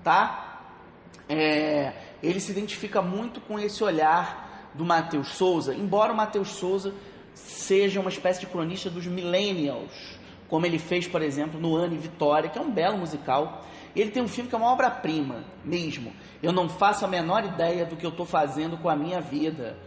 tá? 0.03 0.61
É, 1.29 1.93
ele 2.23 2.39
se 2.39 2.51
identifica 2.51 2.99
muito 2.99 3.39
com 3.39 3.59
esse 3.59 3.83
olhar 3.83 4.71
do 4.73 4.83
Matheus 4.83 5.27
Souza, 5.27 5.75
embora 5.75 6.11
o 6.11 6.15
Matheus 6.15 6.49
Souza 6.49 6.91
seja 7.35 7.99
uma 7.99 8.09
espécie 8.09 8.39
de 8.39 8.47
cronista 8.47 8.89
dos 8.89 9.05
millennials, 9.05 10.17
como 10.49 10.65
ele 10.65 10.79
fez, 10.79 11.07
por 11.07 11.21
exemplo, 11.21 11.59
no 11.59 11.75
Ano 11.75 11.93
e 11.93 11.99
Vitória, 11.99 12.49
que 12.49 12.57
é 12.57 12.61
um 12.61 12.71
belo 12.71 12.97
musical. 12.97 13.63
Ele 13.95 14.11
tem 14.11 14.23
um 14.23 14.27
filme 14.27 14.49
que 14.49 14.55
é 14.55 14.57
uma 14.57 14.71
obra-prima 14.71 15.43
mesmo. 15.63 16.13
Eu 16.41 16.51
não 16.51 16.67
faço 16.67 17.05
a 17.05 17.07
menor 17.07 17.45
ideia 17.45 17.85
do 17.85 17.95
que 17.95 18.05
eu 18.05 18.09
estou 18.09 18.25
fazendo 18.25 18.77
com 18.77 18.89
a 18.89 18.95
minha 18.95 19.21
vida. 19.21 19.77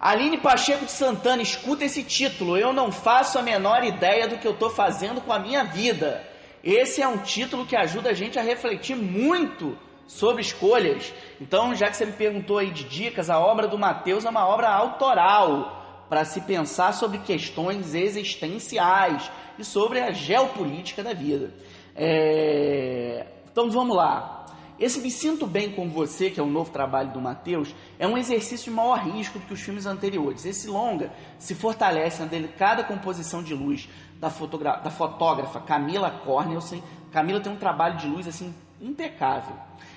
Aline 0.00 0.38
Pacheco 0.38 0.84
de 0.84 0.92
Santana, 0.92 1.42
escuta 1.42 1.84
esse 1.84 2.02
título. 2.02 2.56
Eu 2.56 2.72
não 2.72 2.92
faço 2.92 3.38
a 3.38 3.42
menor 3.42 3.82
ideia 3.84 4.28
do 4.28 4.38
que 4.38 4.46
eu 4.46 4.52
estou 4.52 4.70
fazendo 4.70 5.20
com 5.20 5.32
a 5.32 5.38
minha 5.38 5.64
vida. 5.64 6.24
Esse 6.62 7.02
é 7.02 7.08
um 7.08 7.18
título 7.18 7.66
que 7.66 7.76
ajuda 7.76 8.10
a 8.10 8.14
gente 8.14 8.38
a 8.38 8.42
refletir 8.42 8.96
muito 8.96 9.76
sobre 10.06 10.40
escolhas. 10.40 11.12
Então, 11.40 11.74
já 11.74 11.90
que 11.90 11.96
você 11.96 12.06
me 12.06 12.12
perguntou 12.12 12.58
aí 12.58 12.70
de 12.70 12.84
dicas, 12.84 13.28
a 13.28 13.38
obra 13.38 13.68
do 13.68 13.78
Mateus 13.78 14.24
é 14.24 14.30
uma 14.30 14.46
obra 14.46 14.68
autoral 14.68 16.06
para 16.08 16.24
se 16.24 16.40
pensar 16.40 16.92
sobre 16.94 17.18
questões 17.18 17.94
existenciais 17.94 19.30
e 19.58 19.64
sobre 19.64 20.00
a 20.00 20.10
geopolítica 20.10 21.02
da 21.02 21.12
vida. 21.12 21.52
É... 21.98 23.26
Então, 23.50 23.68
vamos 23.70 23.96
lá. 23.96 24.46
Esse 24.78 25.00
Me 25.00 25.10
Sinto 25.10 25.44
Bem 25.44 25.72
com 25.72 25.88
Você, 25.88 26.30
que 26.30 26.38
é 26.38 26.42
o 26.42 26.46
novo 26.46 26.70
trabalho 26.70 27.10
do 27.10 27.20
Matheus, 27.20 27.74
é 27.98 28.06
um 28.06 28.16
exercício 28.16 28.70
de 28.70 28.76
maior 28.76 29.00
risco 29.00 29.40
do 29.40 29.44
que 29.44 29.52
os 29.52 29.60
filmes 29.60 29.86
anteriores. 29.86 30.46
Esse 30.46 30.68
longa 30.68 31.12
se 31.36 31.56
fortalece 31.56 32.22
na 32.22 32.28
delicada 32.28 32.84
composição 32.84 33.42
de 33.42 33.54
luz 33.54 33.88
da, 34.20 34.28
da 34.28 34.90
fotógrafa 34.90 35.60
Camila 35.60 36.10
Cornelsen. 36.24 36.80
Camila 37.10 37.40
tem 37.40 37.52
um 37.52 37.56
trabalho 37.56 37.96
de 37.96 38.06
luz 38.06 38.28
assim 38.28 38.54
impecável. 38.80 39.56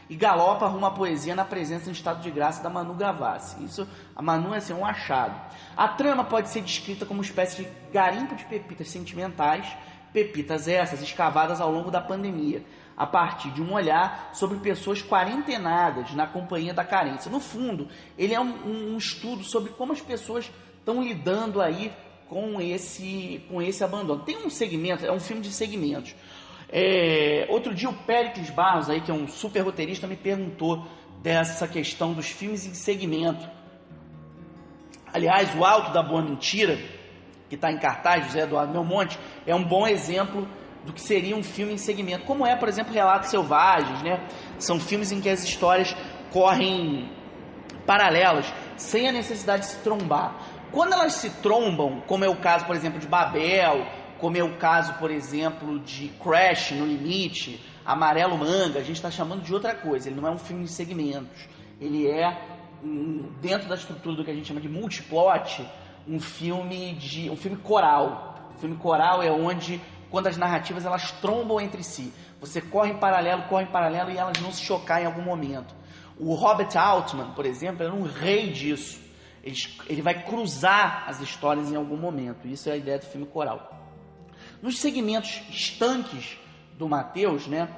E 0.10 0.16
galopa 0.16 0.68
rumo 0.68 0.88
à 0.88 0.92
poesia 0.92 1.36
na 1.36 1.46
presença 1.46 1.88
em 1.88 1.94
estado 1.94 2.22
de 2.22 2.32
graça 2.32 2.64
da 2.64 2.70
Manu 2.70 2.96
Gavassi. 2.96 3.64
Isso, 3.64 3.88
a 4.16 4.22
Manu 4.22 4.54
é 4.54 4.58
assim, 4.58 4.74
um 4.74 4.86
achado. 4.86 5.40
A 5.78 5.88
trama 5.88 6.24
pode 6.24 6.50
ser 6.50 6.62
descrita 6.62 7.06
como 7.06 7.20
uma 7.20 7.26
espécie 7.26 7.64
de 7.64 7.70
garimpo 7.94 8.36
de 8.36 8.46
pepitas 8.46 8.90
sentimentais, 8.90 9.78
pepitas 10.14 10.68
essas 10.68 11.02
escavadas 11.02 11.62
ao 11.62 11.72
longo 11.72 11.92
da 11.92 12.02
pandemia, 12.02 12.64
a 12.96 13.06
partir 13.06 13.50
de 13.52 13.62
um 13.62 13.74
olhar 13.74 14.32
sobre 14.34 14.58
pessoas 14.60 15.02
quarentenadas 15.02 16.14
na 16.14 16.28
companhia 16.28 16.74
da 16.74 16.84
carência. 16.84 17.32
No 17.32 17.40
fundo, 17.40 17.88
ele 18.18 18.34
é 18.34 18.40
um, 18.40 18.94
um 18.94 18.98
estudo 18.98 19.44
sobre 19.44 19.72
como 19.72 19.94
as 19.94 20.02
pessoas 20.02 20.52
estão 20.80 21.02
lidando 21.02 21.62
aí 21.62 21.92
com 22.28 22.62
esse, 22.62 23.44
com 23.50 23.62
esse 23.62 23.84
abandono. 23.84 24.24
Tem 24.24 24.38
um 24.38 24.50
segmento, 24.50 25.06
é 25.06 25.12
um 25.12 25.20
filme 25.20 25.42
de 25.42 25.52
segmentos. 25.52 26.16
É, 26.70 27.46
outro 27.50 27.74
dia 27.76 27.90
o 27.90 27.94
Péricles 27.94 28.50
Barros, 28.50 28.90
aí, 28.90 29.02
que 29.02 29.12
é 29.12 29.14
um 29.14 29.28
super 29.28 29.60
roteirista, 29.60 30.08
me 30.08 30.16
perguntou 30.16 30.88
dessa 31.22 31.68
questão 31.68 32.14
dos 32.14 32.28
filmes 32.28 32.66
em 32.66 32.74
segmento. 32.74 33.48
Aliás, 35.14 35.54
o 35.56 35.66
Alto 35.66 35.92
da 35.92 36.02
Boa 36.02 36.22
Mentira, 36.22 36.80
que 37.52 37.56
está 37.56 37.70
em 37.70 37.78
cartaz, 37.78 38.28
José 38.28 38.44
Eduardo 38.44 38.72
Belmonte, 38.72 39.20
é 39.46 39.54
um 39.54 39.62
bom 39.62 39.86
exemplo 39.86 40.48
do 40.86 40.94
que 40.94 41.02
seria 41.02 41.36
um 41.36 41.44
filme 41.44 41.74
em 41.74 41.78
segmento, 41.78 42.24
como 42.24 42.48
é, 42.48 42.56
por 42.56 42.70
exemplo, 42.70 42.94
Relatos 42.94 43.30
Selvagens, 43.30 44.02
né? 44.02 44.26
São 44.58 44.80
filmes 44.80 45.12
em 45.12 45.20
que 45.20 45.30
as 45.30 45.44
histórias 45.44 45.94
correm 46.32 47.12
paralelas, 47.86 48.46
sem 48.78 49.10
a 49.10 49.12
necessidade 49.12 49.64
de 49.64 49.68
se 49.68 49.84
trombar. 49.84 50.34
Quando 50.72 50.94
elas 50.94 51.12
se 51.12 51.30
trombam, 51.42 52.02
como 52.08 52.24
é 52.24 52.30
o 52.30 52.38
caso, 52.38 52.66
por 52.66 52.74
exemplo, 52.74 53.02
de 53.02 53.08
Babel, 53.08 53.86
como 54.18 54.38
é 54.38 54.44
o 54.44 54.56
caso, 54.58 54.94
por 54.94 55.12
exemplo, 55.12 55.78
de 55.82 56.08
Crash 56.24 56.72
no 56.72 56.86
Limite, 56.86 57.62
Amarelo 57.86 58.38
Manga, 58.38 58.80
a 58.80 58.84
gente 58.84 58.96
está 58.96 59.12
chamando 59.12 59.42
de 59.42 59.54
outra 59.54 59.76
coisa. 59.76 60.08
Ele 60.08 60.22
não 60.22 60.26
é 60.26 60.32
um 60.32 60.38
filme 60.38 60.64
em 60.64 60.68
segmentos. 60.68 61.50
Ele 61.82 62.08
é, 62.08 62.42
dentro 63.42 63.68
da 63.68 63.76
estrutura 63.76 64.16
do 64.16 64.24
que 64.24 64.32
a 64.32 64.34
gente 64.34 64.48
chama 64.48 64.62
de 64.62 64.70
multiplot, 64.70 65.68
um 66.08 66.20
filme 66.20 66.94
de 66.94 67.30
um 67.30 67.36
filme 67.36 67.58
coral. 67.58 68.52
O 68.56 68.60
filme 68.60 68.76
coral 68.78 69.22
é 69.22 69.32
onde 69.32 69.82
quando 70.10 70.28
as 70.28 70.38
narrativas 70.38 70.86
elas 70.86 71.12
trombam 71.14 71.60
entre 71.60 71.84
si. 71.84 72.14
Você 72.40 72.60
corre 72.62 72.92
em 72.92 72.98
paralelo, 72.98 73.44
corre 73.44 73.64
em 73.64 73.72
paralelo 73.72 74.12
e 74.12 74.18
elas 74.18 74.40
não 74.42 74.52
se 74.52 74.62
chocar 74.62 75.02
em 75.02 75.06
algum 75.06 75.22
momento. 75.22 75.74
O 76.20 76.36
Robert 76.36 76.76
Altman, 76.76 77.32
por 77.32 77.46
exemplo, 77.46 77.84
é 77.84 77.92
um 77.92 78.04
rei 78.04 78.52
disso. 78.52 79.00
Ele, 79.44 79.56
ele 79.88 80.02
vai 80.02 80.24
cruzar 80.24 81.06
as 81.08 81.20
histórias 81.22 81.72
em 81.72 81.76
algum 81.76 81.98
momento. 81.98 82.48
Isso 82.48 82.70
é 82.70 82.74
a 82.74 82.78
ideia 82.78 83.00
do 83.00 83.06
filme 83.06 83.26
coral. 83.26 83.80
Nos 84.62 84.80
segmentos 84.80 85.42
estanques 85.50 86.38
do 86.78 86.88
Mateus, 86.88 87.48
né, 87.48 87.70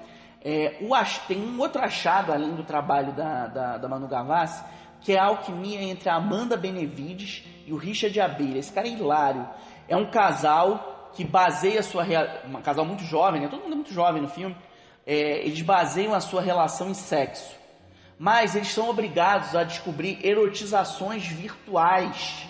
é, 0.43 0.77
o, 0.81 0.93
tem 1.27 1.41
um 1.41 1.57
outro 1.59 1.81
achado 1.81 2.33
além 2.33 2.53
do 2.53 2.63
trabalho 2.63 3.13
da, 3.13 3.47
da, 3.47 3.77
da 3.77 3.87
Manu 3.87 4.07
Gavassi, 4.07 4.63
que 5.03 5.13
é 5.13 5.19
a 5.19 5.25
alquimia 5.25 5.81
entre 5.81 6.09
a 6.09 6.15
Amanda 6.15 6.55
Benevides 6.55 7.43
e 7.65 7.73
o 7.73 7.77
Richard 7.77 8.19
Abelha. 8.19 8.59
Esse 8.59 8.71
cara 8.71 8.87
é 8.87 8.91
hilário. 8.91 9.47
É 9.87 9.95
um 9.97 10.09
casal 10.09 11.11
que 11.13 11.23
baseia 11.23 11.79
a 11.79 11.83
sua 11.83 12.05
um 12.45 12.61
casal 12.61 12.85
muito 12.85 13.03
jovem, 13.03 13.41
né? 13.41 13.47
Todo 13.47 13.61
mundo 13.61 13.73
é 13.73 13.75
muito 13.75 13.93
jovem 13.93 14.21
no 14.21 14.27
filme. 14.27 14.55
É, 15.05 15.45
eles 15.45 15.61
baseiam 15.61 16.13
a 16.13 16.19
sua 16.19 16.41
relação 16.41 16.89
em 16.89 16.93
sexo, 16.93 17.53
mas 18.17 18.55
eles 18.55 18.69
são 18.69 18.89
obrigados 18.89 19.53
a 19.53 19.63
descobrir 19.63 20.25
erotizações 20.25 21.27
virtuais 21.27 22.47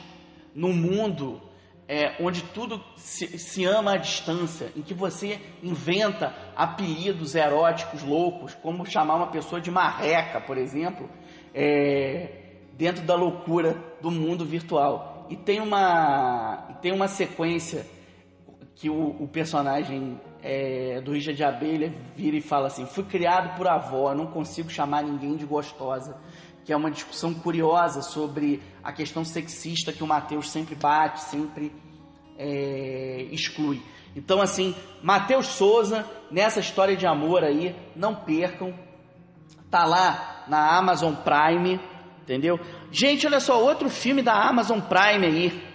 no 0.54 0.72
mundo 0.72 1.42
é, 1.88 2.16
onde 2.20 2.44
tudo 2.44 2.82
se, 2.96 3.38
se, 3.38 3.66
ama 3.66 3.94
à 3.94 3.98
distância, 3.98 4.72
em 4.76 4.82
que 4.82 4.94
você 4.94 5.40
inventa 5.62 6.34
apelidos 6.56 7.36
eróticos 7.36 8.04
loucos, 8.04 8.54
como 8.56 8.86
chamar 8.86 9.16
uma 9.16 9.28
pessoa 9.28 9.60
de 9.60 9.70
marreca, 9.70 10.40
por 10.40 10.58
exemplo, 10.58 11.10
é, 11.54 12.43
dentro 12.74 13.04
da 13.04 13.16
loucura 13.16 13.78
do 14.02 14.12
mundo 14.12 14.46
virtual. 14.46 15.28
E 15.30 15.36
tem 15.36 15.62
uma, 15.62 16.78
tem 16.82 16.92
uma 16.92 17.08
sequência 17.08 17.86
que 18.76 18.90
o, 18.90 19.16
o 19.20 19.28
personagem 19.28 20.20
é, 20.42 21.00
do 21.02 21.12
Richard 21.12 21.38
de 21.38 21.44
Abelha 21.44 21.94
vira 22.16 22.36
e 22.36 22.42
fala 22.42 22.68
assim: 22.68 22.86
Fui 22.86 23.04
criado 23.04 23.56
por 23.56 23.68
avó, 23.68 24.14
não 24.14 24.28
consigo 24.28 24.70
chamar 24.70 25.04
ninguém 25.04 25.36
de 25.36 25.46
gostosa. 25.46 26.18
Que 26.66 26.72
é 26.72 26.78
uma 26.78 26.90
discussão 26.90 27.34
curiosa 27.34 28.02
sobre 28.02 28.62
a 28.82 28.94
questão 28.94 29.26
sexista 29.26 29.92
que 29.92 30.02
o 30.02 30.08
Mateus 30.08 30.50
sempre 30.50 30.76
bate, 30.76 31.20
sempre 31.22 31.74
é, 32.38 33.28
exclui. 33.32 33.82
Então, 34.16 34.42
assim, 34.42 34.76
Mateus 35.02 35.48
Souza, 35.48 36.06
nessa 36.32 36.60
história 36.60 36.96
de 36.96 37.06
amor 37.06 37.44
aí, 37.44 37.76
não 37.96 38.16
percam. 38.16 38.74
Tá 39.70 39.86
lá 39.86 40.46
na 40.48 40.78
Amazon 40.78 41.16
Prime, 41.16 41.80
entendeu? 42.24 42.60
Gente, 42.92 43.28
olha 43.28 43.40
só, 43.40 43.62
outro 43.62 43.90
filme 43.90 44.22
da 44.22 44.34
Amazon 44.34 44.80
Prime 44.80 45.26
aí 45.26 45.74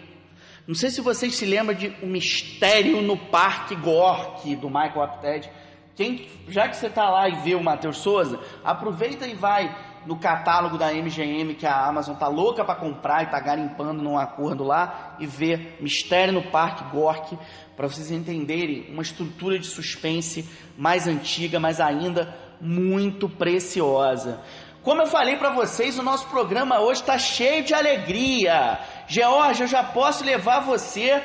não 0.68 0.74
sei 0.74 0.90
se 0.90 1.00
vocês 1.00 1.34
se 1.34 1.46
lembram 1.46 1.74
de 1.74 1.90
O 2.02 2.06
Mistério 2.06 3.00
no 3.00 3.16
Parque 3.16 3.74
Gork, 3.74 4.54
do 4.56 4.68
Michael 4.68 5.02
Apted. 5.02 5.50
Quem, 5.96 6.28
já 6.46 6.68
que 6.68 6.76
você 6.76 6.88
está 6.88 7.08
lá 7.08 7.26
e 7.26 7.36
vê 7.36 7.54
o 7.54 7.64
Matheus 7.64 7.96
Souza, 7.96 8.38
aproveita 8.62 9.26
e 9.26 9.32
vai 9.32 9.74
no 10.04 10.18
catálogo 10.18 10.76
da 10.76 10.92
MGM 10.92 11.54
que 11.54 11.64
a 11.64 11.86
Amazon 11.86 12.16
tá 12.16 12.28
louca 12.28 12.66
para 12.66 12.74
comprar 12.74 13.22
e 13.22 13.30
tá 13.30 13.40
garimpando 13.40 14.02
num 14.02 14.18
acordo 14.18 14.62
lá 14.62 15.16
e 15.18 15.26
vê 15.26 15.74
Mistério 15.80 16.34
no 16.34 16.42
Parque 16.42 16.84
Gork 16.94 17.38
para 17.74 17.88
vocês 17.88 18.10
entenderem 18.10 18.90
uma 18.90 19.00
estrutura 19.02 19.58
de 19.58 19.66
suspense 19.66 20.46
mais 20.76 21.08
antiga, 21.08 21.58
mas 21.58 21.80
ainda 21.80 22.36
muito 22.60 23.26
preciosa. 23.26 24.38
Como 24.82 25.02
eu 25.02 25.06
falei 25.06 25.36
para 25.36 25.50
vocês, 25.50 25.98
o 25.98 26.02
nosso 26.02 26.28
programa 26.28 26.80
hoje 26.80 27.00
está 27.00 27.18
cheio 27.18 27.64
de 27.64 27.74
alegria. 27.74 28.78
Georgia, 29.06 29.64
eu 29.64 29.68
já 29.68 29.82
posso 29.82 30.24
levar 30.24 30.60
você 30.60 31.22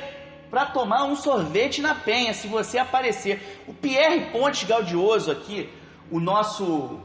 para 0.49 0.65
tomar 0.65 1.03
um 1.05 1.15
sorvete 1.15 1.81
na 1.81 1.95
Penha, 1.95 2.33
se 2.33 2.47
você 2.47 2.77
aparecer. 2.77 3.63
O 3.67 3.73
Pierre 3.73 4.31
Pontes 4.31 4.63
Gaudioso 4.63 5.31
aqui, 5.31 5.71
o 6.11 6.19
nosso. 6.19 6.99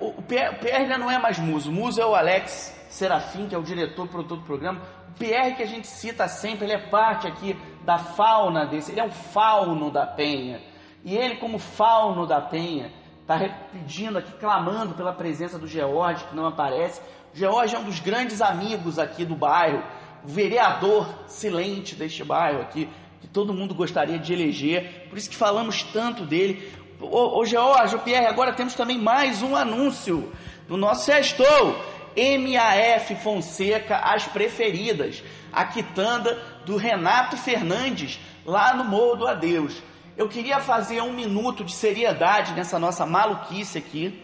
O 0.00 0.22
Pierre, 0.22 0.56
Pierre 0.56 0.98
não 0.98 1.10
é 1.10 1.18
mais 1.18 1.38
muso, 1.38 1.70
o 1.70 1.72
muso 1.72 2.00
é 2.00 2.06
o 2.06 2.14
Alex 2.14 2.76
Serafim, 2.88 3.48
que 3.48 3.54
é 3.54 3.58
o 3.58 3.62
diretor, 3.62 4.06
produtor 4.08 4.38
do 4.38 4.44
programa. 4.44 4.80
O 5.10 5.18
Pierre 5.18 5.54
que 5.54 5.62
a 5.62 5.66
gente 5.66 5.86
cita 5.86 6.28
sempre, 6.28 6.66
ele 6.66 6.74
é 6.74 6.88
parte 6.88 7.26
aqui 7.26 7.56
da 7.84 7.98
fauna 7.98 8.66
desse, 8.66 8.92
ele 8.92 9.00
é 9.00 9.04
um 9.04 9.10
fauno 9.10 9.90
da 9.90 10.06
Penha. 10.06 10.60
E 11.04 11.16
ele, 11.16 11.36
como 11.36 11.58
fauno 11.58 12.26
da 12.26 12.40
Penha, 12.40 12.92
está 13.28 13.46
pedindo 13.70 14.16
aqui, 14.16 14.32
clamando 14.40 14.94
pela 14.94 15.12
presença 15.12 15.58
do 15.58 15.68
George, 15.68 16.24
que 16.24 16.34
não 16.34 16.46
aparece. 16.46 16.98
O 17.34 17.36
George 17.36 17.76
é 17.76 17.78
um 17.78 17.84
dos 17.84 18.00
grandes 18.00 18.40
amigos 18.40 18.98
aqui 18.98 19.22
do 19.26 19.36
bairro, 19.36 19.84
o 20.24 20.28
vereador 20.28 21.06
silente 21.26 21.94
deste 21.94 22.24
bairro 22.24 22.62
aqui, 22.62 22.88
que 23.20 23.28
todo 23.28 23.52
mundo 23.52 23.74
gostaria 23.74 24.18
de 24.18 24.32
eleger. 24.32 25.08
Por 25.10 25.18
isso 25.18 25.28
que 25.28 25.36
falamos 25.36 25.82
tanto 25.82 26.24
dele. 26.24 26.72
Ô, 26.98 27.38
ô 27.38 27.44
George, 27.44 27.96
ô 27.96 27.98
Pierre, 27.98 28.26
agora 28.26 28.54
temos 28.54 28.74
também 28.74 28.98
mais 28.98 29.42
um 29.42 29.54
anúncio 29.54 30.32
no 30.66 30.78
nosso 30.78 31.04
Sextou. 31.04 31.76
MAF 32.16 33.14
Fonseca, 33.16 33.98
as 33.98 34.26
preferidas. 34.26 35.22
A 35.52 35.66
quitanda 35.66 36.34
do 36.64 36.76
Renato 36.76 37.36
Fernandes, 37.36 38.18
lá 38.46 38.74
no 38.74 38.84
Morro 38.84 39.16
do 39.16 39.26
Adeus. 39.26 39.82
Eu 40.18 40.28
queria 40.28 40.58
fazer 40.58 41.00
um 41.00 41.12
minuto 41.12 41.62
de 41.62 41.72
seriedade 41.72 42.52
nessa 42.52 42.76
nossa 42.76 43.06
maluquice 43.06 43.78
aqui. 43.78 44.20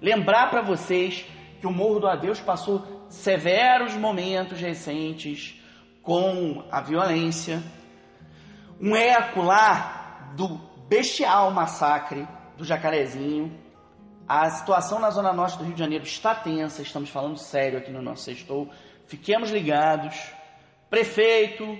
Lembrar 0.00 0.48
para 0.50 0.62
vocês 0.62 1.26
que 1.60 1.66
o 1.66 1.72
Morro 1.72 1.98
do 1.98 2.06
Adeus 2.06 2.38
passou 2.38 3.08
severos 3.08 3.92
momentos 3.94 4.60
recentes 4.60 5.60
com 6.00 6.64
a 6.70 6.80
violência. 6.80 7.60
Um 8.80 8.94
eco 8.94 9.42
lá 9.42 10.32
do 10.36 10.60
bestial 10.88 11.50
massacre 11.50 12.24
do 12.56 12.62
Jacarezinho. 12.62 13.52
A 14.28 14.48
situação 14.48 15.00
na 15.00 15.10
zona 15.10 15.32
norte 15.32 15.58
do 15.58 15.64
Rio 15.64 15.74
de 15.74 15.80
Janeiro 15.80 16.04
está 16.04 16.36
tensa, 16.36 16.82
estamos 16.82 17.10
falando 17.10 17.36
sério 17.36 17.80
aqui 17.80 17.90
no 17.90 18.00
nosso 18.00 18.22
sextou. 18.22 18.70
Fiquemos 19.08 19.50
ligados. 19.50 20.16
Prefeito, 20.88 21.76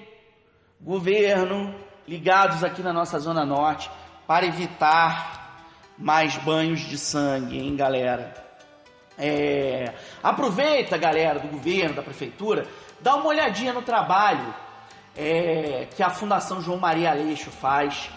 governo, 0.80 1.72
ligados 2.06 2.64
aqui 2.64 2.82
na 2.82 2.92
nossa 2.92 3.18
Zona 3.18 3.44
Norte 3.44 3.90
para 4.26 4.46
evitar 4.46 5.42
mais 5.98 6.36
banhos 6.38 6.80
de 6.80 6.98
sangue, 6.98 7.58
hein, 7.58 7.76
galera? 7.76 8.34
É... 9.18 9.94
Aproveita, 10.22 10.96
galera 10.96 11.38
do 11.38 11.48
governo, 11.48 11.96
da 11.96 12.02
prefeitura, 12.02 12.66
dá 13.00 13.14
uma 13.14 13.26
olhadinha 13.26 13.72
no 13.72 13.82
trabalho 13.82 14.54
é... 15.16 15.86
que 15.94 16.02
a 16.02 16.10
Fundação 16.10 16.60
João 16.60 16.78
Maria 16.78 17.10
Aleixo 17.10 17.50
faz 17.50 18.10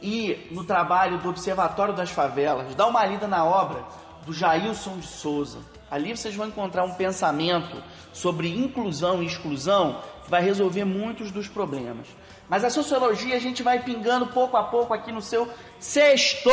e 0.00 0.48
no 0.50 0.64
trabalho 0.64 1.18
do 1.18 1.28
Observatório 1.28 1.94
das 1.94 2.10
Favelas. 2.10 2.74
Dá 2.74 2.86
uma 2.86 3.04
lida 3.04 3.26
na 3.26 3.44
obra 3.44 3.84
do 4.24 4.32
Jailson 4.32 4.98
de 4.98 5.06
Souza. 5.06 5.58
Ali 5.90 6.16
vocês 6.16 6.34
vão 6.34 6.46
encontrar 6.46 6.84
um 6.84 6.94
pensamento 6.94 7.82
sobre 8.12 8.48
inclusão 8.48 9.22
e 9.22 9.26
exclusão 9.26 10.00
que 10.22 10.30
vai 10.30 10.42
resolver 10.42 10.84
muitos 10.84 11.30
dos 11.30 11.48
problemas. 11.48 12.06
Mas 12.48 12.64
a 12.64 12.70
sociologia 12.70 13.36
a 13.36 13.40
gente 13.40 13.62
vai 13.62 13.80
pingando 13.80 14.28
pouco 14.28 14.56
a 14.56 14.62
pouco 14.64 14.94
aqui 14.94 15.12
no 15.12 15.20
seu 15.20 15.48
Sextou 15.78 16.52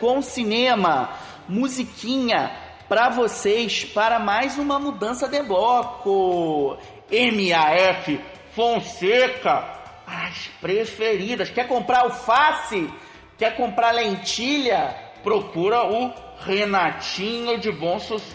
com 0.00 0.22
cinema, 0.22 1.10
musiquinha 1.48 2.50
para 2.88 3.08
vocês 3.08 3.84
para 3.84 4.18
mais 4.18 4.58
uma 4.58 4.78
mudança 4.78 5.28
de 5.28 5.42
bloco. 5.42 6.76
MAF 7.10 8.20
Fonseca, 8.54 9.80
as 10.06 10.48
preferidas. 10.60 11.50
Quer 11.50 11.66
comprar 11.68 12.00
alface? 12.00 12.88
Quer 13.36 13.56
comprar 13.56 13.92
lentilha? 13.92 14.94
Procura 15.22 15.84
o 15.84 16.12
Renatinho 16.40 17.58
de 17.58 17.70
bom 17.70 17.98
sucesso. 17.98 18.32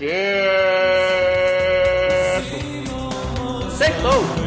Sextou! 3.78 4.47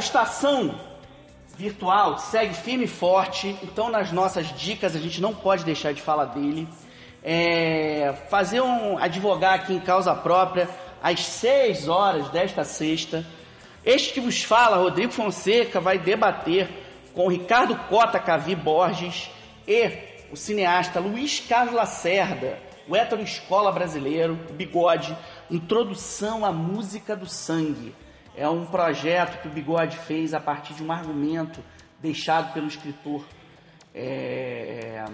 Estação 0.00 0.74
Virtual 1.56 2.18
segue 2.18 2.54
firme 2.54 2.84
e 2.84 2.88
forte, 2.88 3.54
então 3.62 3.90
nas 3.90 4.10
nossas 4.10 4.46
dicas 4.58 4.96
a 4.96 4.98
gente 4.98 5.20
não 5.20 5.34
pode 5.34 5.62
deixar 5.62 5.92
de 5.92 6.00
falar 6.00 6.24
dele. 6.24 6.66
É, 7.22 8.14
fazer 8.30 8.62
um 8.62 8.96
advogar 8.96 9.56
aqui 9.56 9.74
em 9.74 9.80
causa 9.80 10.14
própria 10.14 10.70
às 11.02 11.20
6 11.20 11.86
horas 11.86 12.30
desta 12.30 12.64
sexta. 12.64 13.26
Este 13.84 14.14
que 14.14 14.20
vos 14.20 14.42
fala, 14.42 14.78
Rodrigo 14.78 15.12
Fonseca, 15.12 15.80
vai 15.80 15.98
debater 15.98 16.66
com 17.14 17.28
Ricardo 17.28 17.76
Cota 17.76 18.18
Cavi 18.18 18.54
Borges 18.54 19.30
e 19.68 19.90
o 20.32 20.36
cineasta 20.36 20.98
Luiz 20.98 21.40
Carlos 21.40 21.74
Lacerda, 21.74 22.58
o 22.88 22.96
hétero 22.96 23.20
escola 23.20 23.70
brasileiro, 23.70 24.34
bigode, 24.52 25.14
introdução 25.50 26.42
à 26.46 26.50
música 26.50 27.14
do 27.14 27.26
sangue. 27.26 27.94
É 28.40 28.48
um 28.48 28.64
projeto 28.64 29.42
que 29.42 29.48
o 29.48 29.50
Bigode 29.50 29.98
fez 29.98 30.32
a 30.32 30.40
partir 30.40 30.72
de 30.72 30.82
um 30.82 30.90
argumento 30.90 31.62
deixado 32.00 32.54
pelo 32.54 32.68
escritor 32.68 33.22
é, 33.94 35.04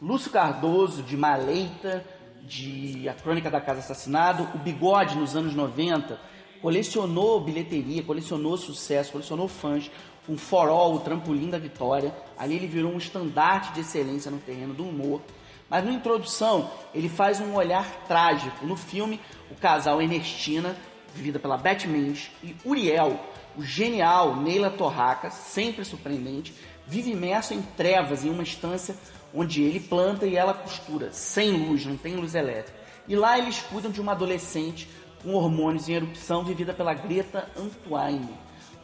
Lúcio 0.00 0.30
Cardoso, 0.30 1.02
de 1.02 1.14
Maleita, 1.14 2.02
de 2.40 3.06
A 3.06 3.12
Crônica 3.12 3.50
da 3.50 3.60
Casa 3.60 3.80
Assassinado. 3.80 4.48
O 4.54 4.58
Bigode, 4.58 5.14
nos 5.14 5.36
anos 5.36 5.54
90, 5.54 6.18
colecionou 6.62 7.38
bilheteria, 7.38 8.02
colecionou 8.02 8.56
sucesso, 8.56 9.12
colecionou 9.12 9.46
fãs. 9.46 9.90
Um 10.26 10.38
forol, 10.38 10.94
o 10.94 11.00
trampolim 11.00 11.50
da 11.50 11.58
vitória. 11.58 12.14
Ali 12.38 12.56
ele 12.56 12.66
virou 12.66 12.94
um 12.94 12.96
estandarte 12.96 13.74
de 13.74 13.80
excelência 13.80 14.30
no 14.30 14.38
terreno 14.38 14.72
do 14.72 14.88
humor. 14.88 15.20
Mas 15.68 15.84
na 15.84 15.92
introdução, 15.92 16.70
ele 16.94 17.10
faz 17.10 17.42
um 17.42 17.54
olhar 17.54 17.84
trágico. 18.08 18.64
No 18.64 18.74
filme, 18.74 19.20
o 19.50 19.54
casal 19.54 20.00
Ernestina 20.00 20.74
vivida 21.14 21.38
pela 21.38 21.56
Beth 21.56 21.86
Mendes, 21.86 22.30
e 22.42 22.54
Uriel, 22.64 23.18
o 23.56 23.62
genial 23.62 24.36
Neila 24.36 24.70
Torraca, 24.70 25.30
sempre 25.30 25.84
surpreendente, 25.84 26.54
vive 26.86 27.10
imerso 27.10 27.54
em 27.54 27.62
trevas 27.62 28.24
em 28.24 28.30
uma 28.30 28.42
estância 28.42 28.96
onde 29.34 29.62
ele 29.62 29.80
planta 29.80 30.26
e 30.26 30.36
ela 30.36 30.54
costura, 30.54 31.12
sem 31.12 31.50
luz, 31.52 31.84
não 31.84 31.96
tem 31.96 32.16
luz 32.16 32.34
elétrica. 32.34 32.78
E 33.06 33.16
lá 33.16 33.38
eles 33.38 33.60
cuidam 33.60 33.90
de 33.90 34.00
uma 34.00 34.12
adolescente 34.12 34.88
com 35.22 35.34
hormônios 35.34 35.88
em 35.88 35.94
erupção 35.94 36.44
vivida 36.44 36.72
pela 36.72 36.94
Greta 36.94 37.48
Antoine. 37.56 38.34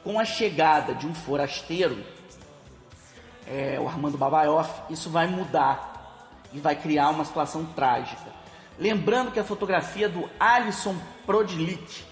Com 0.02 0.18
a 0.18 0.24
chegada 0.24 0.94
de 0.94 1.06
um 1.06 1.14
forasteiro, 1.14 2.04
é, 3.46 3.78
o 3.80 3.86
Armando 3.86 4.18
Babaioff, 4.18 4.92
isso 4.92 5.10
vai 5.10 5.26
mudar 5.26 5.92
e 6.52 6.58
vai 6.58 6.76
criar 6.76 7.10
uma 7.10 7.24
situação 7.24 7.64
trágica. 7.64 8.32
Lembrando 8.78 9.30
que 9.30 9.40
a 9.40 9.44
fotografia 9.44 10.08
do 10.08 10.28
Alisson 10.38 10.96
Prodilic, 11.24 12.04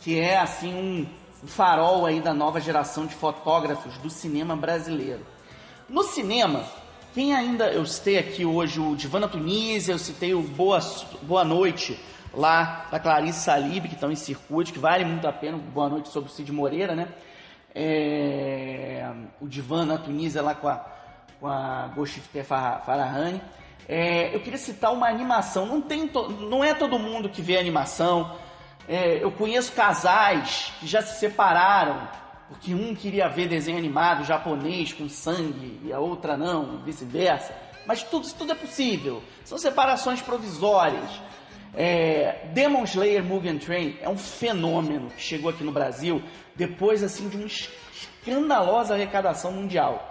que 0.00 0.18
é 0.18 0.38
assim 0.38 0.74
um, 0.74 1.06
farol 1.46 2.06
aí 2.06 2.20
da 2.20 2.34
nova 2.34 2.60
geração 2.60 3.06
de 3.06 3.14
fotógrafos 3.14 3.96
do 3.98 4.10
cinema 4.10 4.56
brasileiro. 4.56 5.24
No 5.88 6.02
cinema, 6.02 6.64
quem 7.14 7.34
ainda 7.34 7.70
eu 7.72 7.84
citei 7.86 8.18
aqui 8.18 8.44
hoje 8.44 8.80
o 8.80 8.94
Divana 8.94 9.28
Tunísia, 9.28 9.92
eu 9.92 9.98
citei 9.98 10.34
o 10.34 10.42
Boa, 10.42 10.80
Boa 11.22 11.44
Noite 11.44 11.98
lá 12.32 12.86
da 12.90 13.00
Clarice 13.00 13.40
Salib, 13.40 13.88
que 13.88 13.94
estão 13.94 14.10
em 14.10 14.16
circuito, 14.16 14.72
que 14.72 14.78
vale 14.78 15.04
muito 15.04 15.26
a 15.26 15.32
pena, 15.32 15.58
Boa 15.58 15.88
Noite 15.88 16.08
sobre 16.08 16.30
o 16.30 16.32
Cid 16.32 16.52
Moreira, 16.52 16.94
né? 16.94 17.08
É, 17.74 19.08
o 19.40 19.48
Divana 19.48 19.98
Tunísia 19.98 20.42
lá 20.42 20.54
com 20.54 20.68
a, 20.68 20.84
com 21.40 21.46
a 21.46 21.90
Goshifter 21.94 22.44
Farahani. 22.44 23.40
É, 23.88 24.34
eu 24.34 24.40
queria 24.40 24.58
citar 24.58 24.92
uma 24.92 25.08
animação. 25.08 25.66
Não, 25.66 25.80
tem 25.80 26.06
to... 26.06 26.28
não 26.28 26.62
é 26.62 26.74
todo 26.74 26.98
mundo 26.98 27.28
que 27.28 27.42
vê 27.42 27.56
animação. 27.58 28.36
É, 28.92 29.22
eu 29.22 29.30
conheço 29.30 29.70
casais 29.70 30.72
que 30.80 30.86
já 30.88 31.00
se 31.00 31.20
separaram 31.20 32.08
porque 32.48 32.74
um 32.74 32.92
queria 32.92 33.28
ver 33.28 33.46
desenho 33.46 33.78
animado 33.78 34.24
japonês 34.24 34.92
com 34.92 35.08
sangue 35.08 35.80
e 35.84 35.92
a 35.92 36.00
outra 36.00 36.36
não, 36.36 36.82
vice-versa. 36.82 37.54
Mas 37.86 38.02
tudo, 38.02 38.28
tudo 38.34 38.50
é 38.50 38.54
possível. 38.56 39.22
São 39.44 39.56
separações 39.58 40.20
provisórias. 40.20 41.08
É, 41.72 42.48
Demon 42.52 42.82
Slayer 42.82 43.22
Mugen 43.22 43.58
Train 43.58 43.96
é 44.02 44.08
um 44.08 44.18
fenômeno 44.18 45.08
que 45.10 45.22
chegou 45.22 45.50
aqui 45.50 45.62
no 45.62 45.70
Brasil 45.70 46.20
depois 46.56 47.04
assim 47.04 47.28
de 47.28 47.36
uma 47.36 47.46
escandalosa 47.46 48.94
arrecadação 48.94 49.52
mundial. 49.52 50.09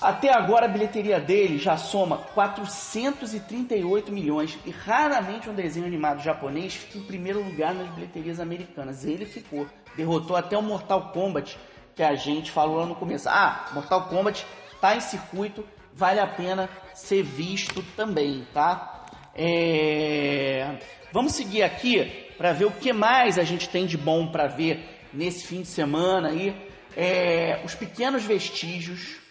Até 0.00 0.32
agora 0.32 0.66
a 0.66 0.68
bilheteria 0.68 1.20
dele 1.20 1.56
já 1.56 1.76
soma 1.76 2.18
438 2.34 4.10
milhões 4.12 4.58
e 4.66 4.70
raramente 4.70 5.48
um 5.48 5.54
desenho 5.54 5.86
animado 5.86 6.22
japonês 6.22 6.74
fica 6.74 6.98
em 6.98 7.04
primeiro 7.04 7.42
lugar 7.42 7.72
nas 7.74 7.88
bilheterias 7.90 8.40
americanas. 8.40 9.04
Ele 9.04 9.24
ficou, 9.24 9.66
derrotou 9.96 10.36
até 10.36 10.58
o 10.58 10.62
Mortal 10.62 11.12
Kombat 11.12 11.56
que 11.94 12.02
a 12.02 12.14
gente 12.14 12.50
falou 12.50 12.78
lá 12.78 12.86
no 12.86 12.94
começo. 12.94 13.28
Ah, 13.28 13.70
Mortal 13.72 14.08
Kombat 14.08 14.44
está 14.72 14.96
em 14.96 15.00
circuito, 15.00 15.64
vale 15.94 16.20
a 16.20 16.26
pena 16.26 16.68
ser 16.92 17.22
visto 17.22 17.82
também, 17.96 18.46
tá? 18.52 19.06
É... 19.34 20.76
Vamos 21.12 21.32
seguir 21.32 21.62
aqui 21.62 22.32
para 22.36 22.52
ver 22.52 22.64
o 22.64 22.70
que 22.72 22.92
mais 22.92 23.38
a 23.38 23.44
gente 23.44 23.68
tem 23.68 23.86
de 23.86 23.96
bom 23.96 24.26
para 24.26 24.48
ver 24.48 24.84
nesse 25.12 25.46
fim 25.46 25.62
de 25.62 25.68
semana 25.68 26.28
aí. 26.28 26.54
É... 26.96 27.60
Os 27.64 27.74
pequenos 27.74 28.24
vestígios 28.24 29.23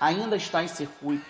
ainda 0.00 0.36
está 0.36 0.62
em 0.62 0.68
circuito 0.68 1.24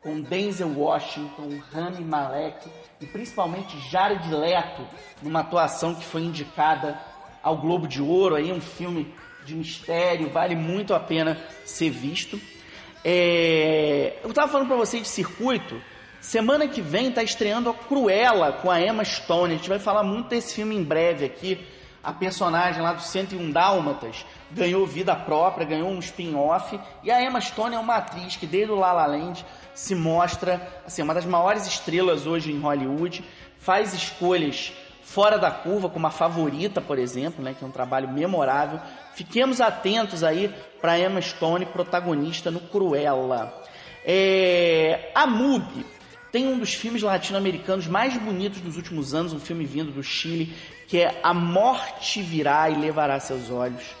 com 0.00 0.20
Denzel 0.20 0.76
Washington, 0.76 1.60
Rami 1.72 2.04
Malek 2.04 2.68
e 3.00 3.06
principalmente 3.06 3.78
Jared 3.88 4.28
Leto 4.34 4.82
numa 5.22 5.40
atuação 5.40 5.94
que 5.94 6.04
foi 6.04 6.22
indicada 6.22 6.98
ao 7.42 7.56
Globo 7.58 7.86
de 7.86 8.02
Ouro, 8.02 8.34
aí 8.34 8.52
um 8.52 8.60
filme 8.60 9.14
de 9.44 9.54
mistério, 9.54 10.30
vale 10.30 10.54
muito 10.54 10.94
a 10.94 11.00
pena 11.00 11.40
ser 11.64 11.90
visto. 11.90 12.40
É... 13.04 14.18
Eu 14.22 14.30
estava 14.30 14.50
falando 14.50 14.68
para 14.68 14.76
vocês 14.76 15.02
de 15.02 15.08
circuito. 15.08 15.80
Semana 16.20 16.68
que 16.68 16.80
vem 16.80 17.08
está 17.08 17.22
estreando 17.22 17.68
a 17.68 17.74
Cruella 17.74 18.52
com 18.52 18.70
a 18.70 18.80
Emma 18.80 19.04
Stone. 19.04 19.54
A 19.54 19.56
gente 19.56 19.68
vai 19.68 19.80
falar 19.80 20.04
muito 20.04 20.28
desse 20.28 20.54
filme 20.54 20.76
em 20.76 20.84
breve 20.84 21.24
aqui. 21.24 21.58
A 22.02 22.12
personagem 22.12 22.82
lá 22.82 22.92
do 22.94 23.02
101 23.02 23.50
Dálmatas 23.52 24.26
ganhou 24.50 24.86
vida 24.86 25.14
própria, 25.14 25.66
ganhou 25.66 25.88
um 25.88 26.00
spin-off. 26.00 26.78
E 27.02 27.10
a 27.10 27.22
Emma 27.22 27.40
Stone 27.40 27.76
é 27.76 27.78
uma 27.78 27.96
atriz 27.96 28.36
que 28.36 28.46
desde 28.46 28.72
o 28.72 28.76
La 28.76 28.92
La 28.92 29.06
Land 29.06 29.44
se 29.74 29.94
mostra 29.94 30.60
assim, 30.84 31.02
uma 31.02 31.14
das 31.14 31.24
maiores 31.24 31.66
estrelas 31.66 32.26
hoje 32.26 32.50
em 32.50 32.58
Hollywood. 32.58 33.24
Faz 33.58 33.94
escolhas 33.94 34.72
fora 35.02 35.38
da 35.38 35.50
curva, 35.50 35.88
como 35.88 36.06
a 36.06 36.10
favorita, 36.10 36.80
por 36.80 36.98
exemplo, 36.98 37.44
né, 37.44 37.54
que 37.56 37.62
é 37.62 37.66
um 37.66 37.70
trabalho 37.70 38.08
memorável. 38.08 38.80
Fiquemos 39.14 39.60
atentos 39.60 40.24
aí 40.24 40.52
para 40.80 40.98
Emma 40.98 41.20
Stone, 41.20 41.66
protagonista 41.66 42.50
no 42.50 42.60
Cruella. 42.60 43.62
É... 44.04 45.12
A 45.14 45.26
MUBI 45.26 45.84
tem 46.32 46.48
um 46.48 46.58
dos 46.58 46.72
filmes 46.72 47.02
latino-americanos 47.02 47.86
mais 47.86 48.16
bonitos 48.16 48.60
dos 48.62 48.76
últimos 48.76 49.12
anos, 49.12 49.34
um 49.34 49.38
filme 49.38 49.66
vindo 49.66 49.92
do 49.92 50.02
Chile, 50.02 50.54
que 50.92 51.00
é 51.00 51.18
A 51.22 51.32
Morte 51.32 52.20
Virá 52.20 52.68
e 52.68 52.74
Levará 52.74 53.18
Seus 53.18 53.48
Olhos 53.48 53.96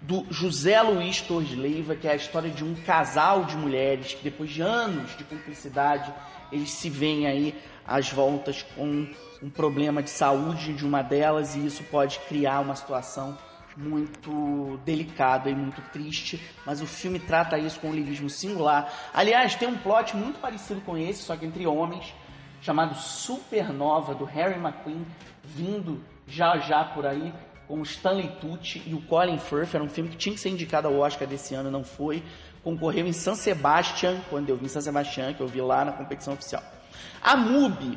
do 0.00 0.24
José 0.30 0.80
Luiz 0.80 1.20
Torres 1.20 1.54
Leiva, 1.54 1.94
que 1.94 2.08
é 2.08 2.12
a 2.12 2.16
história 2.16 2.48
de 2.48 2.64
um 2.64 2.74
casal 2.76 3.44
de 3.44 3.54
mulheres 3.54 4.14
que 4.14 4.24
depois 4.24 4.48
de 4.48 4.62
anos 4.62 5.14
de 5.18 5.24
cumplicidade, 5.24 6.10
eles 6.50 6.70
se 6.70 6.88
veem 6.88 7.26
aí 7.26 7.62
às 7.86 8.08
voltas 8.08 8.62
com 8.74 9.06
um 9.42 9.50
problema 9.50 10.02
de 10.02 10.08
saúde 10.08 10.72
de 10.72 10.86
uma 10.86 11.02
delas 11.02 11.56
e 11.56 11.66
isso 11.66 11.84
pode 11.90 12.18
criar 12.20 12.60
uma 12.60 12.74
situação 12.74 13.36
muito 13.76 14.80
delicada 14.82 15.50
e 15.50 15.54
muito 15.54 15.82
triste, 15.92 16.42
mas 16.64 16.80
o 16.80 16.86
filme 16.86 17.18
trata 17.18 17.58
isso 17.58 17.78
com 17.78 17.90
um 17.90 17.94
lirismo 17.94 18.30
singular. 18.30 18.90
Aliás, 19.12 19.56
tem 19.56 19.68
um 19.68 19.76
plot 19.76 20.16
muito 20.16 20.40
parecido 20.40 20.80
com 20.80 20.96
esse, 20.96 21.22
só 21.22 21.36
que 21.36 21.44
entre 21.44 21.66
homens, 21.66 22.14
chamado 22.62 22.94
Supernova, 22.94 24.14
do 24.14 24.24
Harry 24.24 24.58
McQueen, 24.58 25.04
vindo 25.44 26.02
já 26.26 26.58
já 26.58 26.84
por 26.84 27.06
aí, 27.06 27.32
com 27.66 27.80
o 27.80 27.82
Stanley 27.82 28.28
Tucci 28.40 28.82
e 28.86 28.94
o 28.94 29.02
Colin 29.02 29.38
Firth. 29.38 29.74
Era 29.74 29.82
um 29.82 29.88
filme 29.88 30.10
que 30.10 30.16
tinha 30.16 30.34
que 30.34 30.40
ser 30.40 30.50
indicado 30.50 30.88
ao 30.88 30.98
Oscar 30.98 31.26
desse 31.26 31.54
ano, 31.54 31.70
não 31.70 31.84
foi. 31.84 32.22
Concorreu 32.62 33.06
em 33.06 33.12
San 33.12 33.34
Sebastian, 33.34 34.20
quando 34.30 34.48
eu 34.48 34.56
vi 34.56 34.66
em 34.66 34.68
San 34.68 34.80
Sebastian, 34.80 35.34
que 35.34 35.40
eu 35.40 35.46
vi 35.46 35.60
lá 35.60 35.84
na 35.84 35.92
competição 35.92 36.34
oficial. 36.34 36.62
A 37.22 37.36
MUBI 37.36 37.96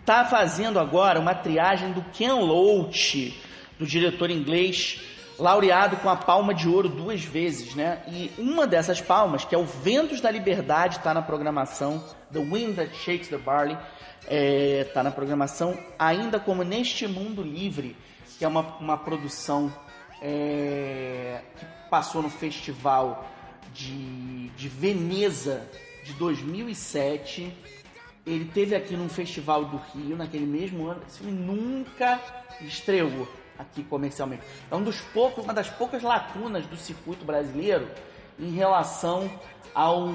está 0.00 0.24
fazendo 0.24 0.78
agora 0.78 1.18
uma 1.18 1.34
triagem 1.34 1.92
do 1.92 2.02
Ken 2.12 2.32
Loach, 2.32 3.40
do 3.78 3.86
diretor 3.86 4.30
inglês, 4.30 5.00
laureado 5.38 5.96
com 5.96 6.08
a 6.08 6.16
Palma 6.16 6.54
de 6.54 6.68
Ouro 6.68 6.88
duas 6.88 7.24
vezes, 7.24 7.74
né? 7.74 8.02
E 8.08 8.30
uma 8.38 8.66
dessas 8.66 9.00
palmas, 9.00 9.44
que 9.44 9.54
é 9.54 9.58
o 9.58 9.64
Ventos 9.64 10.20
da 10.20 10.30
Liberdade, 10.30 10.98
está 10.98 11.12
na 11.12 11.22
programação. 11.22 12.02
The 12.32 12.40
Wind 12.40 12.76
That 12.76 12.96
Shakes 12.96 13.28
the 13.28 13.38
Barley 13.38 13.76
está 14.22 14.34
é, 14.34 14.84
tá 14.92 15.02
na 15.02 15.10
programação, 15.10 15.78
ainda 15.98 16.40
como 16.40 16.62
Neste 16.62 17.06
Mundo 17.06 17.42
Livre, 17.42 17.96
que 18.38 18.44
é 18.44 18.48
uma, 18.48 18.76
uma 18.78 18.96
produção 18.96 19.72
é, 20.20 21.40
que 21.56 21.66
passou 21.90 22.22
no 22.22 22.30
festival 22.30 23.28
de, 23.72 24.48
de 24.50 24.68
Veneza 24.68 25.68
de 26.04 26.12
2007. 26.14 27.52
Ele 28.26 28.46
teve 28.46 28.74
aqui 28.74 28.96
num 28.96 29.08
festival 29.08 29.66
do 29.66 29.76
Rio 29.76 30.16
naquele 30.16 30.46
mesmo 30.46 30.86
ano. 30.86 31.02
Esse 31.06 31.18
filme 31.18 31.32
nunca 31.32 32.18
estreou 32.62 33.28
aqui 33.58 33.82
comercialmente. 33.84 34.42
É 34.70 34.74
um 34.74 34.82
dos 34.82 35.00
poucos, 35.00 35.44
uma 35.44 35.54
das 35.54 35.70
poucas 35.70 36.02
lacunas 36.02 36.66
do 36.66 36.76
circuito 36.76 37.24
brasileiro 37.24 37.88
em 38.38 38.50
relação 38.50 39.30
ao 39.74 40.08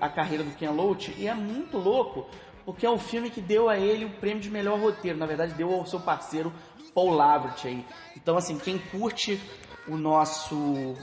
a 0.00 0.08
carreira 0.08 0.44
do 0.44 0.50
Ken 0.56 0.70
Loach 0.70 1.14
e 1.16 1.28
é 1.28 1.34
muito 1.34 1.78
louco 1.78 2.28
porque 2.64 2.84
é 2.84 2.90
um 2.90 2.98
filme 2.98 3.30
que 3.30 3.40
deu 3.40 3.68
a 3.68 3.78
ele 3.78 4.04
o 4.04 4.10
prêmio 4.10 4.40
de 4.40 4.50
melhor 4.50 4.80
roteiro. 4.80 5.16
Na 5.16 5.24
verdade, 5.26 5.54
deu 5.54 5.72
ao 5.72 5.86
seu 5.86 6.00
parceiro 6.00 6.52
Paul 6.92 7.10
Lavert 7.10 7.64
aí. 7.64 7.84
Então, 8.16 8.36
assim, 8.36 8.58
quem 8.58 8.76
curte 8.76 9.40
o 9.86 9.96
nosso 9.96 10.96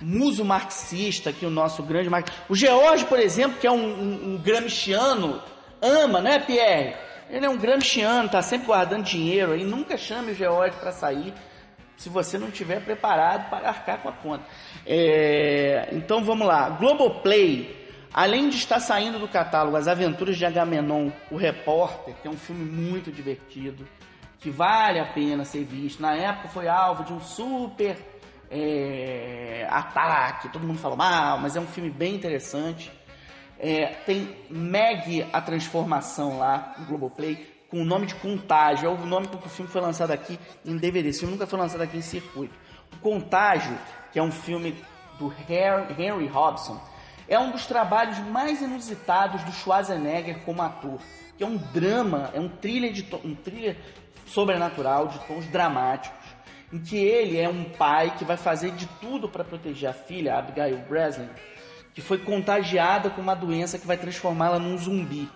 muso 0.00 0.44
marxista, 0.44 1.32
que 1.32 1.44
o 1.44 1.50
nosso 1.50 1.82
grande 1.82 2.08
marxista. 2.08 2.40
O 2.48 2.54
George, 2.54 3.04
por 3.06 3.18
exemplo, 3.18 3.58
que 3.58 3.66
é 3.66 3.70
um, 3.70 3.76
um, 3.76 4.34
um 4.34 4.38
gramsciano, 4.38 5.42
ama, 5.82 6.20
não 6.20 6.30
é, 6.30 6.38
Pierre? 6.38 7.07
Ele 7.30 7.44
é 7.44 7.48
um 7.48 7.58
gramsciano, 7.58 8.28
tá 8.28 8.40
sempre 8.42 8.66
guardando 8.66 9.04
dinheiro 9.04 9.52
aí. 9.52 9.64
Nunca 9.64 9.96
chame 9.96 10.32
o 10.32 10.34
George 10.34 10.76
para 10.76 10.92
sair 10.92 11.34
se 11.96 12.08
você 12.08 12.38
não 12.38 12.48
estiver 12.48 12.80
preparado 12.82 13.50
para 13.50 13.68
arcar 13.68 13.98
com 13.98 14.08
a 14.08 14.12
conta. 14.12 14.44
É, 14.86 15.88
então 15.92 16.22
vamos 16.22 16.46
lá. 16.46 16.70
Globoplay, 16.70 17.76
além 18.14 18.48
de 18.48 18.56
estar 18.56 18.80
saindo 18.80 19.18
do 19.18 19.28
catálogo 19.28 19.76
As 19.76 19.88
Aventuras 19.88 20.36
de 20.36 20.46
Agamenon, 20.46 21.10
o 21.30 21.36
Repórter, 21.36 22.14
que 22.22 22.28
é 22.28 22.30
um 22.30 22.36
filme 22.36 22.64
muito 22.64 23.10
divertido 23.10 23.86
que 24.40 24.50
vale 24.50 25.00
a 25.00 25.06
pena 25.06 25.44
ser 25.44 25.64
visto. 25.64 26.00
Na 26.00 26.14
época 26.14 26.48
foi 26.48 26.68
alvo 26.68 27.04
de 27.04 27.12
um 27.12 27.20
super 27.20 27.96
é, 28.50 29.66
ataque, 29.68 30.48
todo 30.50 30.66
mundo 30.66 30.78
falou 30.78 30.96
mal, 30.96 31.38
mas 31.38 31.56
é 31.56 31.60
um 31.60 31.66
filme 31.66 31.90
bem 31.90 32.14
interessante. 32.14 32.90
É, 33.58 33.86
tem 34.06 34.36
Meg 34.48 35.26
a 35.32 35.40
Transformação 35.40 36.38
lá 36.38 36.74
no 36.78 36.86
Globoplay, 36.86 37.58
com 37.68 37.82
o 37.82 37.84
nome 37.84 38.06
de 38.06 38.14
Contágio. 38.14 38.88
É 38.88 38.92
o 38.92 39.04
nome 39.04 39.26
que 39.28 39.36
o 39.36 39.50
filme 39.50 39.70
foi 39.70 39.80
lançado 39.80 40.12
aqui 40.12 40.38
em 40.64 40.76
DVD. 40.76 41.08
Esse 41.08 41.20
filme 41.20 41.34
nunca 41.34 41.46
foi 41.46 41.58
lançado 41.58 41.80
aqui 41.82 41.96
em 41.96 42.02
circuito. 42.02 42.54
O 42.94 42.98
Contágio, 42.98 43.76
que 44.12 44.18
é 44.18 44.22
um 44.22 44.30
filme 44.30 44.74
do 45.18 45.32
Henry 45.48 46.28
Hobson, 46.28 46.80
é 47.28 47.38
um 47.38 47.50
dos 47.50 47.66
trabalhos 47.66 48.18
mais 48.18 48.62
inusitados 48.62 49.42
do 49.42 49.52
Schwarzenegger 49.52 50.44
como 50.44 50.62
ator. 50.62 50.98
Que 51.36 51.44
é 51.44 51.46
um 51.46 51.56
drama, 51.56 52.30
é 52.32 52.40
um 52.40 52.48
thriller, 52.48 52.92
de 52.92 53.06
um 53.24 53.34
thriller 53.34 53.76
sobrenatural, 54.26 55.08
de 55.08 55.18
tons 55.26 55.46
dramáticos, 55.46 56.18
em 56.72 56.78
que 56.78 56.96
ele 56.96 57.38
é 57.38 57.48
um 57.48 57.64
pai 57.64 58.14
que 58.16 58.24
vai 58.24 58.36
fazer 58.36 58.70
de 58.72 58.86
tudo 59.00 59.28
para 59.28 59.44
proteger 59.44 59.90
a 59.90 59.92
filha, 59.92 60.36
Abigail 60.36 60.78
Breslin, 60.88 61.28
que 61.94 62.00
foi 62.00 62.18
contagiada 62.18 63.10
com 63.10 63.20
uma 63.20 63.34
doença 63.34 63.78
que 63.78 63.86
vai 63.86 63.96
transformá-la 63.96 64.58
num 64.58 64.76
zumbi. 64.78 65.28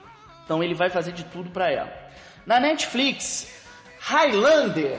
Então 0.45 0.63
ele 0.63 0.75
vai 0.75 0.91
fazer 0.91 1.13
de 1.13 1.25
tudo 1.25 1.51
para 1.51 1.71
ela. 1.71 1.93
Na 2.45 2.59
Netflix, 2.59 3.53
Highlander, 4.01 4.99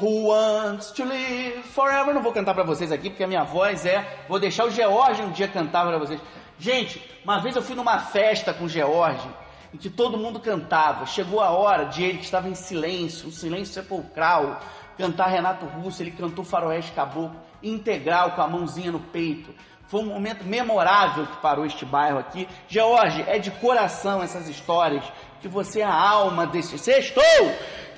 Who 0.00 0.28
Wants 0.28 0.92
to 0.92 1.04
Live 1.04 1.62
Forever. 1.62 2.14
Não 2.14 2.22
vou 2.22 2.32
cantar 2.32 2.54
para 2.54 2.64
vocês 2.64 2.90
aqui 2.90 3.10
porque 3.10 3.24
a 3.24 3.26
minha 3.26 3.44
voz 3.44 3.84
é. 3.84 4.24
Vou 4.28 4.38
deixar 4.38 4.64
o 4.64 4.70
George 4.70 5.22
um 5.22 5.30
dia 5.30 5.48
cantar 5.48 5.86
para 5.86 5.98
vocês. 5.98 6.20
Gente, 6.58 7.02
uma 7.24 7.40
vez 7.40 7.56
eu 7.56 7.62
fui 7.62 7.74
numa 7.74 7.98
festa 7.98 8.54
com 8.54 8.64
o 8.64 8.68
George 8.68 9.28
em 9.72 9.78
que 9.78 9.90
todo 9.90 10.18
mundo 10.18 10.40
cantava. 10.40 11.06
Chegou 11.06 11.40
a 11.40 11.50
hora 11.50 11.84
de 11.84 12.02
ele 12.02 12.18
que 12.18 12.24
estava 12.24 12.48
em 12.48 12.54
silêncio, 12.54 13.28
um 13.28 13.32
silêncio 13.32 13.74
sepulcral, 13.74 14.60
cantar 14.96 15.26
Renato 15.26 15.66
Russo. 15.66 16.02
Ele 16.02 16.10
cantou 16.10 16.44
Faroeste 16.44 16.92
Caboclo 16.92 17.40
integral 17.62 18.32
com 18.32 18.42
a 18.42 18.48
mãozinha 18.48 18.90
no 18.90 19.00
peito. 19.00 19.54
Foi 19.90 20.02
um 20.02 20.06
momento 20.06 20.44
memorável 20.44 21.26
que 21.26 21.36
parou 21.38 21.66
este 21.66 21.84
bairro 21.84 22.20
aqui. 22.20 22.46
George, 22.68 23.24
é 23.26 23.40
de 23.40 23.50
coração 23.50 24.22
essas 24.22 24.48
histórias 24.48 25.04
que 25.40 25.48
você 25.48 25.80
é 25.80 25.84
a 25.84 25.92
alma 25.92 26.46
desse. 26.46 26.78
Sextou! 26.78 27.24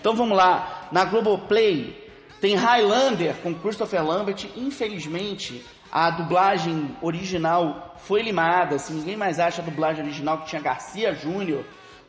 Então 0.00 0.16
vamos 0.16 0.34
lá. 0.34 0.88
Na 0.90 1.04
Globoplay 1.04 2.10
tem 2.40 2.56
Highlander 2.56 3.34
com 3.42 3.54
Christopher 3.54 4.02
Lambert. 4.02 4.46
Infelizmente, 4.56 5.62
a 5.92 6.08
dublagem 6.08 6.96
original 7.02 7.94
foi 7.98 8.22
limada. 8.22 8.76
Assim, 8.76 8.94
ninguém 8.94 9.16
mais 9.16 9.38
acha 9.38 9.60
a 9.60 9.64
dublagem 9.64 10.02
original 10.02 10.38
que 10.38 10.46
tinha 10.46 10.62
Garcia 10.62 11.12
Júnior 11.12 11.62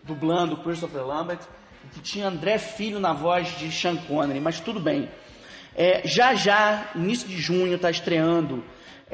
dublando 0.05 0.55
Christopher 0.63 1.05
Lambert 1.05 1.41
que 1.91 1.99
tinha 1.99 2.27
André 2.27 2.57
Filho 2.57 2.99
na 2.99 3.11
voz 3.11 3.57
de 3.57 3.69
Sean 3.69 3.97
Connery, 3.97 4.39
mas 4.39 4.61
tudo 4.61 4.79
bem. 4.79 5.09
É, 5.75 6.07
já 6.07 6.33
já, 6.35 6.91
início 6.95 7.27
de 7.27 7.37
junho, 7.37 7.75
está 7.75 7.89
estreando 7.89 8.63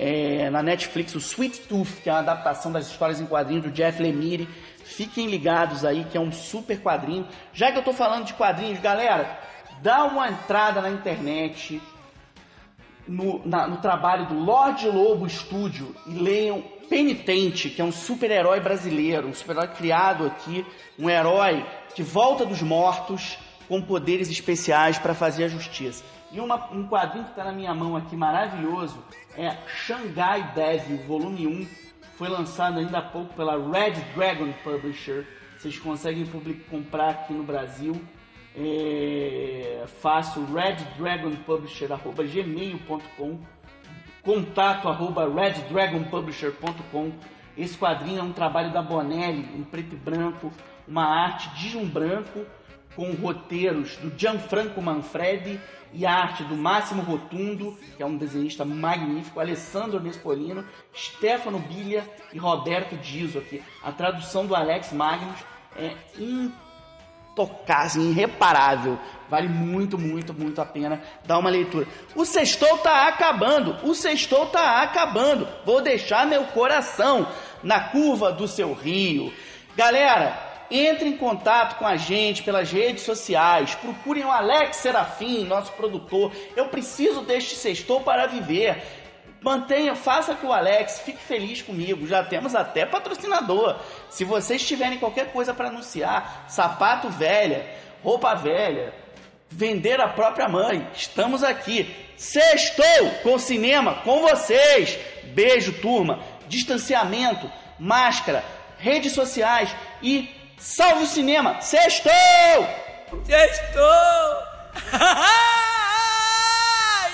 é, 0.01 0.49
na 0.49 0.63
Netflix 0.63 1.13
o 1.13 1.17
Sweet 1.17 1.59
Tooth, 1.67 2.01
que 2.01 2.09
é 2.09 2.13
uma 2.13 2.19
adaptação 2.19 2.71
das 2.71 2.87
histórias 2.87 3.19
em 3.19 3.25
quadrinhos 3.25 3.65
do 3.65 3.71
Jeff 3.71 4.01
Lemire. 4.01 4.47
Fiquem 4.85 5.27
ligados 5.27 5.83
aí, 5.83 6.05
que 6.05 6.17
é 6.17 6.21
um 6.21 6.31
super 6.31 6.81
quadrinho. 6.81 7.27
Já 7.53 7.69
que 7.69 7.77
eu 7.77 7.81
estou 7.81 7.93
falando 7.93 8.23
de 8.23 8.33
quadrinhos, 8.33 8.79
galera, 8.79 9.37
dá 9.81 10.05
uma 10.05 10.29
entrada 10.29 10.81
na 10.81 10.89
internet, 10.89 11.81
no, 13.05 13.45
na, 13.45 13.67
no 13.67 13.77
trabalho 13.77 14.25
do 14.27 14.35
Lorde 14.35 14.87
Lobo 14.87 15.29
Studio 15.29 15.93
e 16.07 16.11
leiam 16.11 16.63
Penitente, 16.89 17.69
que 17.69 17.81
é 17.81 17.85
um 17.85 17.91
super-herói 17.91 18.61
brasileiro, 18.61 19.27
um 19.27 19.33
super-herói 19.33 19.67
criado 19.75 20.25
aqui, 20.25 20.65
um 20.97 21.07
herói 21.07 21.63
que 21.93 22.01
volta 22.01 22.45
dos 22.45 22.63
mortos 22.63 23.37
com 23.67 23.79
poderes 23.79 24.29
especiais 24.29 24.97
para 24.97 25.13
fazer 25.13 25.43
a 25.43 25.47
justiça. 25.47 26.03
E 26.31 26.39
uma, 26.39 26.71
um 26.71 26.87
quadrinho 26.87 27.25
que 27.25 27.31
está 27.31 27.43
na 27.43 27.51
minha 27.51 27.73
mão 27.73 27.95
aqui 27.95 28.15
maravilhoso 28.15 29.03
é 29.35 29.57
Shanghai 29.67 30.51
Devil, 30.53 30.99
volume 31.05 31.47
1. 31.47 31.65
Foi 32.15 32.27
lançado 32.27 32.77
ainda 32.79 32.99
há 32.99 33.01
pouco 33.01 33.33
pela 33.33 33.57
Red 33.57 33.93
Dragon 34.15 34.53
Publisher. 34.63 35.25
Vocês 35.57 35.79
conseguem 35.79 36.27
comprar 36.69 37.09
aqui 37.09 37.33
no 37.33 37.41
Brasil. 37.43 37.99
É 38.55 39.85
fácil, 40.01 40.45
reddragonpublisher.gmail.com 40.53 43.39
contato 44.21 44.87
arroba 44.87 45.27
reddragonpublisher.com 45.27 47.11
Esse 47.57 47.75
quadrinho 47.77 48.19
é 48.19 48.23
um 48.23 48.31
trabalho 48.31 48.71
da 48.71 48.81
Bonelli, 48.81 49.49
em 49.57 49.63
preto 49.63 49.95
e 49.95 49.97
branco, 49.97 50.51
uma 50.87 51.05
arte 51.05 51.49
de 51.55 51.75
um 51.77 51.85
branco, 51.87 52.45
com 52.95 53.11
roteiros 53.13 53.97
do 53.97 54.11
Gianfranco 54.17 54.81
Manfredi 54.81 55.59
e 55.93 56.05
a 56.05 56.13
arte 56.13 56.43
do 56.43 56.55
Máximo 56.55 57.01
Rotundo, 57.01 57.77
que 57.95 58.03
é 58.03 58.05
um 58.05 58.17
desenhista 58.17 58.63
magnífico, 58.63 59.39
Alessandro 59.39 59.99
Nespolino, 59.99 60.65
Stefano 60.95 61.59
Biglia 61.59 62.07
e 62.33 62.37
Roberto 62.37 62.95
Dizo 62.97 63.39
aqui. 63.39 63.63
A 63.83 63.91
tradução 63.91 64.45
do 64.45 64.55
Alex 64.55 64.91
Magnus 64.93 65.39
é 65.75 65.95
intocável, 66.17 68.03
irreparável. 68.03 68.99
Vale 69.29 69.47
muito, 69.47 69.97
muito, 69.97 70.33
muito 70.33 70.61
a 70.61 70.65
pena 70.65 71.01
dar 71.25 71.37
uma 71.37 71.49
leitura. 71.49 71.87
O 72.15 72.25
sextou 72.25 72.77
tá 72.79 73.07
acabando. 73.07 73.77
O 73.83 73.93
sextou 73.93 74.47
tá 74.47 74.81
acabando. 74.81 75.47
Vou 75.65 75.81
deixar 75.81 76.25
meu 76.25 76.45
coração 76.45 77.27
na 77.63 77.79
curva 77.79 78.31
do 78.31 78.47
seu 78.47 78.73
rio. 78.73 79.33
Galera, 79.75 80.48
entre 80.71 81.09
em 81.09 81.17
contato 81.17 81.77
com 81.77 81.85
a 81.85 81.95
gente 81.95 82.43
pelas 82.43 82.71
redes 82.71 83.03
sociais. 83.03 83.75
Procurem 83.75 84.25
o 84.25 84.31
Alex 84.31 84.77
Serafim, 84.77 85.45
nosso 85.45 85.71
produtor. 85.73 86.31
Eu 86.55 86.67
preciso 86.67 87.21
deste 87.21 87.55
sextou 87.55 88.01
para 88.01 88.27
viver. 88.27 88.81
Mantenha, 89.41 89.95
faça 89.95 90.35
que 90.35 90.45
o 90.45 90.51
Alex 90.51 90.99
fique 90.99 91.19
feliz 91.19 91.61
comigo. 91.61 92.05
Já 92.05 92.23
temos 92.23 92.55
até 92.55 92.85
patrocinador. 92.85 93.79
Se 94.09 94.25
vocês 94.25 94.65
tiverem 94.65 94.99
qualquer 94.99 95.31
coisa 95.31 95.53
para 95.53 95.69
anunciar, 95.69 96.45
sapato 96.49 97.09
velha, 97.09 97.65
roupa 98.03 98.35
velha, 98.35 98.93
vender 99.49 100.01
a 100.01 100.09
própria 100.09 100.49
mãe. 100.49 100.87
Estamos 100.93 101.43
aqui. 101.43 101.95
Sextou 102.17 103.11
com 103.23 103.39
cinema 103.39 103.95
com 104.03 104.21
vocês. 104.21 104.99
Beijo, 105.33 105.71
turma. 105.81 106.19
Distanciamento, 106.49 107.49
máscara, 107.79 108.43
redes 108.77 109.13
sociais 109.13 109.73
e 110.01 110.38
Salve 110.59 111.03
o 111.03 111.07
cinema! 111.07 111.61
Sextou! 111.61 112.11
Sextou! 113.25 113.81